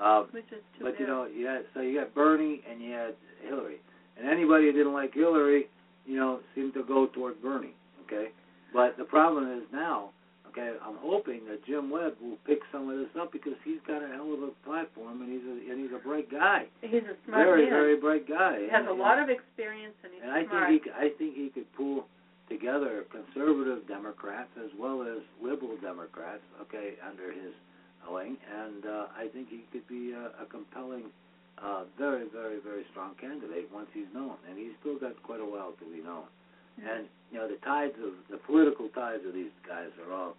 uh, 0.00 0.24
which 0.30 0.44
is 0.52 0.62
too 0.78 0.84
but 0.84 0.98
you 0.98 1.06
bad. 1.06 1.12
know, 1.12 1.26
you 1.26 1.60
so 1.74 1.80
you 1.80 1.98
got 2.00 2.14
Bernie 2.14 2.62
and 2.70 2.80
you 2.80 2.92
had 2.92 3.14
Hillary, 3.42 3.76
and 4.18 4.28
anybody 4.28 4.66
who 4.66 4.72
didn't 4.72 4.92
like 4.94 5.12
Hillary, 5.14 5.68
you 6.06 6.16
know, 6.16 6.40
seemed 6.54 6.74
to 6.74 6.82
go 6.84 7.06
toward 7.06 7.40
Bernie. 7.42 7.74
Okay, 8.06 8.28
but 8.72 8.96
the 8.96 9.04
problem 9.04 9.50
is 9.58 9.64
now. 9.72 10.10
Okay, 10.50 10.74
I'm 10.84 10.96
hoping 10.98 11.42
that 11.46 11.64
Jim 11.64 11.90
Webb 11.90 12.14
will 12.20 12.34
pick 12.44 12.58
some 12.72 12.90
of 12.90 12.98
this 12.98 13.06
up 13.14 13.30
because 13.30 13.52
he's 13.64 13.78
got 13.86 14.02
a 14.02 14.08
hell 14.08 14.34
of 14.34 14.42
a 14.42 14.50
platform 14.66 15.22
and 15.22 15.30
he's 15.30 15.46
a 15.46 15.70
and 15.70 15.78
he's 15.80 15.94
a 15.94 16.02
bright 16.02 16.28
guy. 16.28 16.64
he's 16.80 17.06
a 17.06 17.14
smart 17.24 17.46
guy. 17.46 17.54
very, 17.54 17.62
man. 17.62 17.70
very 17.70 17.96
bright 18.00 18.26
guy. 18.28 18.58
he 18.58 18.66
has 18.66 18.80
And- 18.82 18.88
a 18.88 18.92
lot 18.92 19.20
of 19.22 19.28
experience 19.30 19.94
and 20.02 20.10
he's 20.12 20.22
smart. 20.26 20.50
and 20.50 20.58
I 20.58 20.66
think 20.66 20.82
he, 20.82 20.90
I 20.90 21.08
think 21.18 21.36
he 21.36 21.50
could 21.54 21.72
pull 21.78 22.08
together 22.50 23.06
conservative 23.14 23.86
Democrats 23.86 24.50
as 24.58 24.70
well 24.76 25.02
as 25.02 25.22
liberal 25.40 25.78
Democrats, 25.80 26.42
okay, 26.60 26.98
under 27.06 27.32
his 27.32 27.54
wing, 28.10 28.36
and 28.50 28.84
uh, 28.84 29.06
I 29.14 29.28
think 29.32 29.48
he 29.48 29.62
could 29.70 29.86
be 29.86 30.12
a, 30.12 30.42
a 30.42 30.46
compelling, 30.50 31.14
uh, 31.62 31.84
very, 31.96 32.26
very, 32.32 32.58
very 32.58 32.82
strong 32.90 33.14
candidate 33.20 33.70
once 33.72 33.86
he's 33.94 34.10
known, 34.12 34.34
and 34.48 34.58
he's 34.58 34.74
still 34.80 34.98
got 34.98 35.14
quite 35.22 35.40
a 35.40 35.46
while 35.46 35.72
to 35.78 35.86
be 35.86 36.02
known. 36.02 36.26
Mm-hmm. 36.74 36.88
And 36.90 37.06
you 37.30 37.38
know, 37.38 37.46
the 37.46 37.62
tides 37.62 37.94
of 38.02 38.18
the 38.28 38.38
political 38.38 38.88
tides 38.88 39.22
of 39.26 39.32
these 39.32 39.54
guys 39.62 39.94
are 40.02 40.12
all. 40.12 40.34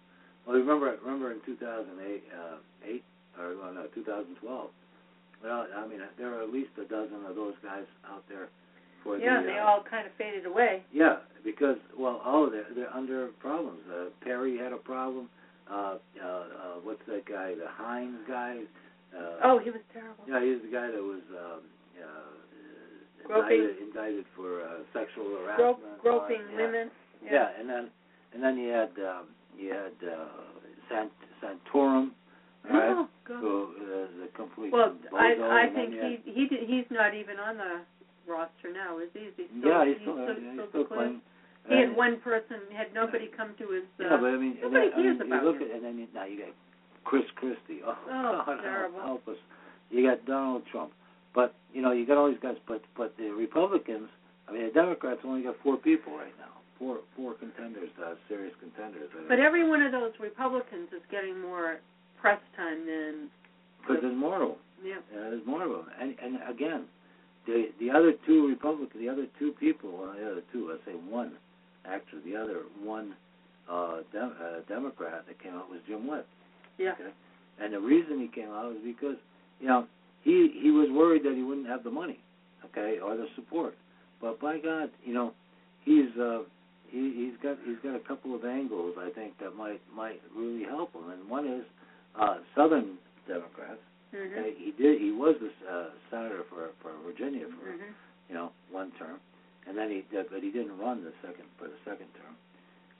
Well, 0.46 0.56
remember, 0.56 0.98
remember 1.02 1.32
in 1.32 1.40
2008, 1.46 1.56
uh, 1.96 2.56
eight 2.84 3.04
or 3.40 3.56
well, 3.56 3.72
no, 3.72 3.86
2012. 3.94 4.68
Well, 5.42 5.66
I 5.74 5.86
mean, 5.86 6.00
there 6.18 6.34
are 6.34 6.42
at 6.42 6.52
least 6.52 6.70
a 6.76 6.84
dozen 6.84 7.24
of 7.26 7.34
those 7.34 7.54
guys 7.62 7.88
out 8.06 8.22
there 8.28 8.48
for 9.02 9.18
yeah, 9.18 9.40
the. 9.40 9.48
they 9.48 9.58
uh, 9.58 9.64
all 9.64 9.82
kind 9.88 10.06
of 10.06 10.12
faded 10.18 10.46
away. 10.46 10.82
yeah, 10.92 11.16
because 11.44 11.76
well, 11.98 12.20
oh, 12.24 12.50
they're 12.50 12.66
they're 12.74 12.94
under 12.94 13.28
problems. 13.40 13.80
Uh, 13.90 14.06
Perry 14.22 14.58
had 14.58 14.72
a 14.72 14.76
problem. 14.76 15.28
Uh, 15.70 15.74
uh, 15.74 16.26
uh, 16.26 16.44
what's 16.82 17.00
that 17.06 17.24
guy? 17.26 17.54
The 17.54 17.68
Hines 17.68 18.18
guy. 18.28 18.60
Uh, 19.16 19.44
Oh, 19.44 19.58
he 19.58 19.70
was 19.70 19.80
terrible. 19.92 20.24
yeah, 20.28 20.40
he's 20.42 20.62
the 20.62 20.72
guy 20.72 20.88
that 20.90 21.02
was 21.02 21.22
um, 21.30 21.60
uh, 22.00 23.26
Groping. 23.26 23.60
indicted, 23.60 23.88
indicted 23.88 24.24
for 24.34 24.62
uh, 24.62 24.82
sexual 24.92 25.36
harassment. 25.38 25.58
Grop, 25.58 25.76
and 25.76 25.84
all 25.86 25.92
that. 25.92 26.02
groping 26.02 26.42
yeah. 26.50 26.66
women. 26.66 26.90
Yeah. 27.24 27.48
and 27.58 27.68
then 27.68 27.90
and 28.34 28.42
then 28.42 28.56
you 28.58 28.70
had 28.70 28.90
um, 28.98 29.26
you 29.56 29.70
had 29.70 29.96
uh, 30.08 30.26
Sant 30.88 31.12
Santorum, 31.42 32.10
all 32.68 32.76
right? 32.76 32.90
Oh, 32.90 33.08
God. 33.26 33.40
Who 33.40 33.68
is 33.80 34.28
a 34.28 34.36
complete 34.36 34.72
Well, 34.72 34.94
I 35.14 35.68
I 35.68 35.74
think 35.74 35.92
he 35.94 36.18
he 36.24 36.48
did, 36.48 36.68
he's 36.68 36.86
not 36.90 37.14
even 37.14 37.38
on 37.38 37.56
the 37.56 37.80
roster 38.28 38.72
now, 38.72 38.98
is 38.98 39.08
he? 39.14 39.20
Is 39.30 39.34
he 39.36 39.46
still, 39.58 39.70
yeah, 39.70 39.84
he's 39.86 39.96
still, 40.02 40.14
still, 40.14 40.28
yeah, 40.28 40.34
he's 40.38 40.52
still 40.58 40.68
still 40.70 40.84
playing. 40.88 41.20
He 41.68 41.78
had 41.78 41.94
one 41.94 42.18
person, 42.20 42.58
had 42.74 42.90
nobody 42.92 43.30
come 43.30 43.54
to 43.58 43.66
his. 43.70 43.84
Uh, 44.00 44.02
Yeah, 44.02 44.16
but 44.18 44.34
I 44.34 44.36
mean, 44.36 44.58
nobody 44.60 44.90
then, 44.90 44.98
I 44.98 45.02
cares 45.02 45.18
mean, 45.18 45.26
about 45.30 45.42
you 45.42 45.48
look 45.48 45.60
him. 45.62 45.68
at 45.70 45.74
and 45.78 45.82
then 45.84 45.94
you, 45.98 46.06
now 46.12 46.24
you 46.26 46.38
got 46.42 46.54
Chris 47.04 47.22
Christie. 47.36 47.80
Oh, 47.86 47.94
Oh, 48.10 48.42
God, 48.46 48.60
terrible. 48.62 49.00
help, 49.00 49.28
us. 49.28 49.36
You 49.90 50.02
got 50.08 50.24
Donald 50.26 50.62
Trump, 50.72 50.90
but 51.34 51.54
you 51.72 51.82
know 51.82 51.92
you 51.92 52.06
got 52.06 52.16
all 52.18 52.28
these 52.28 52.42
guys. 52.42 52.56
But 52.66 52.82
but 52.96 53.14
the 53.16 53.30
Republicans, 53.30 54.08
I 54.48 54.52
mean, 54.52 54.64
the 54.66 54.72
Democrats 54.72 55.20
only 55.24 55.42
got 55.42 55.54
four 55.62 55.76
people 55.76 56.16
right 56.16 56.34
now. 56.38 56.50
Four 56.78 56.98
four 57.14 57.34
contenders, 57.34 57.90
uh, 58.02 58.14
serious 58.28 58.54
contenders. 58.58 59.10
But 59.28 59.38
every 59.38 59.68
one 59.68 59.82
of 59.82 59.92
those 59.92 60.12
Republicans 60.18 60.88
is 60.96 61.02
getting 61.10 61.38
more 61.40 61.78
press 62.20 62.40
time 62.56 62.86
than. 62.86 63.28
because 63.82 64.02
there's 64.02 64.16
more 64.16 64.42
of 64.42 64.48
them. 64.48 64.58
Yeah. 64.82 64.94
Yeah, 65.14 65.30
there's 65.30 65.46
more 65.46 65.62
of 65.62 65.70
them. 65.70 65.86
And 66.00 66.16
and 66.18 66.38
again, 66.50 66.84
the 67.46 67.66
the 67.80 67.90
other 67.90 68.12
two 68.26 68.48
Republicans, 68.48 69.00
the 69.00 69.08
other 69.08 69.26
two 69.38 69.52
people, 69.58 69.90
well, 69.92 70.14
the 70.18 70.30
other 70.30 70.42
two, 70.52 70.68
let's 70.70 70.82
say 70.86 70.92
one, 70.92 71.32
actually, 71.84 72.32
the 72.32 72.36
other 72.36 72.62
one 72.82 73.14
uh, 73.70 73.98
Dem- 74.12 74.36
uh, 74.40 74.60
Democrat 74.68 75.24
that 75.26 75.42
came 75.42 75.54
out 75.54 75.70
was 75.70 75.80
Jim 75.86 76.06
Webb. 76.06 76.24
Yeah. 76.78 76.92
Okay. 76.92 77.10
And 77.60 77.74
the 77.74 77.80
reason 77.80 78.20
he 78.20 78.28
came 78.28 78.50
out 78.50 78.66
was 78.66 78.78
because, 78.84 79.16
you 79.60 79.68
know, 79.68 79.86
he 80.22 80.58
he 80.62 80.70
was 80.70 80.88
worried 80.90 81.24
that 81.24 81.34
he 81.34 81.42
wouldn't 81.42 81.66
have 81.66 81.84
the 81.84 81.90
money, 81.90 82.18
okay, 82.64 82.98
or 83.02 83.16
the 83.16 83.26
support. 83.36 83.74
But 84.20 84.40
by 84.40 84.58
God, 84.58 84.90
you 85.04 85.14
know, 85.14 85.32
he's 85.84 86.16
uh 86.20 86.42
he 86.88 87.12
he's 87.14 87.42
got 87.42 87.58
he's 87.64 87.78
got 87.82 87.96
a 87.96 88.00
couple 88.00 88.34
of 88.34 88.44
angles 88.44 88.94
I 88.98 89.10
think 89.10 89.38
that 89.40 89.56
might 89.56 89.80
might 89.94 90.20
really 90.36 90.64
help 90.64 90.94
him. 90.94 91.10
And 91.10 91.28
one 91.28 91.46
is 91.46 91.64
uh 92.18 92.36
Southern 92.56 92.98
Democrats. 93.26 93.80
Mhm. 94.12 94.32
Okay, 94.38 94.54
he 94.58 94.70
did 94.72 95.00
he 95.00 95.10
was 95.10 95.36
the 95.40 95.50
uh, 95.68 95.90
senator 96.10 96.44
for 96.50 96.70
for 96.82 96.92
Virginia 97.04 97.46
for 97.48 97.72
Mhm. 97.72 97.92
you 98.28 98.34
know 98.34 98.52
one 98.70 98.90
term, 98.98 99.20
and 99.66 99.76
then 99.76 99.90
he 99.90 100.02
did, 100.10 100.28
but 100.30 100.42
he 100.42 100.50
didn't 100.50 100.76
run 100.78 101.02
the 101.04 101.12
second 101.22 101.44
for 101.58 101.68
the 101.68 101.78
second 101.84 102.08
term. 102.14 102.36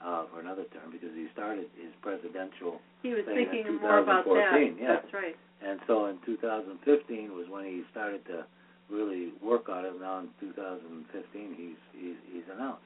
Uh, 0.00 0.26
for 0.34 0.40
another 0.40 0.64
term 0.74 0.90
because 0.90 1.14
he 1.14 1.28
started 1.32 1.70
his 1.78 1.94
presidential 2.02 2.80
He 3.04 3.14
was 3.14 3.24
thinking 3.24 3.78
more 3.80 3.98
about 3.98 4.24
that. 4.26 4.34
2014, 4.50 4.76
yeah. 4.82 4.94
That's 4.98 5.12
right. 5.14 5.36
and 5.62 5.78
so 5.86 6.06
in 6.06 6.18
2015 6.26 7.32
was 7.32 7.46
when 7.48 7.64
he 7.64 7.84
started 7.92 8.24
to 8.26 8.44
really 8.90 9.30
work 9.40 9.68
on 9.68 9.84
it. 9.84 9.94
Now 10.00 10.18
in 10.18 10.28
2015, 10.40 11.54
he's 11.54 11.76
he's, 11.94 12.16
he's 12.32 12.42
announced. 12.52 12.82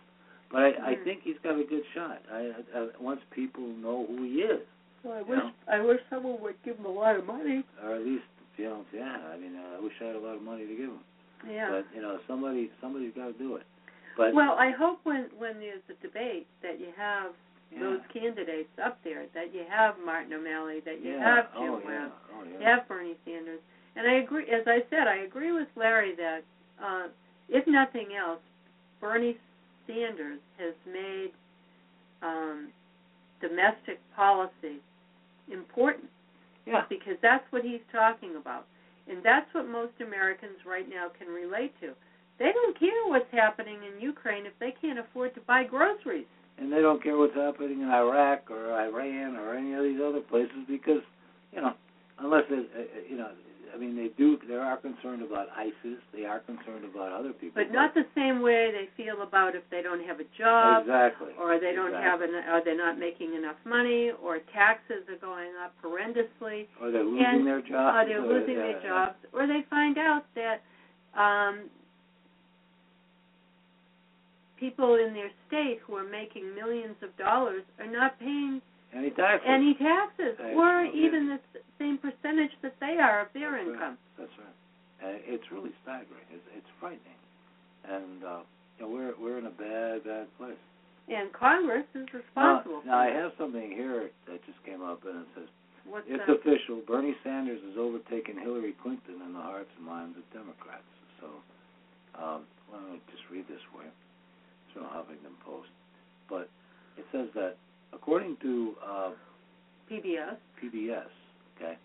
But 0.50 0.60
I, 0.62 0.68
I 0.90 0.94
Mhm. 0.96 1.04
think 1.04 1.22
he's 1.22 1.38
got 1.42 1.58
a 1.58 1.64
good 1.64 1.84
shot. 1.94 2.20
I, 2.30 2.52
I, 2.74 2.80
I 2.80 2.88
once 3.00 3.22
people 3.30 3.66
know 3.66 4.04
who 4.06 4.22
he 4.24 4.42
is, 4.42 4.60
Well, 5.06 5.18
I 5.18 5.22
wish 5.22 5.38
know? 5.38 5.50
I 5.70 5.80
wish 5.80 6.00
someone 6.10 6.42
would 6.42 6.56
give 6.64 6.76
him 6.76 6.86
a 6.86 6.90
lot 6.90 7.14
of 7.14 7.26
money. 7.26 7.62
or 7.82 7.94
at 7.94 8.02
least 8.02 8.24
you 8.56 8.64
know, 8.64 8.84
yeah. 8.92 9.18
I 9.32 9.38
mean, 9.38 9.54
uh, 9.54 9.78
I 9.78 9.80
wish 9.80 9.92
I 10.02 10.06
had 10.06 10.16
a 10.16 10.18
lot 10.18 10.34
of 10.34 10.42
money 10.42 10.66
to 10.66 10.74
give 10.74 10.90
him. 10.90 11.04
Yeah. 11.48 11.70
But 11.70 11.86
you 11.94 12.02
know, 12.02 12.18
somebody 12.26 12.70
somebody's 12.80 13.12
got 13.14 13.26
to 13.26 13.38
do 13.38 13.56
it. 13.56 13.66
But 14.16 14.34
well, 14.34 14.56
I 14.58 14.72
hope 14.76 15.00
when 15.04 15.28
when 15.38 15.60
there's 15.60 15.84
a 15.90 16.02
debate 16.02 16.46
that 16.62 16.80
you 16.80 16.88
have 16.96 17.32
yeah. 17.72 17.80
those 17.80 18.00
candidates 18.12 18.72
up 18.82 18.98
there, 19.04 19.26
that 19.34 19.54
you 19.54 19.62
have 19.70 19.94
Martin 20.04 20.32
O'Malley, 20.32 20.80
that 20.84 21.04
you 21.04 21.12
yeah. 21.12 21.36
have 21.36 21.52
Jim 21.52 21.70
oh, 21.70 21.80
yeah. 21.84 22.02
Webb, 22.02 22.12
Oh, 22.34 22.44
yeah. 22.44 22.58
you 22.58 22.64
have 22.64 22.88
Bernie 22.88 23.16
Sanders. 23.24 23.60
And 23.96 24.06
I 24.08 24.14
agree, 24.16 24.44
as 24.44 24.66
I 24.66 24.80
said, 24.90 25.06
I 25.08 25.24
agree 25.24 25.52
with 25.52 25.68
Larry 25.76 26.14
that 26.16 26.40
uh, 26.82 27.08
if 27.48 27.66
nothing 27.66 28.08
else, 28.18 28.40
Bernie 29.00 29.36
Sanders 29.86 30.40
has 30.58 30.74
made 30.86 31.30
um, 32.22 32.68
domestic 33.40 34.00
policy 34.14 34.80
important 35.50 36.10
Yeah. 36.66 36.84
because 36.88 37.16
that's 37.22 37.44
what 37.52 37.62
he's 37.62 37.80
talking 37.92 38.36
about. 38.36 38.66
And 39.08 39.22
that's 39.22 39.52
what 39.54 39.68
most 39.68 39.92
Americans 40.00 40.64
right 40.66 40.88
now 40.88 41.08
can 41.16 41.28
relate 41.28 41.72
to. 41.80 41.94
They 42.38 42.52
don't 42.52 42.78
care 42.78 43.06
what's 43.06 43.30
happening 43.30 43.78
in 43.84 44.00
Ukraine 44.00 44.46
if 44.46 44.58
they 44.58 44.72
can't 44.72 44.98
afford 44.98 45.34
to 45.34 45.40
buy 45.42 45.64
groceries. 45.64 46.26
and 46.58 46.72
they 46.72 46.80
don't 46.80 47.02
care 47.02 47.16
what's 47.18 47.34
happening 47.34 47.82
in 47.82 47.90
Iraq 47.90 48.50
or 48.50 48.72
Iran 48.72 49.36
or 49.36 49.54
any 49.54 49.74
of 49.74 49.82
these 49.84 50.00
other 50.00 50.20
places 50.20 50.56
because, 50.66 51.02
you 51.52 51.60
know, 51.60 51.74
unless 52.18 52.44
it, 52.48 52.70
uh, 52.74 52.80
uh, 52.80 52.84
you 53.10 53.16
know, 53.18 53.30
I 53.74 53.78
mean, 53.78 53.96
they 53.96 54.08
do. 54.16 54.38
They 54.48 54.54
are 54.54 54.76
concerned 54.76 55.22
about 55.22 55.48
ISIS. 55.56 55.98
They 56.14 56.24
are 56.24 56.40
concerned 56.40 56.84
about 56.84 57.12
other 57.12 57.32
people. 57.32 57.62
But 57.62 57.72
not 57.72 57.94
the 57.94 58.04
same 58.14 58.40
way 58.42 58.70
they 58.72 58.88
feel 59.02 59.22
about 59.22 59.54
if 59.54 59.62
they 59.70 59.82
don't 59.82 60.04
have 60.06 60.20
a 60.20 60.28
job 60.38 60.82
exactly. 60.82 61.32
or 61.40 61.58
they 61.60 61.72
don't 61.74 61.92
have 61.92 62.22
Exactly. 62.22 62.38
an, 62.38 62.48
or 62.54 62.62
they're 62.64 62.76
not 62.76 62.98
making 62.98 63.34
enough 63.34 63.56
money 63.64 64.12
or 64.22 64.38
taxes 64.52 65.02
are 65.08 65.16
going 65.20 65.50
up 65.62 65.74
horrendously 65.84 66.66
Or 66.80 66.90
they're 66.90 67.04
losing 67.04 67.24
and- 67.26 67.46
their 67.46 67.60
jobs. 67.60 67.96
or 67.96 68.08
they're 68.08 68.24
or- 68.24 68.26
losing 68.40 68.54
yeah, 68.54 68.62
their 68.62 68.80
yeah. 68.82 68.88
jobs 68.88 69.16
or 69.32 69.46
they 69.46 69.62
find 69.68 69.98
out 69.98 70.24
that 70.34 70.62
um 71.18 71.68
people 74.58 74.94
in 74.96 75.12
their 75.12 75.30
state 75.48 75.80
who 75.86 75.94
are 75.96 76.08
making 76.08 76.54
millions 76.54 76.96
of 77.02 77.14
dollars 77.18 77.62
are 77.78 77.86
not 77.90 78.18
paying 78.18 78.60
Any 78.96 79.10
taxes. 79.10 79.44
any 79.46 79.74
taxes 79.74 80.34
Taxes, 80.40 80.56
or 80.56 80.84
even 80.88 81.28
the 81.28 81.40
same 81.78 81.98
percentage 81.98 82.52
that 82.62 82.74
they 82.80 82.96
are 82.96 83.20
of 83.20 83.28
their 83.34 83.52
That's 83.52 83.66
right. 83.68 83.74
income. 83.76 83.96
That's 84.18 84.36
right. 84.40 84.56
And 85.04 85.20
it's 85.28 85.44
really 85.52 85.70
staggering. 85.84 86.24
It's, 86.32 86.46
it's 86.56 86.70
frightening. 86.80 87.20
And 87.84 88.24
uh, 88.24 88.40
you 88.80 88.86
know, 88.86 88.90
we're 88.90 89.12
we're 89.20 89.38
in 89.38 89.46
a 89.46 89.54
bad 89.54 90.04
bad 90.04 90.26
place. 90.40 90.56
And 91.06 91.30
Congress 91.32 91.86
is 91.94 92.08
Now, 92.10 92.18
responsible. 92.18 92.82
now 92.88 92.98
I 92.98 93.06
for 93.06 93.12
it. 93.12 93.22
have 93.22 93.32
something 93.38 93.70
here 93.70 94.10
that 94.26 94.40
just 94.48 94.58
came 94.66 94.82
up 94.82 95.04
and 95.06 95.22
it 95.22 95.28
says 95.36 95.48
What's 95.86 96.06
It's 96.10 96.18
that? 96.26 96.42
official. 96.42 96.82
Bernie 96.82 97.14
Sanders 97.22 97.60
has 97.62 97.78
overtaken 97.78 98.40
Hillary 98.42 98.74
Clinton 98.82 99.22
in 99.22 99.30
the 99.36 99.38
hearts 99.44 99.70
and 99.78 99.86
minds 99.86 100.18
of 100.18 100.26
Democrats. 100.34 100.82
So, 101.22 101.30
um, 102.18 102.42
let 102.74 102.82
me 102.90 102.98
just 103.14 103.22
read 103.30 103.46
this 103.46 103.62
for 103.70 103.86
you. 103.86 103.92
It's 103.94 104.72
from 104.74 104.82
the 104.82 104.90
Huffington 104.90 105.38
Post. 105.46 105.70
But 106.28 106.50
it 106.98 107.06
says 107.14 107.28
that 107.38 107.54
according 107.96 108.36
to 108.42 108.74
uh, 108.86 109.10
PBS. 109.90 110.36
PBS, 110.62 111.10
okay, 111.56 111.76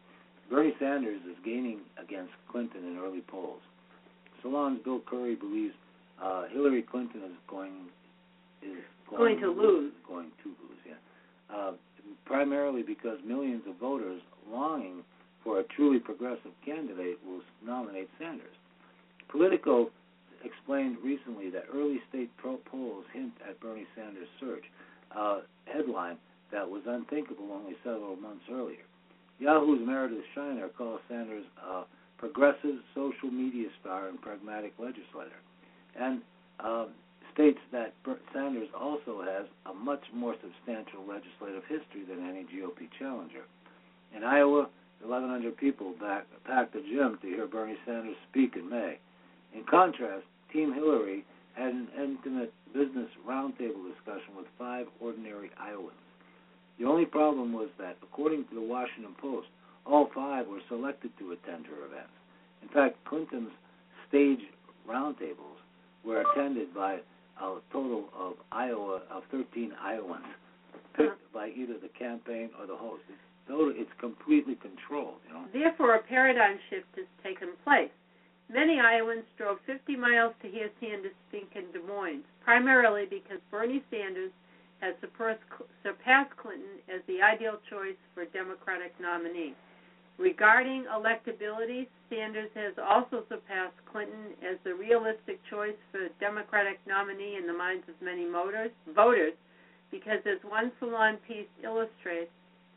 Bernie 0.49 0.74
Sanders 0.80 1.22
is 1.30 1.36
gaining 1.43 1.80
against 2.01 2.32
Clinton 2.51 2.86
in 2.86 2.99
early 3.03 3.22
polls. 3.22 3.62
Salon's 4.41 4.80
Bill 4.84 5.01
Curry 5.07 5.36
believes 5.36 5.74
uh, 6.22 6.43
Hillary 6.51 6.84
Clinton 6.84 7.22
is 7.26 7.38
going 7.49 7.88
is 8.62 8.78
Going 9.18 9.39
to 9.41 9.51
lose. 9.51 9.91
Going 10.07 10.32
to 10.43 10.49
lose, 10.49 10.80
yeah. 10.88 11.55
Uh, 11.55 11.72
primarily 12.26 12.82
because 12.82 13.18
millions 13.26 13.64
of 13.68 13.76
voters 13.76 14.22
longing 14.49 15.03
for 15.43 15.59
a 15.59 15.64
truly 15.64 15.99
progressive 15.99 16.51
candidate 16.66 17.18
will 17.26 17.41
nominate 17.66 18.09
Sanders. 18.20 18.55
Politico 19.30 19.89
explained 20.43 20.97
recently 21.03 21.49
that 21.49 21.66
early 21.74 21.99
state 22.09 22.30
pro 22.38 22.57
polls 22.57 23.05
hint 23.14 23.34
at 23.47 23.59
Bernie 23.59 23.88
Sanders' 23.95 24.28
surge. 24.39 24.64
Uh, 25.16 25.39
headline 25.66 26.18
that 26.51 26.70
was 26.70 26.84
unthinkable 26.86 27.51
only 27.51 27.76
several 27.84 28.16
months 28.16 28.43
earlier. 28.51 28.84
Yahoo's 29.39 29.80
Meredith 29.86 30.24
Shiner 30.36 30.70
calls 30.70 30.99
Sanders 31.09 31.45
a 31.66 31.84
progressive 32.18 32.76
social 32.93 33.32
media 33.32 33.68
star 33.80 34.09
and 34.09 34.22
pragmatic 34.22 34.74
legislator, 34.78 35.39
and 35.99 36.22
uh, 36.59 36.86
states 37.34 37.59
that 37.72 37.93
Sanders 38.34 38.68
also 38.78 39.22
has 39.22 39.47
a 39.66 39.74
much 39.74 40.03
more 40.14 40.36
substantial 40.41 41.01
legislative 41.07 41.64
history 41.68 42.03
than 42.07 42.28
any 42.28 42.43
GOP 42.43 42.88
challenger. 42.99 43.43
In 44.16 44.24
Iowa, 44.24 44.70
1,100 45.01 45.57
people 45.57 45.93
back, 45.99 46.26
packed 46.45 46.74
the 46.74 46.82
gym 46.82 47.18
to 47.22 47.28
hear 47.28 47.47
Bernie 47.47 47.78
Sanders 47.86 48.18
speak 48.30 48.55
in 48.55 48.70
May. 48.70 48.99
In 49.55 49.64
contrast, 49.64 50.26
Team 50.53 50.74
Hillary 50.74 51.26
had 51.54 51.74
an 51.74 51.88
intimate 51.97 52.54
business 52.74 53.10
roundtable 53.28 53.88
discussion 53.93 54.36
with 54.38 54.47
five 54.58 54.88
ordinary 54.99 55.52
Iowans. 55.60 55.97
The 56.80 56.86
only 56.86 57.06
problem 57.06 57.54
was 57.54 57.70
that, 57.78 57.97
according 58.02 58.45
to 58.49 58.56
the 58.56 58.62
Washington 58.62 59.16
Post, 59.20 59.47
all 59.86 60.10
five 60.16 60.47
were 60.47 60.62
selected 60.70 61.12
to 61.20 61.32
attend 61.32 61.66
her 61.66 61.86
events. 61.86 62.14
In 62.62 62.70
fact, 62.70 62.97
Clinton's 63.06 63.52
stage 64.08 64.39
roundtables 64.88 65.60
were 66.04 66.24
attended 66.32 66.74
by 66.74 66.99
a 67.41 67.58
total 67.72 68.06
of 68.18 68.34
Iowa 68.52 69.02
of 69.12 69.24
13 69.32 69.74
Iowans, 69.82 70.26
picked 70.95 71.10
uh-huh. 71.10 71.16
by 71.34 71.49
either 71.49 71.74
the 71.82 71.89
campaign 71.97 72.49
or 72.60 72.68
the 72.68 72.76
host. 72.76 73.04
It's 73.10 73.18
it's 73.54 73.91
completely 73.99 74.56
controlled. 74.56 75.20
You 75.28 75.34
know. 75.34 75.45
Therefore, 75.52 75.95
a 75.95 76.04
paradigm 76.04 76.58
shift 76.70 76.88
has 76.95 77.06
taken 77.24 77.49
place. 77.64 77.91
Many 78.52 78.82
Iowans 78.82 79.24
drove 79.38 79.60
50 79.66 79.95
miles 79.95 80.34
to 80.41 80.49
hear 80.49 80.70
Sanders 80.82 81.16
speak 81.30 81.49
in 81.56 81.72
Des 81.72 81.88
Moines, 81.88 82.24
primarily 82.43 83.06
because 83.10 83.39
Bernie 83.49 83.82
Sanders 83.89 84.32
has 84.82 84.93
surpassed 84.99 86.36
Clinton 86.36 86.84
as 86.93 86.99
the 87.08 87.22
ideal 87.22 87.60
choice 87.70 87.95
for 88.14 88.26
Democratic 88.26 88.91
nominee. 88.99 89.56
Regarding 90.18 90.84
electability, 90.91 91.88
Sanders 92.10 92.49
has 92.56 92.74
also 92.78 93.24
surpassed 93.30 93.78
Clinton 93.89 94.36
as 94.43 94.58
the 94.66 94.76
realistic 94.76 95.39
choice 95.49 95.80
for 95.91 96.10
Democratic 96.20 96.78
nominee 96.86 97.38
in 97.39 97.47
the 97.47 97.54
minds 97.54 97.88
of 97.88 97.95
many 98.04 98.28
voters, 98.30 98.72
voters 98.93 99.34
because, 99.91 100.20
as 100.26 100.43
one 100.43 100.74
salon 100.80 101.18
piece 101.26 101.47
illustrates, 101.64 102.32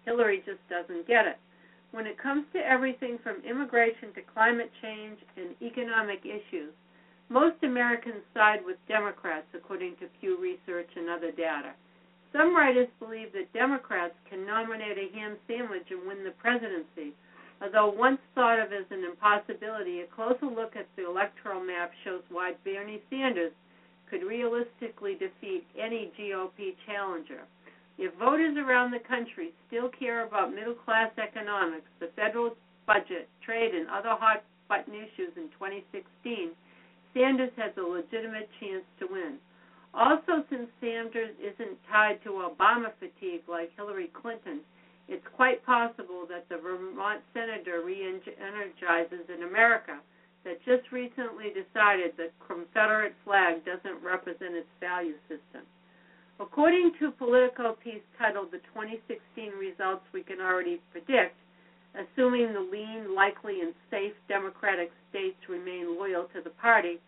Hillary 0.05 0.43
just 0.47 0.63
doesn't 0.71 1.09
get 1.09 1.27
it. 1.27 1.39
When 1.95 2.09
it 2.09 2.19
comes 2.19 2.43
to 2.53 2.59
everything 2.59 3.19
from 3.23 3.37
immigration 3.47 4.11
to 4.15 4.21
climate 4.35 4.73
change 4.83 5.17
and 5.37 5.55
economic 5.63 6.27
issues, 6.27 6.75
most 7.29 7.63
Americans 7.63 8.27
side 8.35 8.67
with 8.67 8.83
Democrats, 8.89 9.47
according 9.55 9.95
to 10.03 10.11
Pew 10.19 10.37
Research 10.37 10.91
and 10.97 11.09
other 11.09 11.31
data. 11.31 11.71
Some 12.33 12.51
writers 12.57 12.89
believe 12.99 13.33
that 13.35 13.53
Democrats 13.53 14.19
can 14.29 14.45
nominate 14.45 14.99
a 14.99 15.15
ham 15.15 15.37
sandwich 15.47 15.87
and 15.91 16.05
win 16.05 16.25
the 16.25 16.33
presidency. 16.33 17.15
Although 17.63 17.95
once 17.97 18.19
thought 18.35 18.59
of 18.59 18.73
as 18.73 18.91
an 18.91 19.05
impossibility, 19.05 20.01
a 20.01 20.07
closer 20.07 20.47
look 20.47 20.75
at 20.75 20.89
the 20.97 21.07
electoral 21.07 21.63
map 21.63 21.93
shows 22.03 22.23
why 22.29 22.55
Bernie 22.65 23.03
Sanders 23.09 23.53
could 24.11 24.25
realistically 24.25 25.15
defeat 25.15 25.65
any 25.79 26.11
GOP 26.19 26.75
challenger. 26.87 27.47
If 27.99 28.13
voters 28.19 28.57
around 28.57 28.91
the 28.91 28.99
country 29.07 29.53
still 29.69 29.89
care 29.89 30.27
about 30.27 30.55
middle 30.55 30.75
class 30.75 31.13
economics, 31.19 31.87
the 32.01 32.11
federal 32.17 32.57
budget, 32.87 33.29
trade, 33.45 33.75
and 33.75 33.89
other 33.89 34.19
hot 34.19 34.43
button 34.69 34.95
issues 34.95 35.31
in 35.37 35.49
2016, 35.55 36.51
Sanders 37.15 37.53
has 37.57 37.71
a 37.79 37.87
legitimate 37.87 38.51
chance 38.59 38.85
to 38.99 39.07
win. 39.07 39.39
Also, 39.95 40.43
since 40.51 40.67
Sanders 40.81 41.31
isn't 41.39 41.79
tied 41.87 42.19
to 42.25 42.43
Obama 42.43 42.91
fatigue 42.99 43.47
like 43.47 43.71
Hillary 43.77 44.11
Clinton, 44.11 44.61
it's 45.07 45.25
quite 45.37 45.65
possible 45.65 46.27
that 46.29 46.49
the 46.49 46.59
Vermont 46.59 47.21
senator 47.33 47.83
re 47.85 48.03
energizes 48.03 49.29
an 49.29 49.45
America 49.45 50.01
that 50.45 50.59
just 50.65 50.91
recently 50.91 51.55
decided 51.55 52.17
the 52.17 52.31
Confederate 52.47 53.15
flag 53.25 53.65
doesn't 53.65 54.03
represent 54.03 54.55
its 54.55 54.69
value 54.81 55.17
system. 55.29 55.63
According 56.41 56.93
to 56.99 57.13
Politico 57.13 57.79
piece 57.79 58.03
titled 58.19 58.51
The 58.51 58.59
2016 58.75 59.55
Results 59.55 60.03
We 60.13 60.25
Can 60.25 60.41
Already 60.41 60.81
Predict, 60.91 61.37
assuming 61.95 62.53
the 62.53 62.61
lean, 62.61 63.15
likely, 63.15 63.61
and 63.61 63.73
safe 63.89 64.15
Democratic 64.27 64.91
states 65.11 65.39
remain 65.49 65.97
loyal 65.97 66.27
to 66.35 66.43
the 66.43 66.51
party, 66.59 66.99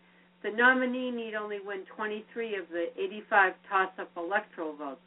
the 0.45 0.51
nominee 0.51 1.11
need 1.11 1.35
only 1.35 1.59
win 1.59 1.83
23 1.97 2.55
of 2.55 2.68
the 2.70 2.87
85 2.97 3.55
toss 3.68 3.91
up 3.99 4.11
electoral 4.16 4.77
votes. 4.77 5.03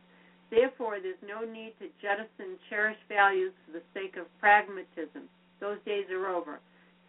Therefore, 0.52 1.00
there's 1.00 1.24
no 1.24 1.46
need 1.48 1.74
to 1.80 1.88
jettison 2.02 2.60
cherished 2.70 3.08
values 3.08 3.54
for 3.66 3.72
the 3.72 3.84
sake 3.94 4.18
of 4.18 4.28
pragmatism. 4.42 5.32
Those 5.62 5.80
days 5.86 6.12
are 6.12 6.28
over. 6.28 6.60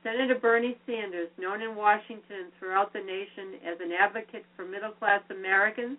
Senator 0.04 0.38
Bernie 0.38 0.78
Sanders, 0.86 1.28
known 1.38 1.60
in 1.60 1.74
Washington 1.74 2.46
and 2.46 2.52
throughout 2.58 2.92
the 2.92 3.00
nation 3.00 3.58
as 3.66 3.80
an 3.80 3.90
advocate 3.90 4.44
for 4.54 4.64
middle 4.64 4.92
class 4.92 5.22
Americans, 5.30 5.98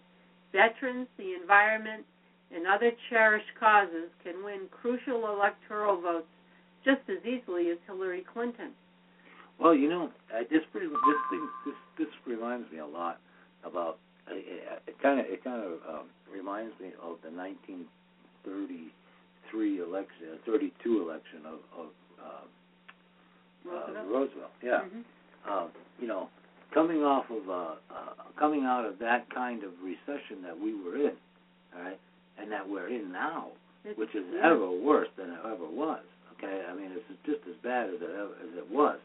veterans, 0.51 1.07
the 1.17 1.35
environment, 1.39 2.03
and 2.53 2.67
other 2.67 2.91
cherished 3.09 3.53
causes, 3.59 4.09
can 4.23 4.43
win 4.43 4.67
crucial 4.71 5.29
electoral 5.29 6.01
votes 6.01 6.27
just 6.83 7.01
as 7.09 7.23
easily 7.25 7.71
as 7.71 7.77
Hillary 7.87 8.25
Clinton. 8.33 8.71
Well, 9.59 9.73
you 9.75 9.89
know, 9.89 10.09
this 10.49 10.61
pretty, 10.71 10.87
this 10.87 11.21
thing 11.29 11.47
this 11.65 11.75
this 11.99 12.07
reminds 12.25 12.71
me 12.71 12.79
a 12.79 12.85
lot 12.85 13.19
about 13.63 13.99
uh, 14.27 14.33
it. 14.35 14.97
Kind 15.01 15.19
of 15.19 15.25
it 15.27 15.43
kind 15.43 15.61
of 15.63 15.73
um, 15.87 16.09
reminds 16.31 16.79
me 16.79 16.93
of 17.01 17.21
the 17.21 17.29
1933 17.29 19.79
election, 19.79 20.29
uh, 20.33 20.37
32 20.45 21.01
election 21.01 21.45
of, 21.45 21.59
of 21.77 21.87
uh, 22.19 22.45
Roosevelt. 23.65 23.97
Uh, 23.97 24.03
Roosevelt. 24.09 24.51
Yeah. 24.63 24.81
Mm-hmm. 24.81 25.01
Uh, 25.47 25.67
you 25.99 26.07
know, 26.07 26.29
coming 26.73 27.03
off 27.03 27.25
of 27.29 27.49
uh, 27.49 27.75
uh, 27.93 28.13
coming 28.39 28.63
out 28.65 28.85
of 28.85 28.99
that 28.99 29.29
kind 29.33 29.63
of 29.63 29.71
recession 29.83 30.41
that 30.43 30.57
we 30.57 30.73
were 30.73 30.95
in, 30.97 31.15
all 31.75 31.83
right, 31.83 31.99
and 32.39 32.51
that 32.51 32.67
we're 32.67 32.87
in 32.89 33.11
now, 33.11 33.47
It's, 33.85 33.97
which 33.97 34.13
is 34.15 34.23
yeah. 34.33 34.51
ever 34.51 34.69
worse 34.71 35.09
than 35.17 35.29
it 35.31 35.39
ever 35.45 35.67
was. 35.69 36.01
Okay, 36.37 36.63
I 36.69 36.73
mean 36.73 36.91
it's 36.91 37.05
just 37.25 37.41
as 37.47 37.55
bad 37.63 37.89
as 37.89 38.01
it 38.01 38.09
ever, 38.09 38.33
as 38.41 38.57
it 38.57 38.69
was. 38.71 38.97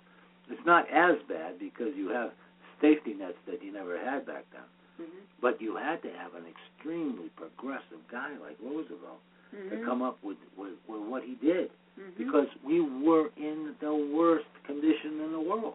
It's 0.49 0.65
not 0.65 0.87
as 0.91 1.17
bad 1.29 1.59
because 1.59 1.93
you 1.97 2.09
have 2.11 2.31
safety 2.81 3.15
nets 3.15 3.39
that 3.47 3.63
you 3.63 3.73
never 3.73 3.99
had 3.99 4.25
back 4.27 4.45
then. 4.53 4.63
Mm-hmm. 5.01 5.19
But 5.43 5.61
you 5.61 5.77
had 5.77 6.01
to 6.03 6.09
have 6.17 6.35
an 6.35 6.45
extremely 6.49 7.29
progressive 7.37 8.01
guy 8.11 8.31
like 8.41 8.57
Roosevelt 8.63 9.21
Mm-hmm. 9.55 9.71
to 9.79 9.87
come 9.87 10.03
up 10.03 10.19
with, 10.25 10.37
with 10.59 10.73
with 10.89 11.03
what 11.09 11.23
he 11.23 11.37
did 11.37 11.71
Mhm. 11.97 12.19
because 12.19 12.49
we 12.67 12.81
were 12.81 13.31
in 13.37 13.77
the 13.81 13.95
worst 13.95 14.45
condition 14.67 15.21
in 15.25 15.31
the 15.31 15.41
world. 15.41 15.75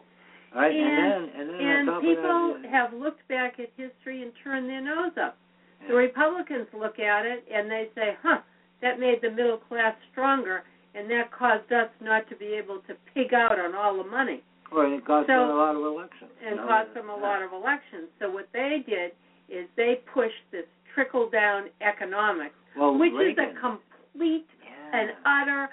Right, 0.54 0.76
and, 0.76 0.84
then 0.84 1.40
and 1.40 1.50
then 1.50 1.60
and 1.62 2.02
people 2.02 2.58
that, 2.62 2.70
have 2.70 2.94
looked 2.94 3.26
back 3.30 3.56
at 3.60 3.70
history 3.78 4.22
and 4.22 4.34
turned 4.44 4.68
their 4.70 4.82
nose 4.82 5.14
up. 5.16 5.38
yeah. 5.82 5.88
The 5.90 5.96
Republicans 5.96 6.68
look 6.78 7.00
at 7.00 7.26
it 7.26 7.46
and 7.54 7.72
they 7.72 7.88
say, 7.96 8.18
"Huh, 8.22 8.40
that 8.82 9.00
made 9.00 9.22
the 9.22 9.32
middle 9.32 9.58
class 9.58 9.96
stronger, 10.12 10.64
and 10.94 11.10
that 11.10 11.32
caused 11.32 11.72
us 11.72 11.90
not 12.02 12.28
to 12.30 12.36
be 12.36 12.48
able 12.48 12.80
to 12.88 12.96
pig 13.14 13.34
out 13.34 13.58
on 13.60 13.74
all 13.76 13.96
the 13.96 14.10
money 14.10 14.44
Well, 14.74 14.86
and 14.86 14.96
it 14.96 15.06
cost 15.06 15.28
So- 15.28 15.40
them 15.40 15.50
a 15.50 15.56
lot 15.56 15.76
of 15.76 15.84
elections. 15.84 16.32
and 16.44 16.58
know, 16.58 16.68
cost 16.68 16.94
them 16.94 17.10
a 17.10 17.16
yeah. 17.16 17.22
lot 17.22 17.42
of 17.44 17.54
elections." 17.54 18.10
So 18.20 18.30
what 18.30 18.52
they 18.52 18.84
did 18.86 19.14
is 19.48 19.70
they 19.78 20.02
pushed 20.14 20.44
this 20.52 20.66
trickle 20.94 21.30
down 21.30 21.70
economics, 21.80 22.56
well, 22.76 22.98
which 22.98 23.14
Reagan, 23.14 23.46
is 23.46 23.56
a 23.56 23.60
complete 23.60 24.48
yeah. 24.64 25.00
and 25.00 25.12
utter 25.26 25.70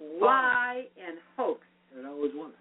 lie 0.00 0.86
and 0.96 1.18
hoax. 1.36 1.60
It 1.94 2.06
always 2.06 2.32
was. 2.34 2.52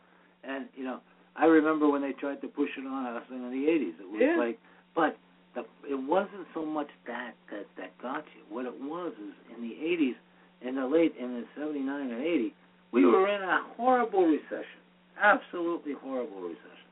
And 0.44 0.68
you 0.76 0.84
know, 0.84 1.00
I 1.36 1.46
remember 1.46 1.90
when 1.90 2.02
they 2.02 2.12
tried 2.14 2.42
to 2.42 2.48
push 2.48 2.70
it 2.78 2.86
on 2.86 3.06
us 3.06 3.24
in 3.30 3.50
the 3.50 3.68
'80s. 3.68 4.00
It 4.00 4.10
was 4.12 4.22
Yeah. 4.22 4.36
like, 4.38 4.60
but 4.96 5.18
the, 5.56 5.66
it 5.88 5.96
wasn't 5.96 6.48
so 6.54 6.66
much 6.66 6.90
that 7.08 7.36
that 7.50 7.68
that 7.78 7.98
got 8.02 8.26
you. 8.36 8.44
What 8.50 8.66
it 8.66 8.80
was 8.82 9.14
is 9.14 9.34
in 9.56 9.62
the 9.62 9.76
'80s, 9.76 10.16
in 10.62 10.76
the 10.76 10.86
late 10.86 11.16
in 11.18 11.34
the 11.42 11.46
'79 11.56 12.12
and 12.12 12.22
'80, 12.22 12.54
we 12.92 13.06
were 13.06 13.28
in 13.28 13.42
a 13.42 13.64
horrible 13.78 14.26
recession, 14.26 14.82
absolutely 15.22 15.94
horrible 15.94 16.42
recession. 16.42 16.88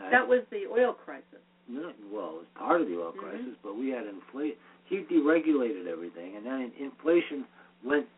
Right? 0.00 0.10
That 0.10 0.26
was 0.28 0.42
the 0.50 0.66
oil 0.66 0.92
crisis. 0.92 1.40
No, 1.68 1.92
well, 2.12 2.30
it 2.30 2.34
was 2.34 2.46
part 2.54 2.80
of 2.80 2.88
the 2.88 2.98
oil 3.00 3.12
Mhm. 3.12 3.18
crisis, 3.18 3.56
but 3.62 3.76
we 3.76 3.88
had 3.90 4.06
inflation. 4.06 4.56
He 4.84 5.02
deregulated 5.02 5.86
everything, 5.86 6.36
and 6.36 6.46
then 6.46 6.72
inflation 6.78 7.44
went 7.82 8.08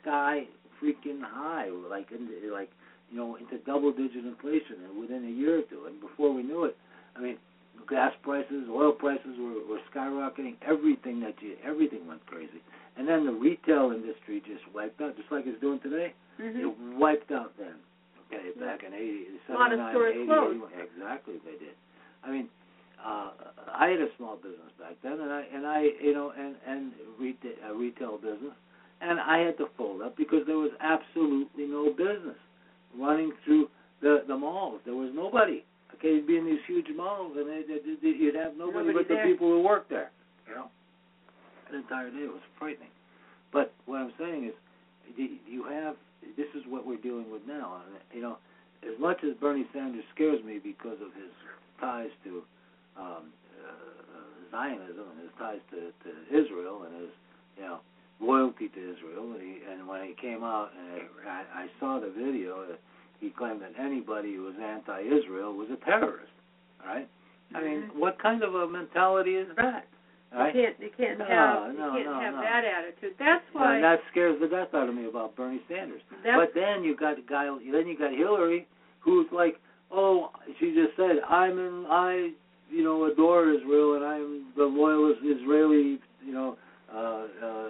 sky 0.00 0.46
freaking 0.80 1.22
high, 1.22 1.68
like 1.70 2.10
in, 2.12 2.28
like 2.52 2.70
you 3.12 3.18
know, 3.18 3.36
into 3.36 3.58
double-digit 3.64 4.24
inflation 4.24 4.80
within 4.98 5.24
a 5.24 5.30
year 5.30 5.58
or 5.60 5.62
two. 5.62 5.84
And 5.86 6.00
before 6.00 6.32
we 6.32 6.42
knew 6.42 6.64
it, 6.64 6.76
I 7.14 7.20
mean, 7.20 7.36
gas 7.88 8.12
prices, 8.22 8.66
oil 8.70 8.92
prices 8.92 9.36
were, 9.38 9.60
were 9.68 9.80
skyrocketing. 9.94 10.56
Everything 10.66 11.20
that 11.20 11.34
you, 11.40 11.56
everything 11.64 12.06
went 12.06 12.24
crazy. 12.26 12.64
And 12.96 13.06
then 13.06 13.26
the 13.26 13.32
retail 13.32 13.92
industry 13.92 14.42
just 14.44 14.64
wiped 14.74 15.00
out, 15.00 15.16
just 15.16 15.30
like 15.30 15.44
it's 15.46 15.60
doing 15.60 15.80
today. 15.80 16.14
Mm-hmm. 16.40 16.60
It 16.60 16.98
wiped 16.98 17.30
out 17.30 17.52
then. 17.58 17.76
Okay, 18.28 18.48
yeah. 18.56 18.64
back 18.64 18.80
in 18.84 18.94
'80, 18.94 19.26
'79, 19.46 19.52
a 19.52 19.60
lot 19.60 19.72
of 19.72 19.80
stores 19.92 20.16
80, 20.16 20.88
Exactly, 20.88 21.34
they 21.44 21.58
did. 21.60 21.76
I 22.24 22.30
mean, 22.30 22.48
uh, 22.96 23.30
I 23.68 23.88
had 23.88 24.00
a 24.00 24.08
small 24.16 24.36
business 24.36 24.72
back 24.80 24.96
then, 25.02 25.20
and 25.20 25.30
I 25.30 25.44
and 25.52 25.66
I, 25.66 25.88
you 26.00 26.14
know, 26.14 26.32
and 26.32 26.56
and 26.66 26.92
retail, 27.20 27.52
a 27.68 27.74
retail 27.74 28.16
business, 28.16 28.56
and 29.00 29.20
I 29.20 29.38
had 29.38 29.58
to 29.58 29.66
fold 29.76 30.00
up 30.00 30.16
because 30.16 30.46
there 30.46 30.56
was 30.56 30.72
absolutely 30.80 31.66
no 31.66 31.90
business 31.90 32.40
running 32.98 33.32
through 33.44 33.68
the 34.00 34.24
the 34.26 34.36
malls. 34.36 34.80
There 34.84 34.94
was 34.94 35.10
nobody. 35.14 35.64
Okay, 35.94 36.14
you'd 36.14 36.26
be 36.26 36.36
in 36.36 36.46
these 36.46 36.62
huge 36.66 36.86
malls, 36.96 37.36
and 37.36 37.46
they, 37.46 37.62
they, 37.68 37.78
they, 38.02 38.16
you'd 38.18 38.34
have 38.34 38.56
nobody, 38.56 38.88
Nobody 38.88 39.04
but 39.04 39.08
the 39.08 39.22
people 39.24 39.48
who 39.48 39.62
work 39.62 39.88
there. 39.88 40.10
You 40.48 40.54
know, 40.54 40.66
the 41.70 41.78
entire 41.78 42.10
day 42.10 42.26
was 42.26 42.40
frightening. 42.58 42.90
But 43.52 43.72
what 43.86 43.98
I'm 43.98 44.12
saying 44.18 44.46
is, 44.46 44.54
you 45.16 45.38
you 45.46 45.64
have 45.64 45.96
this 46.36 46.48
is 46.54 46.62
what 46.68 46.86
we're 46.86 47.00
dealing 47.00 47.30
with 47.30 47.42
now. 47.46 47.82
And, 47.86 47.96
you 48.12 48.22
know, 48.22 48.38
as 48.82 48.98
much 48.98 49.22
as 49.24 49.36
Bernie 49.40 49.66
Sanders 49.72 50.04
scares 50.14 50.42
me 50.44 50.58
because 50.62 50.98
of 51.02 51.12
his 51.14 51.30
ties 51.80 52.10
to 52.24 52.42
um, 52.98 53.30
uh, 53.62 54.50
Zionism 54.50 55.06
and 55.12 55.20
his 55.20 55.34
ties 55.38 55.62
to, 55.70 55.92
to 56.02 56.10
Israel 56.30 56.84
and 56.84 56.94
his 57.00 57.12
you 57.56 57.64
know 57.64 57.78
loyalty 58.22 58.68
to 58.68 58.78
Israel, 58.78 59.32
and, 59.34 59.42
he, 59.42 59.58
and 59.70 59.86
when 59.88 60.04
he 60.06 60.14
came 60.20 60.44
out 60.44 60.70
and 60.78 61.02
I, 61.28 61.64
I 61.64 61.66
saw 61.80 61.98
the 62.00 62.10
video, 62.10 62.62
uh, 62.62 62.76
he 63.20 63.30
claimed 63.30 63.60
that 63.62 63.72
anybody 63.78 64.34
who 64.34 64.42
was 64.44 64.54
anti-Israel 64.62 65.52
was 65.54 65.68
a 65.70 65.84
terrorist. 65.84 66.32
All 66.82 66.94
right. 66.94 67.08
I 67.54 67.60
mean, 67.62 67.82
Mhm. 67.82 67.96
what 67.98 68.18
kind 68.18 68.42
of 68.42 68.54
a 68.54 68.66
mentality 68.68 69.36
is 69.36 69.48
that? 69.56 69.86
Right. 70.32 70.54
You 70.54 70.62
can't 70.62 70.80
you 70.80 70.90
can't 70.96 71.18
No, 71.18 71.24
have 71.26 71.74
no, 71.76 71.86
you 71.98 72.04
can't 72.04 72.06
no, 72.06 72.20
have 72.20 72.34
no. 72.34 72.40
that 72.40 72.64
attitude. 72.64 73.14
That's 73.18 73.44
why 73.52 73.74
And 73.74 73.84
that 73.84 74.00
scares 74.10 74.40
the 74.40 74.48
death 74.48 74.72
out 74.72 74.88
of 74.88 74.94
me 74.94 75.04
about 75.06 75.36
Bernie 75.36 75.60
Sanders. 75.68 76.00
But 76.24 76.54
then 76.54 76.82
you 76.82 76.96
got 76.96 77.16
guy. 77.28 77.44
Then 77.46 77.86
you 77.86 77.98
got 77.98 78.12
Hillary, 78.12 78.66
who's 79.00 79.26
like, 79.30 79.60
oh, 79.90 80.30
she 80.58 80.72
just 80.74 80.96
said, 80.96 81.20
I'm 81.28 81.58
in, 81.58 81.84
I, 81.90 82.32
you 82.70 82.82
know, 82.82 83.04
adore 83.04 83.50
Israel, 83.50 83.94
and 83.96 84.04
I'm 84.04 84.46
the 84.56 84.64
loyalist 84.64 85.20
Israeli, 85.22 86.00
you 86.24 86.32
know, 86.32 86.56
uh, 86.90 87.26
uh, 87.44 87.68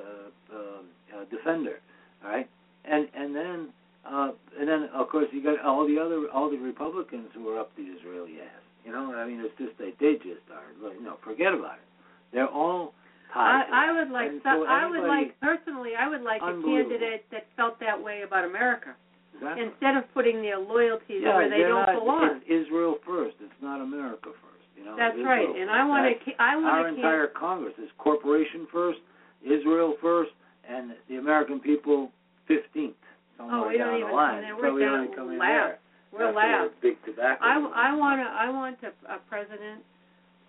uh, 0.53 1.19
uh, 1.19 1.25
defender. 1.31 1.81
All 2.25 2.31
right, 2.31 2.49
and 2.85 3.09
and 3.15 3.35
then 3.35 3.69
uh, 4.07 4.31
and 4.59 4.69
then 4.69 4.89
of 4.95 5.09
course 5.09 5.27
you 5.33 5.43
got 5.43 5.61
all 5.65 5.87
the 5.87 5.99
other 5.99 6.27
all 6.33 6.51
the 6.51 6.59
Republicans 6.59 7.29
who 7.35 7.49
are 7.49 7.59
up 7.59 7.75
the 7.77 7.83
Israeli 7.83 8.41
ass. 8.41 8.63
You 8.85 8.93
know, 8.93 9.15
I 9.15 9.27
mean, 9.27 9.41
it's 9.41 9.57
just 9.59 9.79
they 9.79 9.95
they 10.01 10.15
just 10.19 10.45
are. 10.53 10.93
You 10.93 11.03
know, 11.03 11.17
forget 11.25 11.55
about 11.55 11.79
it. 11.79 11.89
They're 12.33 12.49
all 12.49 12.95
tied. 13.33 13.67
I, 13.71 13.89
I 13.89 13.93
would 13.93 14.11
like 14.11 14.31
so 14.43 14.65
I 14.65 14.89
would 14.89 15.07
like 15.07 15.39
personally 15.41 15.93
I 15.99 16.09
would 16.09 16.23
like 16.23 16.43
a 16.43 16.53
candidate 16.63 17.25
that 17.31 17.47
felt 17.57 17.79
that 17.81 18.01
way 18.01 18.23
about 18.27 18.45
America 18.45 18.95
Exactly. 19.35 19.65
instead 19.65 19.97
of 19.97 20.05
putting 20.15 20.43
their 20.43 20.59
loyalties 20.59 21.23
yeah, 21.25 21.35
where 21.35 21.51
they 21.51 21.67
don't 21.67 21.87
not, 21.87 21.99
belong. 21.99 22.41
It's 22.47 22.69
Israel 22.69 22.97
first. 23.07 23.37
It's 23.41 23.61
not 23.61 23.81
America 23.81 24.31
first. 24.31 24.67
You 24.77 24.85
know, 24.85 24.95
That's 24.97 25.15
Israel 25.15 25.27
right. 25.27 25.47
first. 25.47 25.59
And 25.59 25.71
I 25.71 25.83
want 25.85 26.05
to 26.07 26.33
I 26.39 26.57
want 26.57 26.67
our 26.67 26.89
entire 26.89 27.27
Congress 27.29 27.75
is 27.79 27.91
corporation 27.99 28.67
first, 28.71 29.01
Israel 29.43 29.97
first, 30.01 30.31
and 30.69 30.93
the 31.09 31.17
American 31.17 31.61
people 31.61 32.11
fifteenth. 32.47 32.95
Somewhere 33.37 33.57
Oh, 33.61 33.69
we 33.69 33.79
don't 33.79 33.89
down 33.89 33.97
even 33.99 34.09
the 34.11 34.15
line. 34.15 34.43
come. 34.43 34.57
So 34.57 34.63
We're 34.63 34.73
we 34.75 34.81
down 34.81 34.93
don't 34.93 35.05
even 35.05 35.17
come 35.17 35.31
in 35.33 35.39
last. 35.39 35.51
there. 35.51 35.79
We're 36.13 36.33
last. 36.33 36.71
Big 36.83 36.97
tobacco. 37.05 37.43
I, 37.43 37.89
I 37.91 37.95
want 37.97 38.21
to 38.21 38.29
I 38.29 38.51
want 38.51 38.77
a, 38.85 39.15
a 39.15 39.19
president 39.29 39.81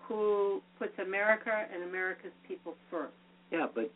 who 0.06 0.60
puts 0.78 0.92
America 0.98 1.50
and 1.72 1.82
America's 1.84 2.32
people 2.46 2.74
first. 2.90 3.14
Yeah, 3.50 3.66
but 3.74 3.90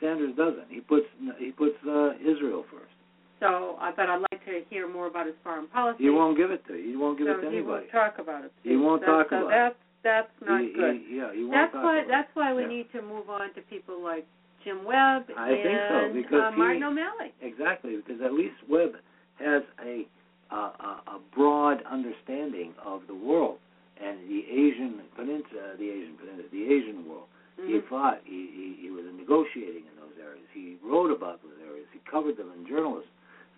Sanders 0.00 0.36
doesn't. 0.36 0.66
He 0.68 0.80
puts 0.80 1.06
he 1.38 1.50
puts 1.52 1.76
uh, 1.88 2.12
Israel 2.20 2.64
first. 2.70 2.92
So 3.40 3.76
I 3.80 3.90
but 3.96 4.08
I'd 4.10 4.20
like 4.32 4.44
to 4.44 4.60
hear 4.70 4.86
more 4.90 5.06
about 5.06 5.26
his 5.26 5.34
foreign 5.42 5.66
policy. 5.68 6.04
He 6.04 6.10
won't 6.10 6.36
give 6.36 6.50
it 6.50 6.66
to 6.68 6.74
you. 6.74 6.90
He 6.90 6.96
won't 6.96 7.18
give 7.18 7.26
so 7.28 7.32
it 7.38 7.42
to 7.42 7.50
he 7.50 7.56
anybody. 7.58 7.86
won't 7.88 7.92
talk 7.92 8.18
about 8.18 8.44
it. 8.44 8.52
He 8.62 8.76
won't 8.76 9.00
That's- 9.00 9.16
talk 9.24 9.30
so 9.30 9.36
about 9.48 9.50
that's 9.50 9.76
that's 10.04 10.32
not 10.46 10.60
He- 10.60 10.68
he- 10.68 10.72
good. 10.74 11.00
yeah, 11.08 11.32
he 11.32 11.40
won't 11.44 11.52
that's 11.52 11.72
talk 11.72 11.82
why 11.84 11.98
about 11.98 12.08
that's 12.08 12.28
it. 12.30 12.36
why 12.38 12.52
we 12.52 12.62
Yeah. 12.62 12.68
need 12.68 12.92
to 12.92 13.00
move 13.02 13.30
on 13.30 13.52
to 13.54 13.60
people 13.62 14.02
like 14.02 14.26
Jim 14.64 14.84
Webb 14.84 15.24
I 15.36 15.50
and 15.50 15.62
think 15.62 15.78
so, 15.88 15.98
because 16.14 16.44
uh, 16.44 16.50
he- 16.52 16.82
O'Malley. 16.84 17.32
Exactly, 17.42 17.96
because 17.96 18.20
at 18.24 18.32
least 18.32 18.56
Webb 18.68 18.92
has 19.38 19.62
a 19.84 20.06
uh, 20.52 20.56
a, 20.56 21.16
a 21.16 21.20
broad 21.34 21.82
understanding 21.90 22.74
of 22.84 23.02
the 23.08 23.14
world 23.14 23.58
and 24.00 24.18
the 24.28 24.44
Asian 24.50 25.00
peninsula, 25.16 25.74
the 25.78 25.88
Asian 25.88 26.14
peninsula, 26.20 26.48
the 26.52 26.64
Asian 26.64 27.08
world. 27.08 27.26
He 27.56 27.78
Mhm. 27.78 27.88
fought. 27.88 28.20
He, 28.24 28.50
he 28.52 28.66
he 28.82 28.90
was 28.90 29.04
negotiating 29.16 29.84
in 29.86 29.94
those 29.96 30.16
areas. 30.20 30.44
He 30.52 30.76
wrote 30.82 31.10
about 31.10 31.40
those 31.42 31.58
areas. 31.66 31.86
He 31.92 32.00
covered 32.10 32.36
them 32.36 32.50
in 32.58 32.66
journalists 32.66 33.10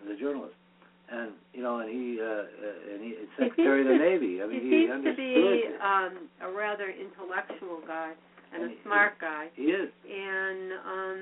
as 0.03 0.09
a 0.11 0.15
journalist. 0.19 0.55
And 1.09 1.31
you 1.53 1.63
know, 1.63 1.79
and 1.79 1.89
he 1.89 2.19
uh, 2.21 2.25
uh, 2.25 2.93
and 2.93 3.01
he 3.03 3.15
Secretary 3.39 3.81
of 3.81 3.87
the 3.87 3.97
Navy. 3.97 4.41
I 4.41 4.45
mean, 4.45 4.61
he 4.61 4.69
he, 4.69 4.87
seems 4.87 5.03
to 5.05 5.13
be 5.15 5.65
um, 5.81 6.29
a 6.41 6.49
rather 6.51 6.89
intellectual 6.91 7.81
guy 7.87 8.13
and, 8.53 8.71
a 8.71 8.75
smart 8.83 9.19
guy. 9.19 9.47
he 9.55 9.63
is. 9.63 9.89
And 10.05 10.71
um, 10.73 11.17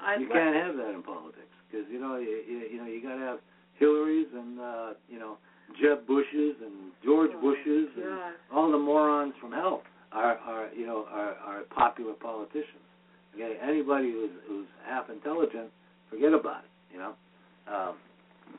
I 0.00 0.16
you 0.16 0.28
can't 0.28 0.54
have 0.56 0.76
that 0.76 0.94
in 0.94 1.02
politics 1.02 1.52
because 1.70 1.86
you 1.90 2.00
know 2.00 2.16
you, 2.16 2.42
you, 2.48 2.58
you 2.72 2.78
know 2.78 2.86
you 2.86 3.02
got 3.02 3.16
to 3.16 3.20
have 3.20 3.38
Hillarys 3.80 4.32
and 4.34 4.60
uh, 4.60 4.90
you 5.08 5.18
know 5.18 5.38
Jeb 5.80 6.06
Bushes 6.06 6.56
and 6.64 6.92
George 7.04 7.30
Oh, 7.34 7.40
Bushes 7.40 7.88
and 7.96 8.34
all 8.52 8.70
the 8.70 8.78
morons 8.78 9.34
from 9.40 9.52
hell 9.52 9.82
are 10.12 10.38
are 10.38 10.68
you 10.74 10.86
know 10.86 11.04
are 11.10 11.34
are 11.44 11.62
popular 11.74 12.14
politicians. 12.14 12.84
Okay, 13.34 13.56
anybody 13.62 14.10
who's 14.10 14.30
who's 14.48 14.66
half 14.86 15.10
intelligent, 15.10 15.70
forget 16.10 16.32
about 16.32 16.64
it. 16.64 16.70
You 16.92 16.98
know, 16.98 17.12
um, 17.70 17.96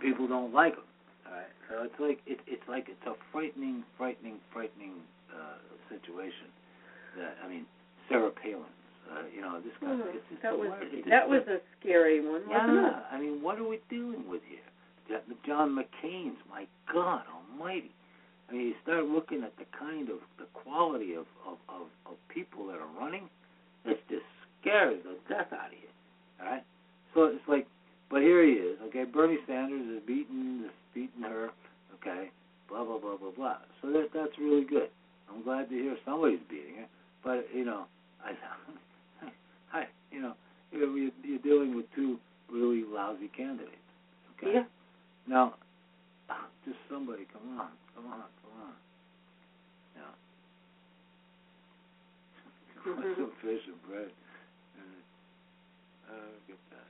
people 0.02 0.28
don't 0.28 0.54
like 0.54 0.76
them. 0.76 0.84
All 1.28 1.34
right, 1.34 1.54
so 1.70 1.84
it's 1.84 2.00
like 2.00 2.20
it, 2.26 2.40
it's 2.48 2.64
like 2.70 2.88
it's 2.88 3.06
a 3.08 3.14
frightening, 3.32 3.84
frightening, 3.98 4.38
frightening 4.54 4.94
uh, 5.34 5.58
situation. 5.90 6.48
That 7.18 7.36
I 7.44 7.50
mean, 7.50 7.66
Sarah 8.10 8.32
Palin. 8.32 8.66
Uh, 9.10 9.26
you 9.34 9.42
know, 9.42 9.60
this 9.62 9.74
guy. 9.82 9.88
Hmm, 9.88 10.02
it's 10.14 10.26
just 10.30 10.42
that 10.44 10.54
was 10.54 10.70
it's 10.82 11.10
that 11.10 11.28
was 11.28 11.42
a 11.50 11.58
scary 11.80 12.22
one, 12.22 12.46
wasn't 12.46 12.78
it? 12.78 12.94
yeah, 12.94 13.02
I 13.10 13.20
mean, 13.20 13.42
what 13.42 13.58
are 13.58 13.68
we 13.68 13.80
dealing 13.90 14.30
with 14.30 14.42
here? 14.46 14.60
John 15.48 15.74
McCain's, 15.74 16.38
my 16.48 16.68
God 16.94 17.24
Almighty! 17.34 17.90
I 18.50 18.54
mean, 18.54 18.68
you 18.68 18.74
start 18.84 19.06
looking 19.06 19.44
at 19.44 19.58
the 19.58 19.66
kind 19.78 20.10
of 20.10 20.18
the 20.38 20.46
quality 20.54 21.14
of 21.14 21.26
of 21.48 21.58
of, 21.70 21.88
of 22.06 22.14
people 22.30 22.68
that 22.68 22.78
are 22.78 23.00
running. 23.00 23.30
It 23.86 24.00
just 24.10 24.26
scares 24.62 25.02
the 25.04 25.18
death 25.28 25.52
out 25.54 25.68
of 25.68 25.74
you. 25.74 25.90
All 26.40 26.52
right, 26.52 26.64
so 27.16 27.24
it's 27.26 27.48
like, 27.48 27.66
but 28.12 28.22
here 28.22 28.46
he 28.46 28.54
is. 28.54 28.78
Okay, 28.90 29.06
Bernie 29.06 29.40
Sanders 29.48 29.98
is 29.98 30.04
beating 30.06 30.66
is 30.66 30.72
beating 30.94 31.24
her. 31.24 31.50
Okay, 31.96 32.30
blah 32.70 32.86
blah 32.86 33.00
blah 33.00 33.18
blah 33.18 33.32
blah. 33.36 33.58
So 33.82 33.92
that 33.92 34.10
that's 34.14 34.38
really 34.38 34.66
good. 34.66 34.90
I'm 35.34 35.44
glad 35.44 35.70
to 35.70 35.76
hear 35.76 35.98
somebody's 36.06 36.46
beating 36.48 36.76
her. 36.78 36.88
But 37.24 37.48
you 37.54 37.66
know, 37.66 37.86
I, 38.26 38.32
I 39.74 39.88
you 40.12 40.22
know, 40.22 40.34
you 40.72 40.80
know, 40.80 40.96
you're, 40.96 41.12
you're 41.24 41.40
dealing 41.44 41.76
with 41.76 41.86
two 41.96 42.18
really 42.52 42.84
lousy 42.84 43.30
candidates. 43.36 43.76
Okay. 44.38 44.54
Yeah. 44.56 44.64
Now, 45.28 45.56
just 46.66 46.78
somebody, 46.90 47.26
come 47.32 47.60
on, 47.60 47.70
come 47.96 48.06
on, 48.08 48.24
come 48.42 48.56
on. 48.62 48.74
Yeah. 49.96 50.14
Some 52.86 53.32
fish 53.44 53.60
and 53.68 53.82
bread. 53.84 54.08
Uh, 54.80 55.04
I 56.08 56.16
don't 56.16 56.48
get 56.48 56.62
that. 56.72 56.88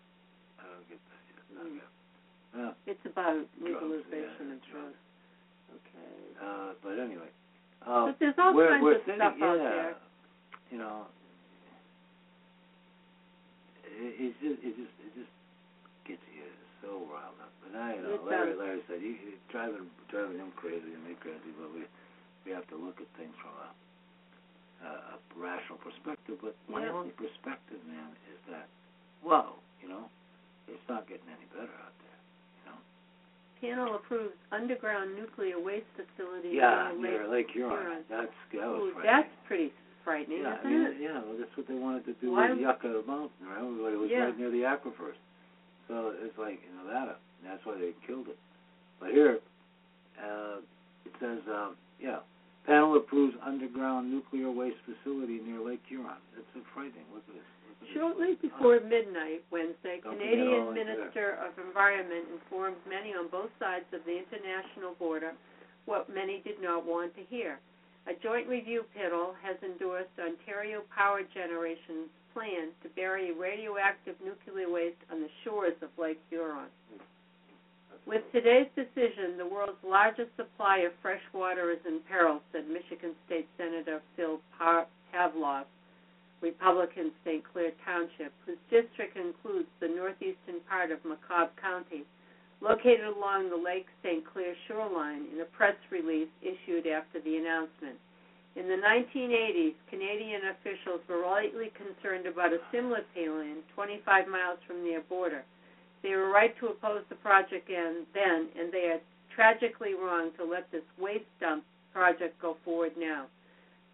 I 0.61 0.63
don't 0.69 0.87
get 0.87 1.01
that 1.01 1.21
yet. 1.27 1.41
Mm. 1.57 1.75
yet. 1.75 1.91
Yeah. 2.55 2.93
It's 2.93 3.05
about 3.09 3.41
legalization 3.57 4.53
yeah, 4.53 4.55
of 4.55 4.61
drugs. 4.69 5.01
Okay. 5.73 6.13
Uh, 6.37 6.69
but 6.83 7.01
anyway. 7.01 7.33
Uh, 7.85 8.05
But 8.07 8.17
there's 8.19 8.35
all 8.37 8.53
we're, 8.53 8.69
kinds 8.69 8.83
we're 8.83 8.95
of 8.95 9.01
sitting, 9.05 9.19
stuff 9.19 9.33
yeah, 9.39 9.45
out 9.45 9.57
there. 9.57 9.95
You 10.71 10.77
know, 10.77 11.07
it, 13.97 14.13
it's 14.19 14.37
just, 14.41 14.59
it 14.61 14.73
just, 14.77 14.95
it 15.01 15.11
just 15.17 15.33
gets 16.05 16.23
you 16.33 16.45
so 16.81 17.03
riled 17.09 17.37
up. 17.41 17.51
But 17.65 17.73
I, 17.77 17.97
you 17.97 18.03
know, 18.05 18.21
Larry. 18.25 18.53
Larry 18.55 18.81
said, 18.85 19.01
you, 19.01 19.17
you 19.17 19.33
driving, 19.49 19.89
driving 20.09 20.37
him 20.37 20.53
crazy 20.55 20.93
and 20.93 21.03
me 21.05 21.17
crazy, 21.19 21.51
but 21.57 21.69
we, 21.73 21.85
we 22.45 22.49
have 22.53 22.65
to 22.69 22.77
look 22.77 23.01
at 23.01 23.09
things 23.19 23.33
from 23.41 23.53
a, 23.57 23.69
a, 24.85 24.91
a 25.13 25.15
rational 25.35 25.81
perspective. 25.81 26.39
But 26.41 26.53
my 26.69 26.85
Yeah. 26.85 26.95
only 26.95 27.13
perspective, 27.17 27.81
man, 27.89 28.13
is 28.31 28.39
that, 28.53 28.69
whoa, 29.25 29.57
you 29.81 29.89
know, 29.89 30.07
it's 30.69 30.85
not 30.87 31.09
getting 31.09 31.27
any 31.29 31.49
better 31.51 31.73
out 31.83 31.93
there. 31.99 32.09
Panel 33.59 33.95
approves 33.95 34.31
underground 34.53 35.15
nuclear 35.19 35.59
waste 35.59 35.83
facility 35.91 36.55
Yeah, 36.55 36.93
near 36.97 37.27
Lake 37.27 37.47
Lake 37.47 37.51
Huron. 37.51 37.75
Huron. 37.75 38.03
That's 38.09 38.31
that 38.55 38.67
was 38.71 38.95
Ooh, 38.95 39.01
that's 39.03 39.27
pretty 39.47 39.73
frightening, 40.03 40.41
yeah, 40.43 40.55
I 40.55 40.59
isn't 40.59 40.71
mean, 40.71 40.81
it? 40.87 40.95
yeah, 41.01 41.19
well, 41.23 41.35
that's 41.37 41.55
what 41.57 41.67
they 41.67 41.75
wanted 41.75 42.05
to 42.05 42.13
do 42.21 42.31
Why- 42.31 42.49
with 42.49 42.59
Yucca 42.59 43.03
Mountain, 43.05 43.47
right? 43.47 43.63
It 43.93 43.97
was 43.99 44.09
Yeah. 44.11 44.25
right 44.25 44.37
near 44.37 44.49
the 44.51 44.63
aquifers. 44.63 45.17
So 45.87 46.13
it's 46.21 46.37
like 46.37 46.61
in 46.63 46.77
Nevada. 46.77 47.17
And 47.41 47.51
that's 47.51 47.65
why 47.65 47.75
they 47.77 47.93
killed 48.05 48.27
it. 48.27 48.37
But 48.99 49.11
here, 49.11 49.39
uh, 50.21 50.59
it 51.05 51.13
says, 51.19 51.39
um, 51.47 51.77
yeah, 51.99 52.19
Panel 52.65 52.95
approves 52.97 53.35
underground 53.41 54.11
nuclear 54.11 54.51
waste 54.51 54.77
facility 54.85 55.39
near 55.39 55.59
Lake 55.59 55.81
Huron. 55.87 56.19
That's 56.35 56.45
so 56.53 56.61
frightening. 56.73 57.05
Look 57.13 57.23
at 57.29 57.33
this. 57.33 57.43
Look 57.65 57.77
at 57.81 57.87
this. 57.87 57.89
Shortly 57.95 58.35
before 58.35 58.79
midnight 58.81 59.41
Wednesday, 59.49 60.01
Don't 60.03 60.19
Canadian 60.19 60.73
Minister 60.73 61.39
of 61.41 61.57
Environment 61.57 62.27
informed 62.29 62.77
many 62.87 63.15
on 63.15 63.27
both 63.29 63.49
sides 63.57 63.85
of 63.93 64.03
the 64.05 64.17
international 64.19 64.93
border 64.99 65.33
what 65.85 66.09
many 66.13 66.39
did 66.45 66.61
not 66.61 66.85
want 66.85 67.15
to 67.15 67.23
hear. 67.23 67.57
A 68.07 68.13
joint 68.23 68.47
review 68.47 68.85
panel 68.95 69.35
has 69.43 69.57
endorsed 69.63 70.13
Ontario 70.19 70.81
Power 70.95 71.21
Generation's 71.33 72.09
plan 72.33 72.69
to 72.83 72.89
bury 72.95 73.31
radioactive 73.31 74.15
nuclear 74.23 74.69
waste 74.69 75.01
on 75.11 75.21
the 75.21 75.29
shores 75.43 75.75
of 75.81 75.89
Lake 75.97 76.19
Huron. 76.29 76.69
With 78.05 78.23
today's 78.31 78.69
decision, 78.75 79.37
the 79.37 79.45
world's 79.45 79.77
largest 79.85 80.31
supply 80.35 80.79
of 80.79 80.93
fresh 81.01 81.21
water 81.33 81.71
is 81.71 81.79
in 81.85 81.99
peril, 82.07 82.41
said 82.51 82.67
Michigan 82.67 83.13
State 83.25 83.47
Senator 83.57 84.01
Phil 84.15 84.39
Pa- 84.57 84.87
Pavlov, 85.13 85.65
Republican 86.41 87.11
St. 87.23 87.43
Clair 87.51 87.71
Township, 87.85 88.33
whose 88.45 88.57
district 88.71 89.17
includes 89.17 89.67
the 89.79 89.87
northeastern 89.87 90.61
part 90.67 90.89
of 90.89 91.03
Macomb 91.05 91.49
County, 91.61 92.03
located 92.61 93.05
along 93.05 93.49
the 93.49 93.55
Lake 93.55 93.87
St. 94.03 94.23
Clair 94.25 94.53
shoreline, 94.67 95.25
in 95.33 95.39
a 95.41 95.45
press 95.45 95.75
release 95.91 96.27
issued 96.41 96.87
after 96.87 97.21
the 97.21 97.37
announcement. 97.37 97.95
In 98.55 98.67
the 98.67 98.75
1980s, 98.75 99.75
Canadian 99.89 100.41
officials 100.51 100.99
were 101.07 101.21
rightly 101.21 101.71
concerned 101.77 102.25
about 102.25 102.51
a 102.51 102.59
similar 102.71 103.01
payload 103.15 103.63
25 103.75 104.27
miles 104.27 104.59
from 104.67 104.83
their 104.83 105.01
border. 105.01 105.43
They 106.03 106.15
were 106.15 106.29
right 106.29 106.57
to 106.59 106.67
oppose 106.67 107.03
the 107.09 107.15
project 107.15 107.69
then, 107.69 108.47
and 108.59 108.71
they 108.71 108.91
are 108.91 108.99
tragically 109.33 109.93
wrong 109.93 110.31
to 110.37 110.43
let 110.43 110.69
this 110.71 110.83
waste 110.97 111.29
dump 111.39 111.63
project 111.93 112.41
go 112.41 112.57
forward 112.65 112.93
now. 112.97 113.27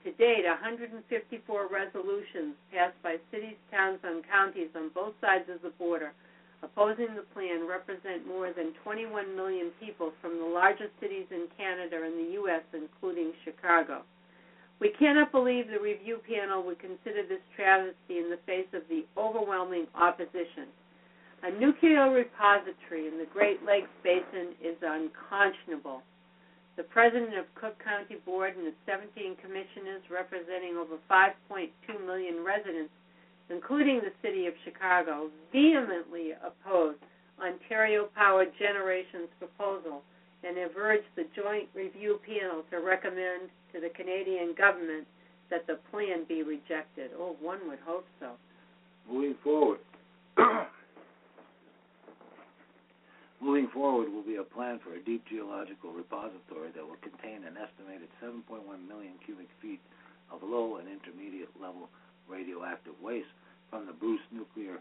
To 0.04 0.12
date, 0.14 0.46
154 0.46 1.68
resolutions 1.68 2.56
passed 2.72 2.98
by 3.04 3.18
cities, 3.32 3.58
towns, 3.72 4.00
and 4.04 4.24
counties 4.30 4.70
on 4.76 4.90
both 4.94 5.14
sides 5.20 5.50
of 5.50 5.62
the 5.62 5.74
border 5.78 6.14
opposing 6.66 7.14
the 7.14 7.30
plan 7.34 7.70
represent 7.70 8.26
more 8.28 8.50
than 8.52 8.74
21 8.84 9.36
million 9.36 9.70
people 9.80 10.12
from 10.22 10.40
the 10.40 10.50
largest 10.50 10.92
cities 11.00 11.30
in 11.30 11.46
Canada 11.58 12.02
and 12.04 12.18
the 12.18 12.34
U.S., 12.42 12.66
including 12.74 13.32
Chicago. 13.46 14.02
We 14.82 14.90
cannot 15.00 15.32
believe 15.32 15.70
the 15.70 15.80
review 15.80 16.20
panel 16.28 16.66
would 16.66 16.80
consider 16.80 17.24
this 17.24 17.46
travesty 17.56 18.20
in 18.20 18.30
the 18.30 18.42
face 18.46 18.68
of 18.74 18.82
the 18.90 19.06
overwhelming 19.16 19.88
opposition. 19.96 20.68
A 21.44 21.52
nuclear 21.52 22.10
repository 22.10 23.08
in 23.08 23.18
the 23.22 23.30
Great 23.32 23.64
Lakes 23.64 23.94
Basin 24.04 24.58
is 24.60 24.76
unconscionable. 24.82 26.02
The 26.76 26.84
president 26.84 27.38
of 27.38 27.46
Cook 27.56 27.80
County 27.80 28.20
Board 28.26 28.58
and 28.58 28.68
its 28.68 28.76
17 28.86 29.38
commissioners 29.40 30.04
representing 30.12 30.76
over 30.76 31.00
5.2 31.08 31.72
million 32.06 32.44
residents, 32.44 32.92
including 33.50 34.02
the 34.02 34.14
city 34.22 34.48
of 34.48 34.54
Chicago, 34.64 35.30
vehemently 35.52 36.32
oppose 36.44 36.96
Ontario 37.40 38.10
Power 38.16 38.46
Generation's 38.58 39.30
proposal 39.40 40.02
and 40.44 40.58
have 40.58 40.72
urged 40.78 41.08
the 41.16 41.26
Joint 41.36 41.70
Review 41.74 42.20
Panel 42.26 42.64
to 42.72 42.78
recommend 42.78 43.50
to 43.74 43.82
the 43.82 43.90
Canadian 43.90 44.54
government 44.58 45.08
that 45.50 45.68
the 45.68 45.80
plan 45.92 46.26
be 46.28 46.44
rejected. 46.44 47.12
Oh, 47.18 47.36
one 47.42 47.68
would 47.68 47.80
hope 47.86 48.06
so. 48.20 48.32
Moving 49.10 49.36
forward. 49.44 49.80
Moving 53.42 53.68
forward 53.74 54.10
will 54.10 54.24
be 54.24 54.38
a 54.38 54.44
plan 54.44 54.80
for 54.84 54.96
a 54.96 55.04
deep 55.04 55.24
geological 55.30 55.92
repository 55.92 56.72
that 56.74 56.82
will 56.82 56.98
contain 57.04 57.44
an 57.46 57.58
estimated 57.58 58.10
7.1 58.24 58.66
million 58.88 59.14
cubic 59.24 59.50
feet 59.62 59.82
of 60.32 60.42
low 60.42 60.78
and 60.78 60.88
intermediate 60.90 61.50
level 61.62 61.90
radioactive 62.30 62.94
waste 63.02 63.32
from 63.70 63.86
the 63.86 63.94
Bruce 63.94 64.24
Nuclear 64.32 64.80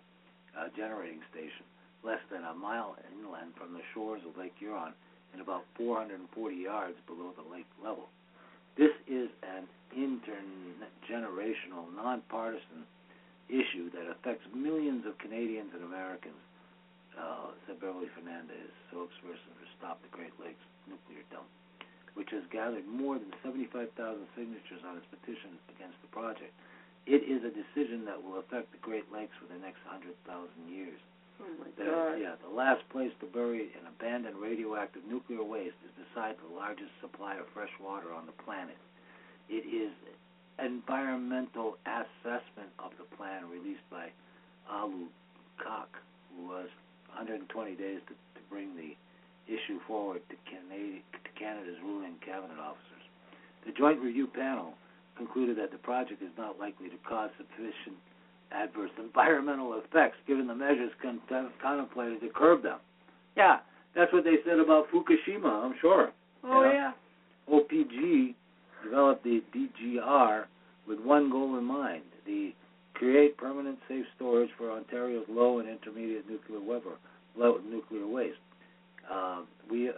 uh, 0.57 0.69
Generating 0.77 1.21
Station, 1.31 1.67
less 2.05 2.21
than 2.31 2.45
a 2.45 2.55
mile 2.55 2.97
inland 3.13 3.53
from 3.57 3.73
the 3.73 3.83
shores 3.93 4.23
of 4.29 4.37
Lake 4.37 4.55
Huron 4.59 4.93
and 5.33 5.43
about 5.43 5.65
440 5.77 6.23
yards 6.55 6.95
below 7.07 7.35
the 7.35 7.43
lake 7.51 7.67
level. 7.83 8.07
This 8.79 8.95
is 9.07 9.29
an 9.43 9.67
intergenerational, 9.95 11.91
nonpartisan 11.95 12.87
issue 13.51 13.91
that 13.91 14.07
affects 14.11 14.47
millions 14.55 15.07
of 15.07 15.19
Canadians 15.19 15.71
and 15.75 15.85
Americans, 15.85 16.39
uh, 17.19 17.51
said 17.67 17.79
Beverly 17.79 18.11
Fernandez, 18.15 18.71
spokesperson 18.91 19.53
for 19.59 19.67
Stop 19.79 20.03
the 20.03 20.11
Great 20.11 20.35
Lakes 20.39 20.63
Nuclear 20.87 21.23
Dump, 21.31 21.47
which 22.15 22.31
has 22.31 22.43
gathered 22.51 22.87
more 22.87 23.19
than 23.19 23.31
75,000 23.43 23.91
signatures 24.35 24.83
on 24.87 24.97
its 24.99 25.07
petition 25.11 25.59
against 25.75 25.99
the 26.03 26.11
project. 26.11 26.55
It 27.07 27.21
is 27.29 27.45
a 27.45 27.53
decision 27.53 28.05
that 28.09 28.17
will 28.17 28.41
affect 28.41 28.73
the 28.73 28.81
Great 28.81 29.05
Lakes 29.13 29.37
for 29.37 29.45
the 29.53 29.61
next 29.61 29.85
100,000 29.85 30.09
years. 30.69 30.97
Oh 31.43 31.51
my 31.61 31.69
The, 31.77 31.85
God. 31.91 32.15
yeah, 32.17 32.35
the 32.41 32.49
last 32.55 32.81
place 32.89 33.13
to 33.21 33.27
bury 33.27 33.75
an 33.77 33.85
abandoned 33.91 34.39
radioactive 34.41 35.03
nuclear 35.05 35.43
waste 35.45 35.77
is 35.85 35.93
beside 36.01 36.37
the 36.41 36.55
largest 36.55 36.93
supply 37.03 37.37
of 37.37 37.45
fresh 37.53 37.73
water 37.83 38.15
on 38.15 38.25
the 38.25 38.37
planet. 38.47 38.79
It 39.51 39.69
is 39.69 39.93
environmental 40.63 41.77
assessment 41.85 42.71
of 42.79 42.93
the 42.97 43.05
plan 43.17 43.51
released 43.51 43.85
by 43.91 44.09
Alu 44.71 45.07
Kak, 45.63 45.91
who 46.33 46.47
was 46.49 46.69
120 47.13 47.45
days 47.77 48.01
to, 48.09 48.15
to 48.15 48.41
bring 48.49 48.75
the 48.77 48.97
issue 49.47 49.79
forward 49.87 50.23
to, 50.31 50.37
Canadi- 50.49 51.03
to 51.13 51.31
Canada's 51.39 51.77
ruling 51.85 52.15
cabinet 52.25 52.59
officers. 52.59 53.05
The 53.67 53.73
Joint 53.73 54.01
Review 54.01 54.27
Panel 54.27 54.75
concluded 55.17 55.57
that 55.59 55.71
the 55.73 55.79
project 55.79 56.23
is 56.23 56.31
not 56.37 56.59
likely 56.59 56.89
to 56.89 56.97
cause 57.09 57.31
sufficient 57.37 57.97
adverse 58.53 58.91
environmental 58.99 59.75
effects 59.75 60.17
given 60.27 60.47
the 60.47 60.55
measures 60.55 60.93
con- 61.03 61.21
contemplated 61.62 62.21
to 62.21 62.29
curb 62.35 62.62
them. 62.62 62.79
Yeah, 63.37 63.59
that's 63.95 64.12
what 64.12 64.25
they 64.25 64.37
said 64.45 64.59
about 64.59 64.87
Fukushima, 64.91 65.65
I'm 65.65 65.75
sure. 65.81 66.11
Oh 66.45 66.62
Yeah. 66.65 66.73
yeah. 66.73 66.93
OPG 67.51 68.35
developed 68.83 69.25
the 69.25 69.43
DGR 69.55 70.45
with 70.87 71.01
one 71.01 71.31
goal 71.31 71.57
in 71.59 71.65
mind: 71.65 72.03
the 72.27 72.53
create 72.95 73.37
permanent 73.37 73.79
safe 73.89 74.07
storage 74.17 74.51
for 74.57 74.71
Ontario's 74.71 75.27
low 75.29 75.59
and 75.59 75.69
intermediate 75.69 76.29
nuclear 76.31 76.61
weather, 76.61 76.97
low 77.37 77.59
nuclear 77.69 78.07
waste. 78.07 78.39
Uh, 79.11 79.43
we, 79.71 79.89
uh, 79.89 79.93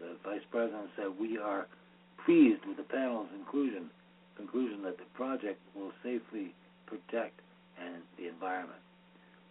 the 0.00 0.16
vice 0.24 0.42
president 0.50 0.88
said, 0.96 1.06
we 1.18 1.38
are 1.38 1.66
pleased 2.26 2.60
with 2.66 2.76
the 2.76 2.82
panel's 2.82 3.28
inclusion 3.38 3.88
conclusion 4.36 4.82
that 4.82 4.98
the 4.98 5.08
project 5.14 5.60
will 5.74 5.92
safely 6.02 6.54
protect 6.86 7.40
and 7.80 8.02
the 8.18 8.28
environment. 8.28 8.80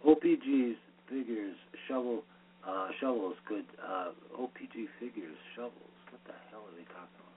OPG's 0.06 0.76
figures 1.08 1.56
shovel 1.88 2.22
uh, 2.64 2.88
shovels 3.00 3.36
could 3.44 3.68
uh, 3.76 4.16
OPG 4.40 4.88
figures 4.96 5.36
shovels. 5.54 5.92
What 6.08 6.20
the 6.24 6.32
hell 6.48 6.64
are 6.64 6.72
they 6.72 6.88
talking 6.88 7.12
about? 7.20 7.36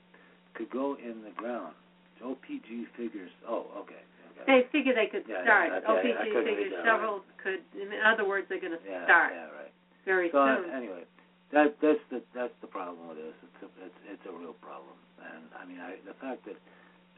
Could 0.55 0.71
go 0.71 0.95
in 0.95 1.19
the 1.23 1.35
ground. 1.35 1.75
OPG 2.23 2.87
figures. 2.95 3.29
Oh, 3.47 3.67
okay. 3.83 4.01
They 4.47 4.63
figure 4.71 4.95
they 4.95 5.11
could 5.11 5.27
Yeah, 5.27 5.43
start. 5.43 5.83
yeah, 5.83 5.91
okay, 5.91 6.15
OPG 6.15 6.23
figures 6.47 6.73
shovels 6.87 7.27
could. 7.43 7.59
In 7.75 7.91
other 7.99 8.23
words, 8.23 8.47
they're 8.47 8.63
going 8.63 8.71
to 8.77 8.83
yeah, 8.87 9.03
start 9.03 9.35
Yeah, 9.35 9.51
right. 9.51 9.73
very 10.05 10.31
So 10.31 10.39
soon. 10.39 10.71
anyway, 10.71 11.03
that 11.51 11.75
that's 11.83 11.99
the 12.09 12.23
that's 12.31 12.55
the 12.63 12.67
problem 12.71 13.11
with 13.11 13.17
this. 13.19 13.35
It's 13.43 13.59
a, 13.63 13.69
it's 13.83 13.99
it's 14.07 14.25
a 14.25 14.31
real 14.31 14.55
problem, 14.63 14.95
and 15.19 15.43
I 15.51 15.67
mean, 15.67 15.83
I 15.83 15.99
the 16.07 16.15
fact 16.23 16.47
that, 16.47 16.55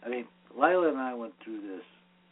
I 0.06 0.10
mean, 0.10 0.26
Lila 0.56 0.90
and 0.90 0.98
I 0.98 1.14
went 1.14 1.34
through 1.44 1.62
this. 1.62 1.86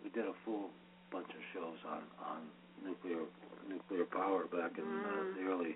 We 0.03 0.09
did 0.11 0.25
a 0.25 0.33
full 0.45 0.69
bunch 1.11 1.27
of 1.29 1.41
shows 1.53 1.77
on 1.87 2.01
on 2.23 2.39
nuclear 2.85 3.23
nuclear 3.67 4.05
power 4.05 4.45
back 4.47 4.77
in 4.77 4.83
uh, 4.83 4.87
Mm. 4.87 5.35
the 5.35 5.43
early 5.51 5.75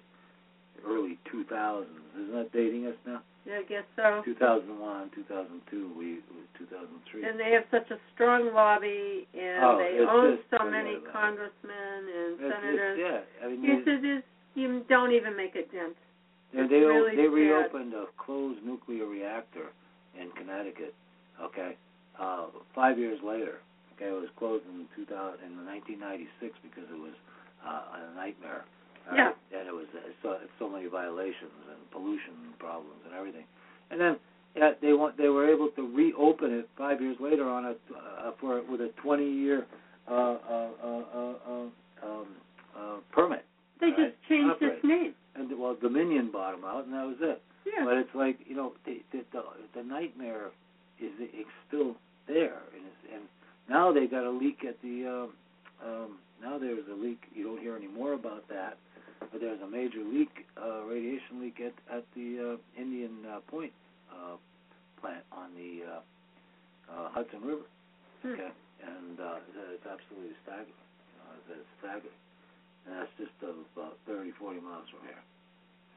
early 0.87 1.19
2000s. 1.31 1.85
Isn't 2.15 2.33
that 2.33 2.51
dating 2.53 2.87
us 2.87 2.95
now? 3.05 3.21
yeah, 3.45 3.59
I 3.59 3.63
guess 3.63 3.83
so. 3.95 4.21
2001, 4.25 5.11
2002, 5.15 5.93
we 5.97 6.21
it 6.23 6.23
2003. 6.57 7.23
And 7.25 7.39
they 7.39 7.51
have 7.51 7.65
such 7.71 7.89
a 7.91 7.99
strong 8.13 8.53
lobby, 8.53 9.27
and 9.33 9.63
Oh, 9.63 9.77
they 9.77 9.99
own 10.05 10.37
just- 10.37 10.49
so 10.49 10.63
many 10.69 10.95
congressmen 11.11 11.97
and 12.07 12.39
It's- 12.39 12.41
it's- 12.41 12.61
senators. 12.61 12.97
yeah, 12.99 13.21
I 13.43 13.47
mean, 13.49 13.61
they- 13.61 13.91
it 13.91 14.05
is. 14.05 14.23
You 14.55 14.79
don't 14.87 15.11
even 15.11 15.35
make 15.35 15.55
a 15.55 15.63
dent. 15.67 15.95
Yeah, 16.53 16.67
they 16.67 16.83
really 16.83 17.15
they 17.15 17.25
sad. 17.25 17.33
reopened 17.33 17.93
a 17.93 18.07
closed 18.17 18.63
nuclear 18.63 19.05
reactor 19.05 19.71
in 20.15 20.29
Connecticut. 20.31 20.93
Okay, 21.41 21.77
uh, 22.19 22.45
five 22.75 22.97
years 22.99 23.19
later. 23.25 23.59
Okay, 23.95 24.09
it 24.09 24.13
was 24.17 24.29
closed 24.37 24.63
in 24.65 24.85
2000 24.95 25.45
in 25.45 25.65
1996 25.65 26.53
because 26.63 26.89
it 26.89 26.97
was 26.99 27.13
uh, 27.65 28.11
a 28.11 28.15
nightmare. 28.15 28.65
all 29.09 29.17
Yeah. 29.17 29.31
and 29.53 29.67
it 29.67 29.73
was 29.73 29.85
uh, 29.93 29.99
so 30.21 30.37
so 30.59 30.69
many 30.69 30.87
violations 30.87 31.53
and 31.69 31.79
pollution 31.91 32.53
problems 32.59 33.01
and 33.05 33.13
everything. 33.13 33.45
And 33.91 33.99
then 33.99 34.17
yeah, 34.55 34.71
they 34.81 34.93
want 34.93 35.17
they 35.17 35.29
were 35.29 35.47
able 35.49 35.69
to 35.75 35.83
reopen 35.95 36.51
it 36.53 36.69
five 36.77 37.01
years 37.01 37.17
later 37.19 37.47
on 37.49 37.65
a 37.65 37.75
uh, 37.93 38.31
for 38.39 38.61
with 38.69 38.81
a 38.81 38.89
20 39.01 39.23
year 39.25 39.65
uh, 40.09 40.13
uh, 40.13 40.69
uh, 40.83 41.03
uh, 41.13 41.33
uh, 41.49 42.07
um, 42.07 42.27
uh, 42.77 42.97
permit. 43.11 43.45
They 43.79 43.87
Right. 43.87 43.97
just 43.97 44.15
changed 44.29 44.51
Operate. 44.55 44.73
its 44.77 44.83
name. 44.83 45.13
And 45.35 45.47
well, 45.57 45.75
Dominion 45.79 46.29
bought 46.31 46.51
them 46.55 46.65
out, 46.65 46.85
and 46.85 46.93
that 46.93 47.05
was 47.05 47.17
it. 47.21 47.41
Yeah. 47.65 47.85
But 47.85 47.97
it's 47.97 48.13
like 48.15 48.37
you 48.45 48.55
know 48.55 48.73
the 48.85 49.01
the 49.11 49.23
the, 49.31 49.41
the 49.75 49.83
nightmare 49.83 50.49
is 51.01 51.11
it's 51.19 51.49
still 51.67 51.95
there, 52.27 52.61
and 52.75 52.85
it's, 52.85 53.13
and 53.13 53.23
now 53.69 53.91
they 53.91 54.07
got 54.07 54.23
a 54.23 54.29
leak 54.31 54.63
at 54.67 54.81
the. 54.81 55.05
Um, 55.05 55.29
um, 55.83 56.17
now 56.41 56.57
there's 56.57 56.85
a 56.91 56.95
leak. 56.95 57.21
You 57.33 57.43
don't 57.43 57.59
hear 57.59 57.75
any 57.75 57.87
more 57.87 58.13
about 58.13 58.47
that, 58.49 58.77
but 59.31 59.41
there's 59.41 59.61
a 59.61 59.67
major 59.67 60.03
leak, 60.03 60.29
uh, 60.57 60.83
radiation 60.83 61.41
leak 61.41 61.59
at 61.59 61.73
at 61.95 62.05
the 62.15 62.57
uh, 62.57 62.81
Indian 62.81 63.25
uh, 63.25 63.39
Point 63.49 63.71
uh, 64.11 64.37
plant 65.01 65.23
on 65.31 65.49
the 65.55 65.81
uh, 65.85 66.01
uh, 66.93 67.09
Hudson 67.11 67.41
River. 67.41 67.65
Hmm. 68.21 68.33
Okay, 68.37 68.53
and 68.85 69.19
uh, 69.19 69.41
it's 69.73 69.85
absolutely 69.85 70.37
staggering. 70.45 70.81
It's, 71.37 71.57
it's 71.57 71.71
staggering, 71.81 72.19
and 72.85 72.93
that's 73.01 73.13
just 73.17 73.33
about 73.41 73.97
30, 74.05 74.31
40 74.37 74.61
miles 74.61 74.85
from 74.93 75.01
here. 75.07 75.23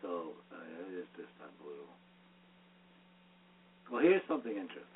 So 0.00 0.36
uh, 0.52 0.60
it 0.88 1.00
is 1.00 1.08
just 1.16 1.32
unbelievable. 1.40 1.96
Well, 3.90 4.02
here's 4.02 4.24
something 4.28 4.52
interesting. 4.52 4.93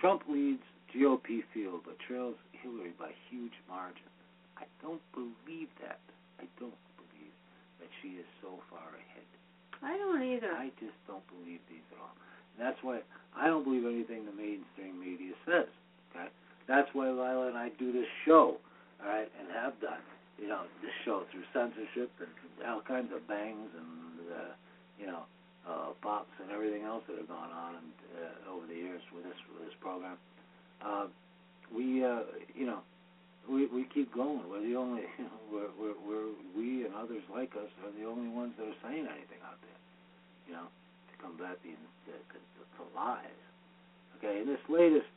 Trump 0.00 0.22
leads 0.28 0.62
GOP 0.94 1.42
field 1.52 1.80
but 1.84 1.98
trails 2.06 2.36
Hillary 2.52 2.92
by 2.98 3.10
huge 3.30 3.54
margins. 3.68 4.14
I 4.56 4.64
don't 4.82 5.02
believe 5.12 5.68
that. 5.82 6.00
I 6.38 6.46
don't 6.58 6.78
believe 6.96 7.34
that 7.80 7.90
she 8.00 8.20
is 8.20 8.26
so 8.40 8.62
far 8.70 8.88
ahead. 8.94 9.28
I 9.82 9.98
don't 9.98 10.22
either. 10.22 10.52
I 10.52 10.70
just 10.80 10.96
don't 11.06 11.24
believe 11.28 11.60
these 11.68 11.84
at 11.92 11.98
all. 12.00 12.14
And 12.54 12.66
that's 12.66 12.78
why 12.82 13.00
I 13.36 13.46
don't 13.46 13.64
believe 13.64 13.84
anything 13.84 14.24
the 14.24 14.32
mainstream 14.32 14.98
media 15.00 15.34
says. 15.44 15.68
Okay, 16.14 16.30
that's 16.68 16.88
why 16.92 17.10
Lila 17.10 17.48
and 17.48 17.58
I 17.58 17.70
do 17.78 17.92
this 17.92 18.08
show, 18.24 18.56
all 19.02 19.08
right, 19.08 19.28
and 19.40 19.50
have 19.52 19.74
done. 19.80 20.00
You 20.38 20.48
know, 20.48 20.62
this 20.82 20.94
show 21.04 21.22
through 21.30 21.46
censorship 21.52 22.10
and 22.18 22.30
all 22.66 22.82
kinds 22.82 23.12
of 23.14 23.26
bangs 23.28 23.70
and 23.76 24.30
uh, 24.30 24.52
you 24.98 25.06
know 25.06 25.26
uh, 25.68 25.96
pops 26.02 26.32
and 26.42 26.50
everything 26.50 26.82
else 26.82 27.02
that 27.08 27.16
have 27.16 27.28
gone 27.28 27.50
on 27.50 27.76
and, 27.80 27.92
uh, 28.20 28.52
over 28.52 28.66
the 28.66 28.74
years 28.74 29.00
with 29.14 29.24
this 29.24 29.38
with 29.52 29.64
this 29.64 29.76
program. 29.80 30.16
Uh, 30.84 31.06
we 31.74 32.04
uh, 32.04 32.28
you 32.54 32.66
know 32.66 32.80
we 33.48 33.66
we 33.66 33.84
keep 33.92 34.12
going. 34.14 34.44
We're 34.48 34.62
the 34.62 34.76
only 34.76 35.02
you 35.18 35.24
know, 35.24 35.40
we're, 35.50 35.72
we're 35.78 35.98
we're 36.04 36.30
we 36.56 36.84
and 36.84 36.94
others 36.94 37.22
like 37.32 37.52
us 37.56 37.70
are 37.84 37.92
the 37.98 38.06
only 38.06 38.28
ones 38.28 38.52
that 38.58 38.68
are 38.68 38.80
saying 38.84 39.06
anything 39.08 39.40
out 39.44 39.60
there. 39.60 39.80
You 40.48 40.52
know, 40.60 40.68
to 40.68 41.14
combat 41.22 41.58
the 41.64 41.72
the, 42.06 42.16
the, 42.32 42.40
the 42.78 42.86
lies. 42.94 43.40
Okay, 44.18 44.40
in 44.40 44.46
this 44.46 44.62
latest 44.68 45.08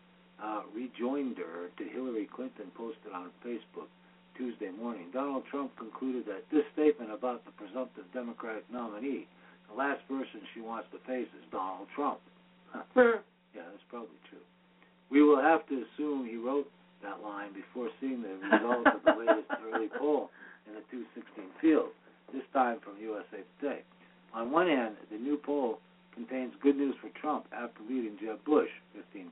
uh, 0.43 0.61
rejoinder 0.73 1.69
to 1.77 1.83
Hillary 1.83 2.29
Clinton 2.33 2.71
posted 2.75 3.11
on 3.13 3.29
Facebook 3.45 3.89
Tuesday 4.35 4.69
morning, 4.69 5.07
Donald 5.11 5.43
Trump 5.49 5.75
concluded 5.77 6.25
that 6.27 6.45
this 6.51 6.63
statement 6.73 7.11
about 7.11 7.43
the 7.45 7.51
presumptive 7.51 8.05
Democratic 8.13 8.63
nominee, 8.71 9.27
the 9.69 9.75
last 9.75 10.01
person 10.07 10.41
she 10.53 10.61
wants 10.61 10.87
to 10.91 10.99
face 11.05 11.27
is 11.35 11.45
Donald 11.51 11.87
Trump. 11.95 12.19
Hmm. 12.93 13.23
yeah, 13.55 13.63
that's 13.71 13.87
probably 13.89 14.19
true. 14.29 14.43
We 15.09 15.23
will 15.23 15.41
have 15.41 15.65
to 15.67 15.85
assume 15.87 16.27
he 16.27 16.35
wrote 16.35 16.69
that 17.01 17.23
line 17.23 17.53
before 17.53 17.89
seeing 17.99 18.21
the 18.21 18.35
results 18.37 18.91
of 18.93 19.01
the 19.05 19.15
latest 19.23 19.49
early 19.65 19.87
poll 19.97 20.29
in 20.67 20.73
the 20.73 20.83
216 20.91 21.45
field, 21.61 21.89
this 22.33 22.43
time 22.53 22.77
from 22.83 22.99
USA 23.01 23.41
Today. 23.59 23.81
On 24.33 24.51
one 24.51 24.67
hand, 24.67 24.95
the 25.09 25.17
new 25.17 25.37
poll 25.37 25.79
contains 26.13 26.53
good 26.61 26.75
news 26.75 26.95
for 27.01 27.09
Trump 27.19 27.45
after 27.53 27.79
leading 27.87 28.17
Jeb 28.19 28.43
Bush 28.45 28.69
15% 28.97 29.25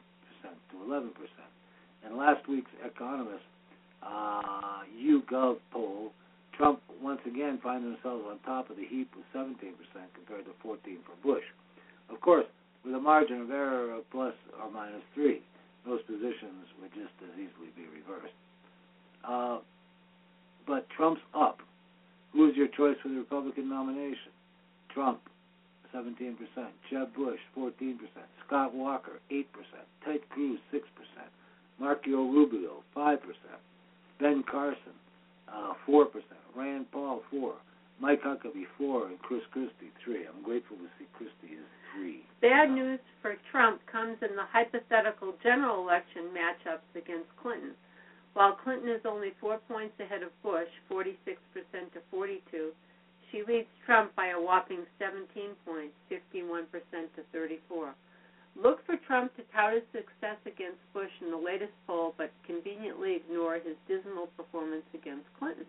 to 0.44 0.76
11%. 0.88 1.10
In 2.08 2.18
last 2.18 2.48
week's 2.48 2.72
Economist 2.84 3.44
uh, 4.04 4.86
YouGov 4.96 5.58
poll, 5.72 6.12
Trump 6.58 6.80
once 7.02 7.22
again 7.26 7.60
finds 7.62 7.86
himself 7.86 8.22
on 8.30 8.40
top 8.46 8.70
of 8.70 8.78
the 8.78 8.86
heap 8.86 9.12
with 9.16 9.26
17% 9.36 9.56
compared 10.14 10.46
to 10.46 10.52
14 10.64 10.98
for 11.06 11.16
Bush. 11.28 11.44
Of 12.10 12.22
course, 12.22 12.46
with 12.84 12.94
a 12.94 13.00
margin 13.00 13.42
of 13.42 13.52
error 13.52 13.94
of 13.94 14.10
plus 14.12 14.34
or 14.62 14.70
minus 14.72 15.02
three. 15.14 15.42
Those 15.86 16.02
positions 16.04 16.66
would 16.82 16.94
just 16.94 17.14
as 17.22 17.34
easily 17.34 17.70
be 17.76 17.86
reversed. 17.86 18.34
Uh, 19.24 19.60
but 20.66 20.88
Trump's 20.90 21.22
up. 21.36 21.60
Who 22.34 22.50
is 22.50 22.56
your 22.56 22.68
choice 22.68 22.98
for 23.02 23.10
the 23.10 23.16
Republican 23.16 23.70
nomination? 23.70 24.34
Trump, 24.94 25.22
17%. 25.94 26.36
Jeb 26.90 27.16
Bush, 27.16 27.40
14%. 27.58 27.98
Scott 28.48 28.74
Walker, 28.74 29.20
8%. 29.32 29.46
Ted 30.04 30.22
Cruz, 30.30 30.60
6%. 30.74 30.82
Marco 31.80 32.10
Rubio, 32.10 32.84
5%. 32.96 33.20
Ben 34.20 34.44
Carson, 34.50 34.94
uh, 35.48 35.74
4%. 35.88 36.06
Rand 36.56 36.86
Paul, 36.92 37.22
4 37.32 37.54
Mike 38.00 38.24
Huckabee, 38.24 38.68
4 38.78 39.08
and 39.08 39.20
Chris 39.20 39.42
Christie, 39.52 39.92
3 40.04 40.28
I'm 40.28 40.44
grateful 40.44 40.78
to 40.78 40.88
see 41.00 41.06
Christie 41.14 41.56
is 41.56 41.68
3 41.96 42.24
Bad 42.42 42.72
news 42.72 43.00
for 43.22 43.36
Trump 43.52 43.82
comes 43.92 44.18
in 44.22 44.36
the 44.36 44.48
hypothetical 44.52 45.34
general 45.44 45.84
election 45.84 46.32
matchups 46.36 46.88
against 46.96 47.28
Clinton. 47.42 47.72
While 48.34 48.60
Clinton 48.64 48.90
is 48.90 49.02
only 49.08 49.32
four 49.40 49.60
points 49.68 49.96
ahead 50.00 50.24
of 50.24 50.32
Bush, 50.44 50.68
46% 50.92 51.16
to 51.94 52.00
42, 52.12 52.72
she 53.32 53.44
leads 53.48 53.68
Trump 53.86 54.16
by 54.16 54.36
a 54.36 54.40
whopping 54.40 54.84
17 55.00 55.56
points, 55.66 55.96
51% 56.12 56.68
to 57.16 57.24
34. 57.32 57.96
Look 58.56 58.86
for 58.86 58.96
Trump 59.06 59.36
to 59.36 59.44
tout 59.54 59.74
his 59.74 59.84
success 59.92 60.40
against 60.48 60.80
Bush 60.94 61.12
in 61.22 61.30
the 61.30 61.38
latest 61.38 61.76
poll, 61.88 62.16
but 62.18 62.32
conveniently 62.48 63.16
ignore 63.20 63.56
his 63.56 63.76
dismal 63.88 64.28
performance 64.40 64.88
against 64.96 65.28
Clinton. 65.38 65.68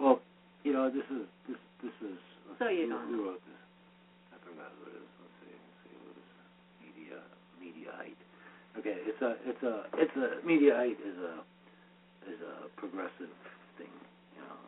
Well, 0.00 0.20
you 0.64 0.72
know, 0.72 0.88
this 0.88 1.04
is 1.12 1.28
this 1.46 1.60
this 1.84 1.92
is. 2.00 2.16
Uh, 2.48 2.54
so 2.58 2.68
you 2.72 2.88
who, 2.88 2.96
don't 2.96 3.08
who 3.12 3.18
wrote 3.28 3.44
this? 3.44 3.60
I 4.32 4.36
forgot 4.40 4.72
who 4.80 4.88
it 4.88 4.96
is. 4.96 5.08
Let's 5.20 5.36
see. 5.44 5.52
Let's 5.52 5.80
see 5.84 5.94
who 6.00 6.06
it 6.08 6.18
is. 6.18 6.30
Media 6.80 7.18
Mediaite. 7.60 8.20
Okay, 8.80 8.96
it's 9.04 9.20
a 9.20 9.36
it's 9.44 9.62
a 9.62 9.74
it's 10.00 10.16
a 10.16 10.40
Mediaite 10.48 11.00
is 11.04 11.18
a 11.20 11.44
is 12.24 12.40
a 12.40 12.72
progressive 12.80 13.30
thing. 13.76 13.92
You 14.32 14.42
know, 14.48 14.58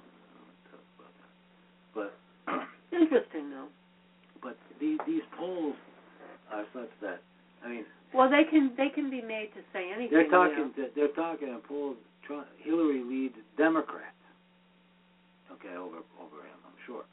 talk 0.68 0.84
about 1.00 1.14
that. 1.16 1.32
But 1.96 2.12
Interesting, 2.92 3.48
though. 3.48 3.68
but 4.44 4.56
these 4.78 4.98
these 5.06 5.24
polls 5.38 5.74
are 6.52 6.64
such 6.74 6.92
that 7.00 7.24
I 7.64 7.68
mean 7.68 7.84
Well, 8.14 8.30
they 8.30 8.44
can 8.48 8.72
they 8.76 8.88
can 8.88 9.10
be 9.10 9.20
made 9.20 9.50
to 9.54 9.60
say 9.72 9.90
anything. 9.92 10.12
they're 10.12 10.24
you 10.26 10.30
know. 10.30 10.48
talking 10.48 10.72
to, 10.76 10.82
they're 10.94 11.16
talking 11.16 11.48
in 11.48 11.60
polls. 11.66 11.96
Trump, 12.26 12.46
Hillary 12.58 13.04
leads 13.04 13.36
Democrats. 13.56 14.18
Okay, 15.52 15.74
over 15.78 16.02
over 16.18 16.42
him, 16.42 16.58
I'm 16.66 16.78
sure. 16.86 17.04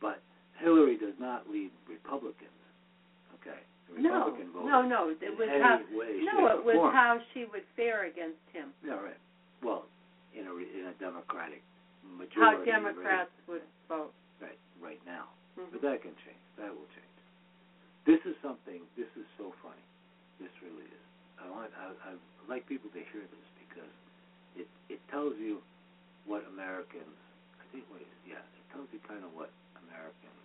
But 0.00 0.20
Hillary 0.60 0.96
does 0.98 1.16
not 1.18 1.48
lead 1.48 1.70
Republicans. 1.88 2.52
Okay, 3.40 3.58
No, 3.96 4.34
no, 4.64 4.82
no. 4.82 5.08
It 5.08 5.32
was 5.38 5.48
how 5.62 5.80
way, 5.96 6.20
no, 6.26 6.46
it 6.52 6.64
was 6.64 6.76
form. 6.76 6.92
how 6.92 7.18
she 7.32 7.46
would 7.50 7.64
fare 7.76 8.04
against 8.06 8.42
him. 8.52 8.74
Yeah, 8.84 9.00
right. 9.00 9.16
Well, 9.62 9.86
in 10.36 10.46
a 10.46 10.52
in 10.52 10.92
a 10.92 10.94
Democratic 11.00 11.62
majority. 12.04 12.36
How 12.36 12.64
Democrats 12.64 13.30
would 13.48 13.62
vote. 13.88 14.12
Right, 14.40 14.58
right 14.82 15.00
now. 15.06 15.32
Mhm. 15.58 15.72
But 15.72 15.80
that 15.82 16.02
can 16.02 16.14
change. 16.26 16.42
That 16.58 16.70
will 16.70 16.86
change. 16.94 17.16
This 18.04 18.20
is 18.26 18.36
something. 18.42 18.82
This 18.96 19.10
is 19.16 19.26
so 19.36 19.52
funny. 19.62 19.82
This 20.38 20.54
really 20.62 20.86
is. 20.86 21.04
I 21.42 21.50
want. 21.50 21.70
I, 21.74 21.94
I 22.06 22.10
like 22.50 22.66
people 22.66 22.90
to 22.94 23.02
hear 23.12 23.22
this 23.26 23.48
because 23.66 23.94
it 24.54 24.68
it 24.88 25.00
tells 25.10 25.34
you 25.38 25.58
what 26.26 26.46
Americans. 26.50 27.18
I 27.58 27.64
think 27.74 27.84
what 27.90 28.00
it, 28.02 28.10
yeah. 28.26 28.42
It 28.42 28.66
tells 28.74 28.86
you 28.94 28.98
kind 29.06 29.22
of 29.26 29.34
what 29.34 29.50
Americans 29.86 30.44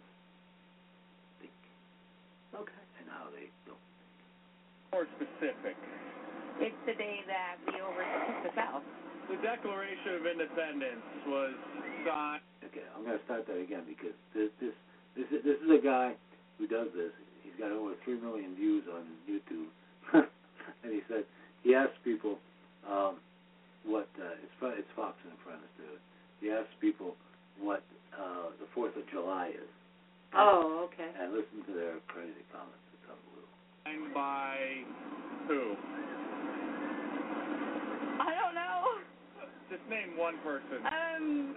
think 1.42 1.54
Okay. 2.58 2.84
and 3.02 3.08
how 3.10 3.30
they 3.34 3.50
don't. 3.70 3.82
More 4.94 5.06
specific. 5.18 5.78
It's 6.62 6.78
the 6.86 6.94
day 6.94 7.26
that 7.26 7.58
we 7.66 7.82
overtook 7.82 8.38
the 8.46 8.54
South. 8.54 8.86
The 9.30 9.38
Declaration 9.42 10.22
of 10.22 10.24
Independence 10.30 11.06
was 11.26 11.54
signed. 12.06 12.46
Okay, 12.70 12.86
I'm 12.94 13.02
going 13.06 13.18
to 13.18 13.26
start 13.26 13.48
that 13.50 13.58
again 13.58 13.86
because 13.90 14.14
this 14.38 14.50
this 14.62 14.76
this 15.18 15.26
is, 15.34 15.42
this 15.46 15.58
is 15.62 15.70
a 15.70 15.82
guy 15.82 16.14
who 16.58 16.66
does 16.70 16.90
this. 16.94 17.10
He's 17.42 17.58
got 17.58 17.72
over 17.74 17.94
three 18.06 18.20
million 18.22 18.54
views 18.56 18.86
on 18.90 19.06
YouTube, 19.30 19.70
and 20.84 20.92
he 20.94 21.02
said 21.10 21.24
he 21.64 21.74
asks 21.76 21.96
people 22.04 22.38
um, 22.90 23.18
what 23.86 24.08
uh, 24.22 24.38
it's 24.44 24.54
it's 24.80 24.88
Fox 24.96 25.16
and 25.24 25.34
Friends 25.44 25.64
too. 25.78 25.98
He 26.42 26.52
asks 26.52 26.72
people 26.80 27.16
what 27.60 27.84
uh, 28.16 28.52
the 28.60 28.68
Fourth 28.74 28.96
of 28.96 29.04
July 29.12 29.50
is, 29.56 29.70
Oh, 30.36 30.88
okay. 30.92 31.10
and 31.20 31.34
listen 31.34 31.64
to 31.68 31.74
their 31.74 31.98
crazy 32.08 32.44
comments. 32.52 32.82
It's 32.94 33.08
unbelievable. 33.08 33.54
Signed 33.86 34.14
by 34.14 34.58
who? 35.48 35.76
I 38.22 38.32
don't 38.40 38.56
know. 38.56 39.04
Just 39.70 39.84
name 39.90 40.18
one 40.18 40.38
person 40.44 40.80
Um, 40.86 41.56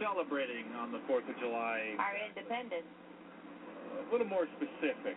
celebrating 0.00 0.66
on 0.78 0.92
the 0.92 1.00
4th 1.10 1.28
of 1.28 1.36
July. 1.40 1.94
our 1.98 2.14
independence. 2.28 2.86
A 4.08 4.12
little 4.12 4.26
more 4.26 4.46
specific. 4.58 5.16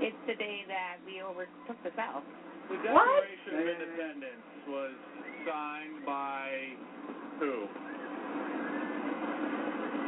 It's 0.00 0.16
the 0.26 0.34
day 0.34 0.64
that 0.68 0.98
we 1.06 1.22
overtook 1.22 1.78
the 1.84 1.90
South. 1.96 2.24
The 2.68 2.76
What? 2.90 3.22
Declaration 3.22 3.52
of 3.54 3.66
Independence 3.68 4.46
was 4.66 4.94
signed 5.46 6.04
by 6.06 6.48
who? 7.38 7.68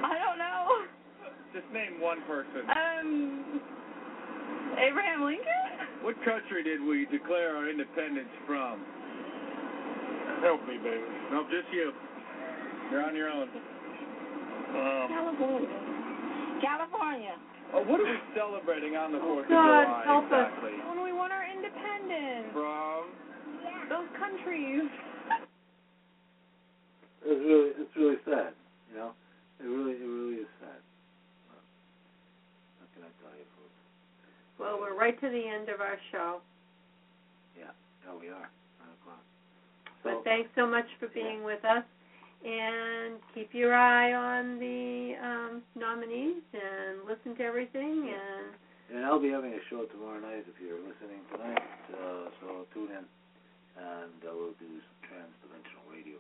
I 0.03 0.15
don't 0.19 0.39
know. 0.39 0.87
Just 1.53 1.73
name 1.73 2.01
one 2.01 2.23
person. 2.27 2.67
Um, 2.69 3.61
Abraham 4.79 5.25
Lincoln. 5.25 6.03
What 6.03 6.17
country 6.25 6.63
did 6.63 6.83
we 6.83 7.07
declare 7.07 7.57
our 7.57 7.69
independence 7.71 8.29
from? 8.47 8.81
Help 10.43 10.67
me, 10.69 10.77
baby. 10.79 11.01
Nope, 11.33 11.47
just 11.51 11.73
you. 11.73 11.93
You're 12.91 13.03
on 13.03 13.17
your 13.17 13.29
own. 13.31 13.49
Um, 13.49 15.09
California. 15.09 15.69
California. 16.61 17.35
Oh, 17.75 17.83
what 17.83 18.01
are 18.01 18.07
we 18.07 18.19
celebrating 18.35 18.97
on 18.97 19.13
the 19.13 19.19
Oh, 19.19 19.43
4th 19.43 19.45
of 19.45 19.49
God, 19.51 19.85
July 19.85 20.05
help 20.07 20.25
us. 20.33 20.49
exactly? 20.53 20.75
When 20.87 21.03
we 21.03 21.13
won 21.13 21.33
our 21.33 21.45
independence. 21.45 22.53
From? 22.53 23.11
Those 23.89 24.11
countries. 24.19 24.87
It's 27.27 27.43
really, 27.43 27.71
it's 27.75 27.95
really 27.97 28.19
sad. 28.25 28.55
You 28.91 28.97
know, 28.99 29.11
it 29.59 29.67
really, 29.67 29.93
it 29.99 30.07
really 30.07 30.43
is 30.47 30.51
sad. 30.63 30.79
What 32.79 32.89
can 32.95 33.03
I 33.03 33.11
tell 33.23 33.35
you, 33.35 33.47
folks? 33.59 33.79
Well, 34.59 34.79
we're 34.79 34.95
right 34.99 35.19
to 35.21 35.29
the 35.29 35.43
end 35.47 35.69
of 35.69 35.81
our 35.81 35.99
show. 36.13 36.39
Yeah, 37.59 37.75
oh, 38.09 38.19
we 38.19 38.29
are. 38.29 38.47
Nine 38.79 38.95
o'clock. 39.03 39.23
But 40.05 40.23
thanks 40.25 40.51
so 40.55 40.67
much 40.67 40.87
for 41.01 41.09
being 41.09 41.43
with 41.43 41.65
us. 41.65 41.83
And 42.45 43.17
keep 43.35 43.51
your 43.55 43.75
eye 43.75 44.13
on 44.15 44.59
the 44.61 45.15
um, 45.23 45.63
nominees 45.75 46.45
and 46.55 47.03
listen 47.09 47.35
to 47.39 47.43
everything. 47.43 48.13
And 48.13 48.97
And 48.97 49.03
I'll 49.05 49.19
be 49.23 49.31
having 49.31 49.55
a 49.55 49.63
show 49.71 49.85
tomorrow 49.91 50.21
night 50.21 50.45
if 50.47 50.55
you're 50.63 50.79
listening 50.79 51.25
tonight. 51.33 51.65
Uh, 51.91 52.31
so 52.41 52.47
tune 52.75 52.93
in, 52.95 53.03
and 53.83 54.19
uh, 54.23 54.31
we'll 54.31 54.55
do 54.63 54.69
some 54.79 54.99
trans-dimensional 55.11 55.85
radio. 55.91 56.19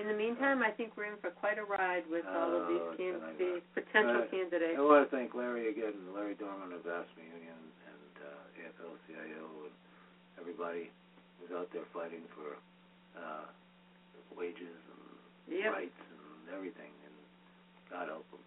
in 0.00 0.08
the 0.08 0.16
meantime, 0.16 0.62
I 0.64 0.70
think 0.72 0.96
we're 0.96 1.12
in 1.12 1.20
for 1.20 1.28
quite 1.28 1.58
a 1.60 1.66
ride 1.66 2.08
with 2.08 2.24
all 2.24 2.48
of 2.56 2.64
these, 2.72 2.80
Oh, 2.80 2.96
can- 2.96 3.36
these 3.36 3.60
potential 3.76 4.24
Uh, 4.24 4.32
candidates. 4.32 4.78
I 4.78 4.80
want 4.80 5.04
to 5.04 5.10
thank 5.12 5.34
Larry 5.36 5.68
again, 5.68 5.92
Larry 6.16 6.40
Dorman 6.40 6.72
of 6.72 6.88
AFSCME 6.88 7.20
Union 7.36 7.60
and 7.84 8.12
uh, 8.24 8.60
AFL-CIO 8.64 9.44
and 9.68 9.74
everybody 10.40 10.88
who's 11.36 11.52
out 11.52 11.68
there 11.76 11.84
fighting 11.92 12.24
for 12.32 12.56
uh, 13.20 13.44
wages 14.32 14.72
Yep. 15.50 15.72
rights 15.72 16.00
and 16.10 16.54
everything, 16.54 16.92
and 17.04 17.14
God 17.90 18.08
help 18.08 18.28
them. 18.30 18.40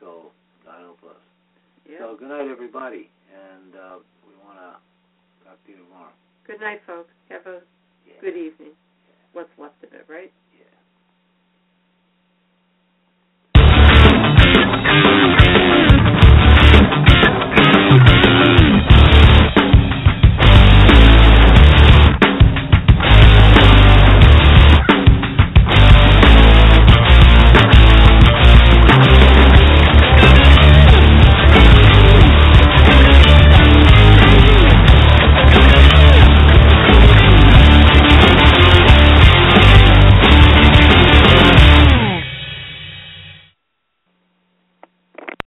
So 0.00 0.30
God 0.64 0.80
help 0.80 1.00
us. 1.04 1.22
Yep. 1.88 1.98
So 1.98 2.16
good 2.18 2.28
night, 2.28 2.48
everybody, 2.50 3.10
and 3.32 3.74
uh, 3.74 3.96
we 4.26 4.34
want 4.44 4.58
to 4.60 4.76
talk 5.44 5.56
to 5.64 5.68
you 5.72 5.78
tomorrow. 5.88 6.12
Good 6.46 6.60
night, 6.60 6.80
folks. 6.86 7.12
Have 7.28 7.46
a 7.46 7.60
Yeah. 8.06 8.20
good 8.20 8.36
evening. 8.36 8.72
What's 9.32 9.52
left 9.58 9.82
of 9.84 9.92
it, 9.92 10.06
right? 10.08 10.32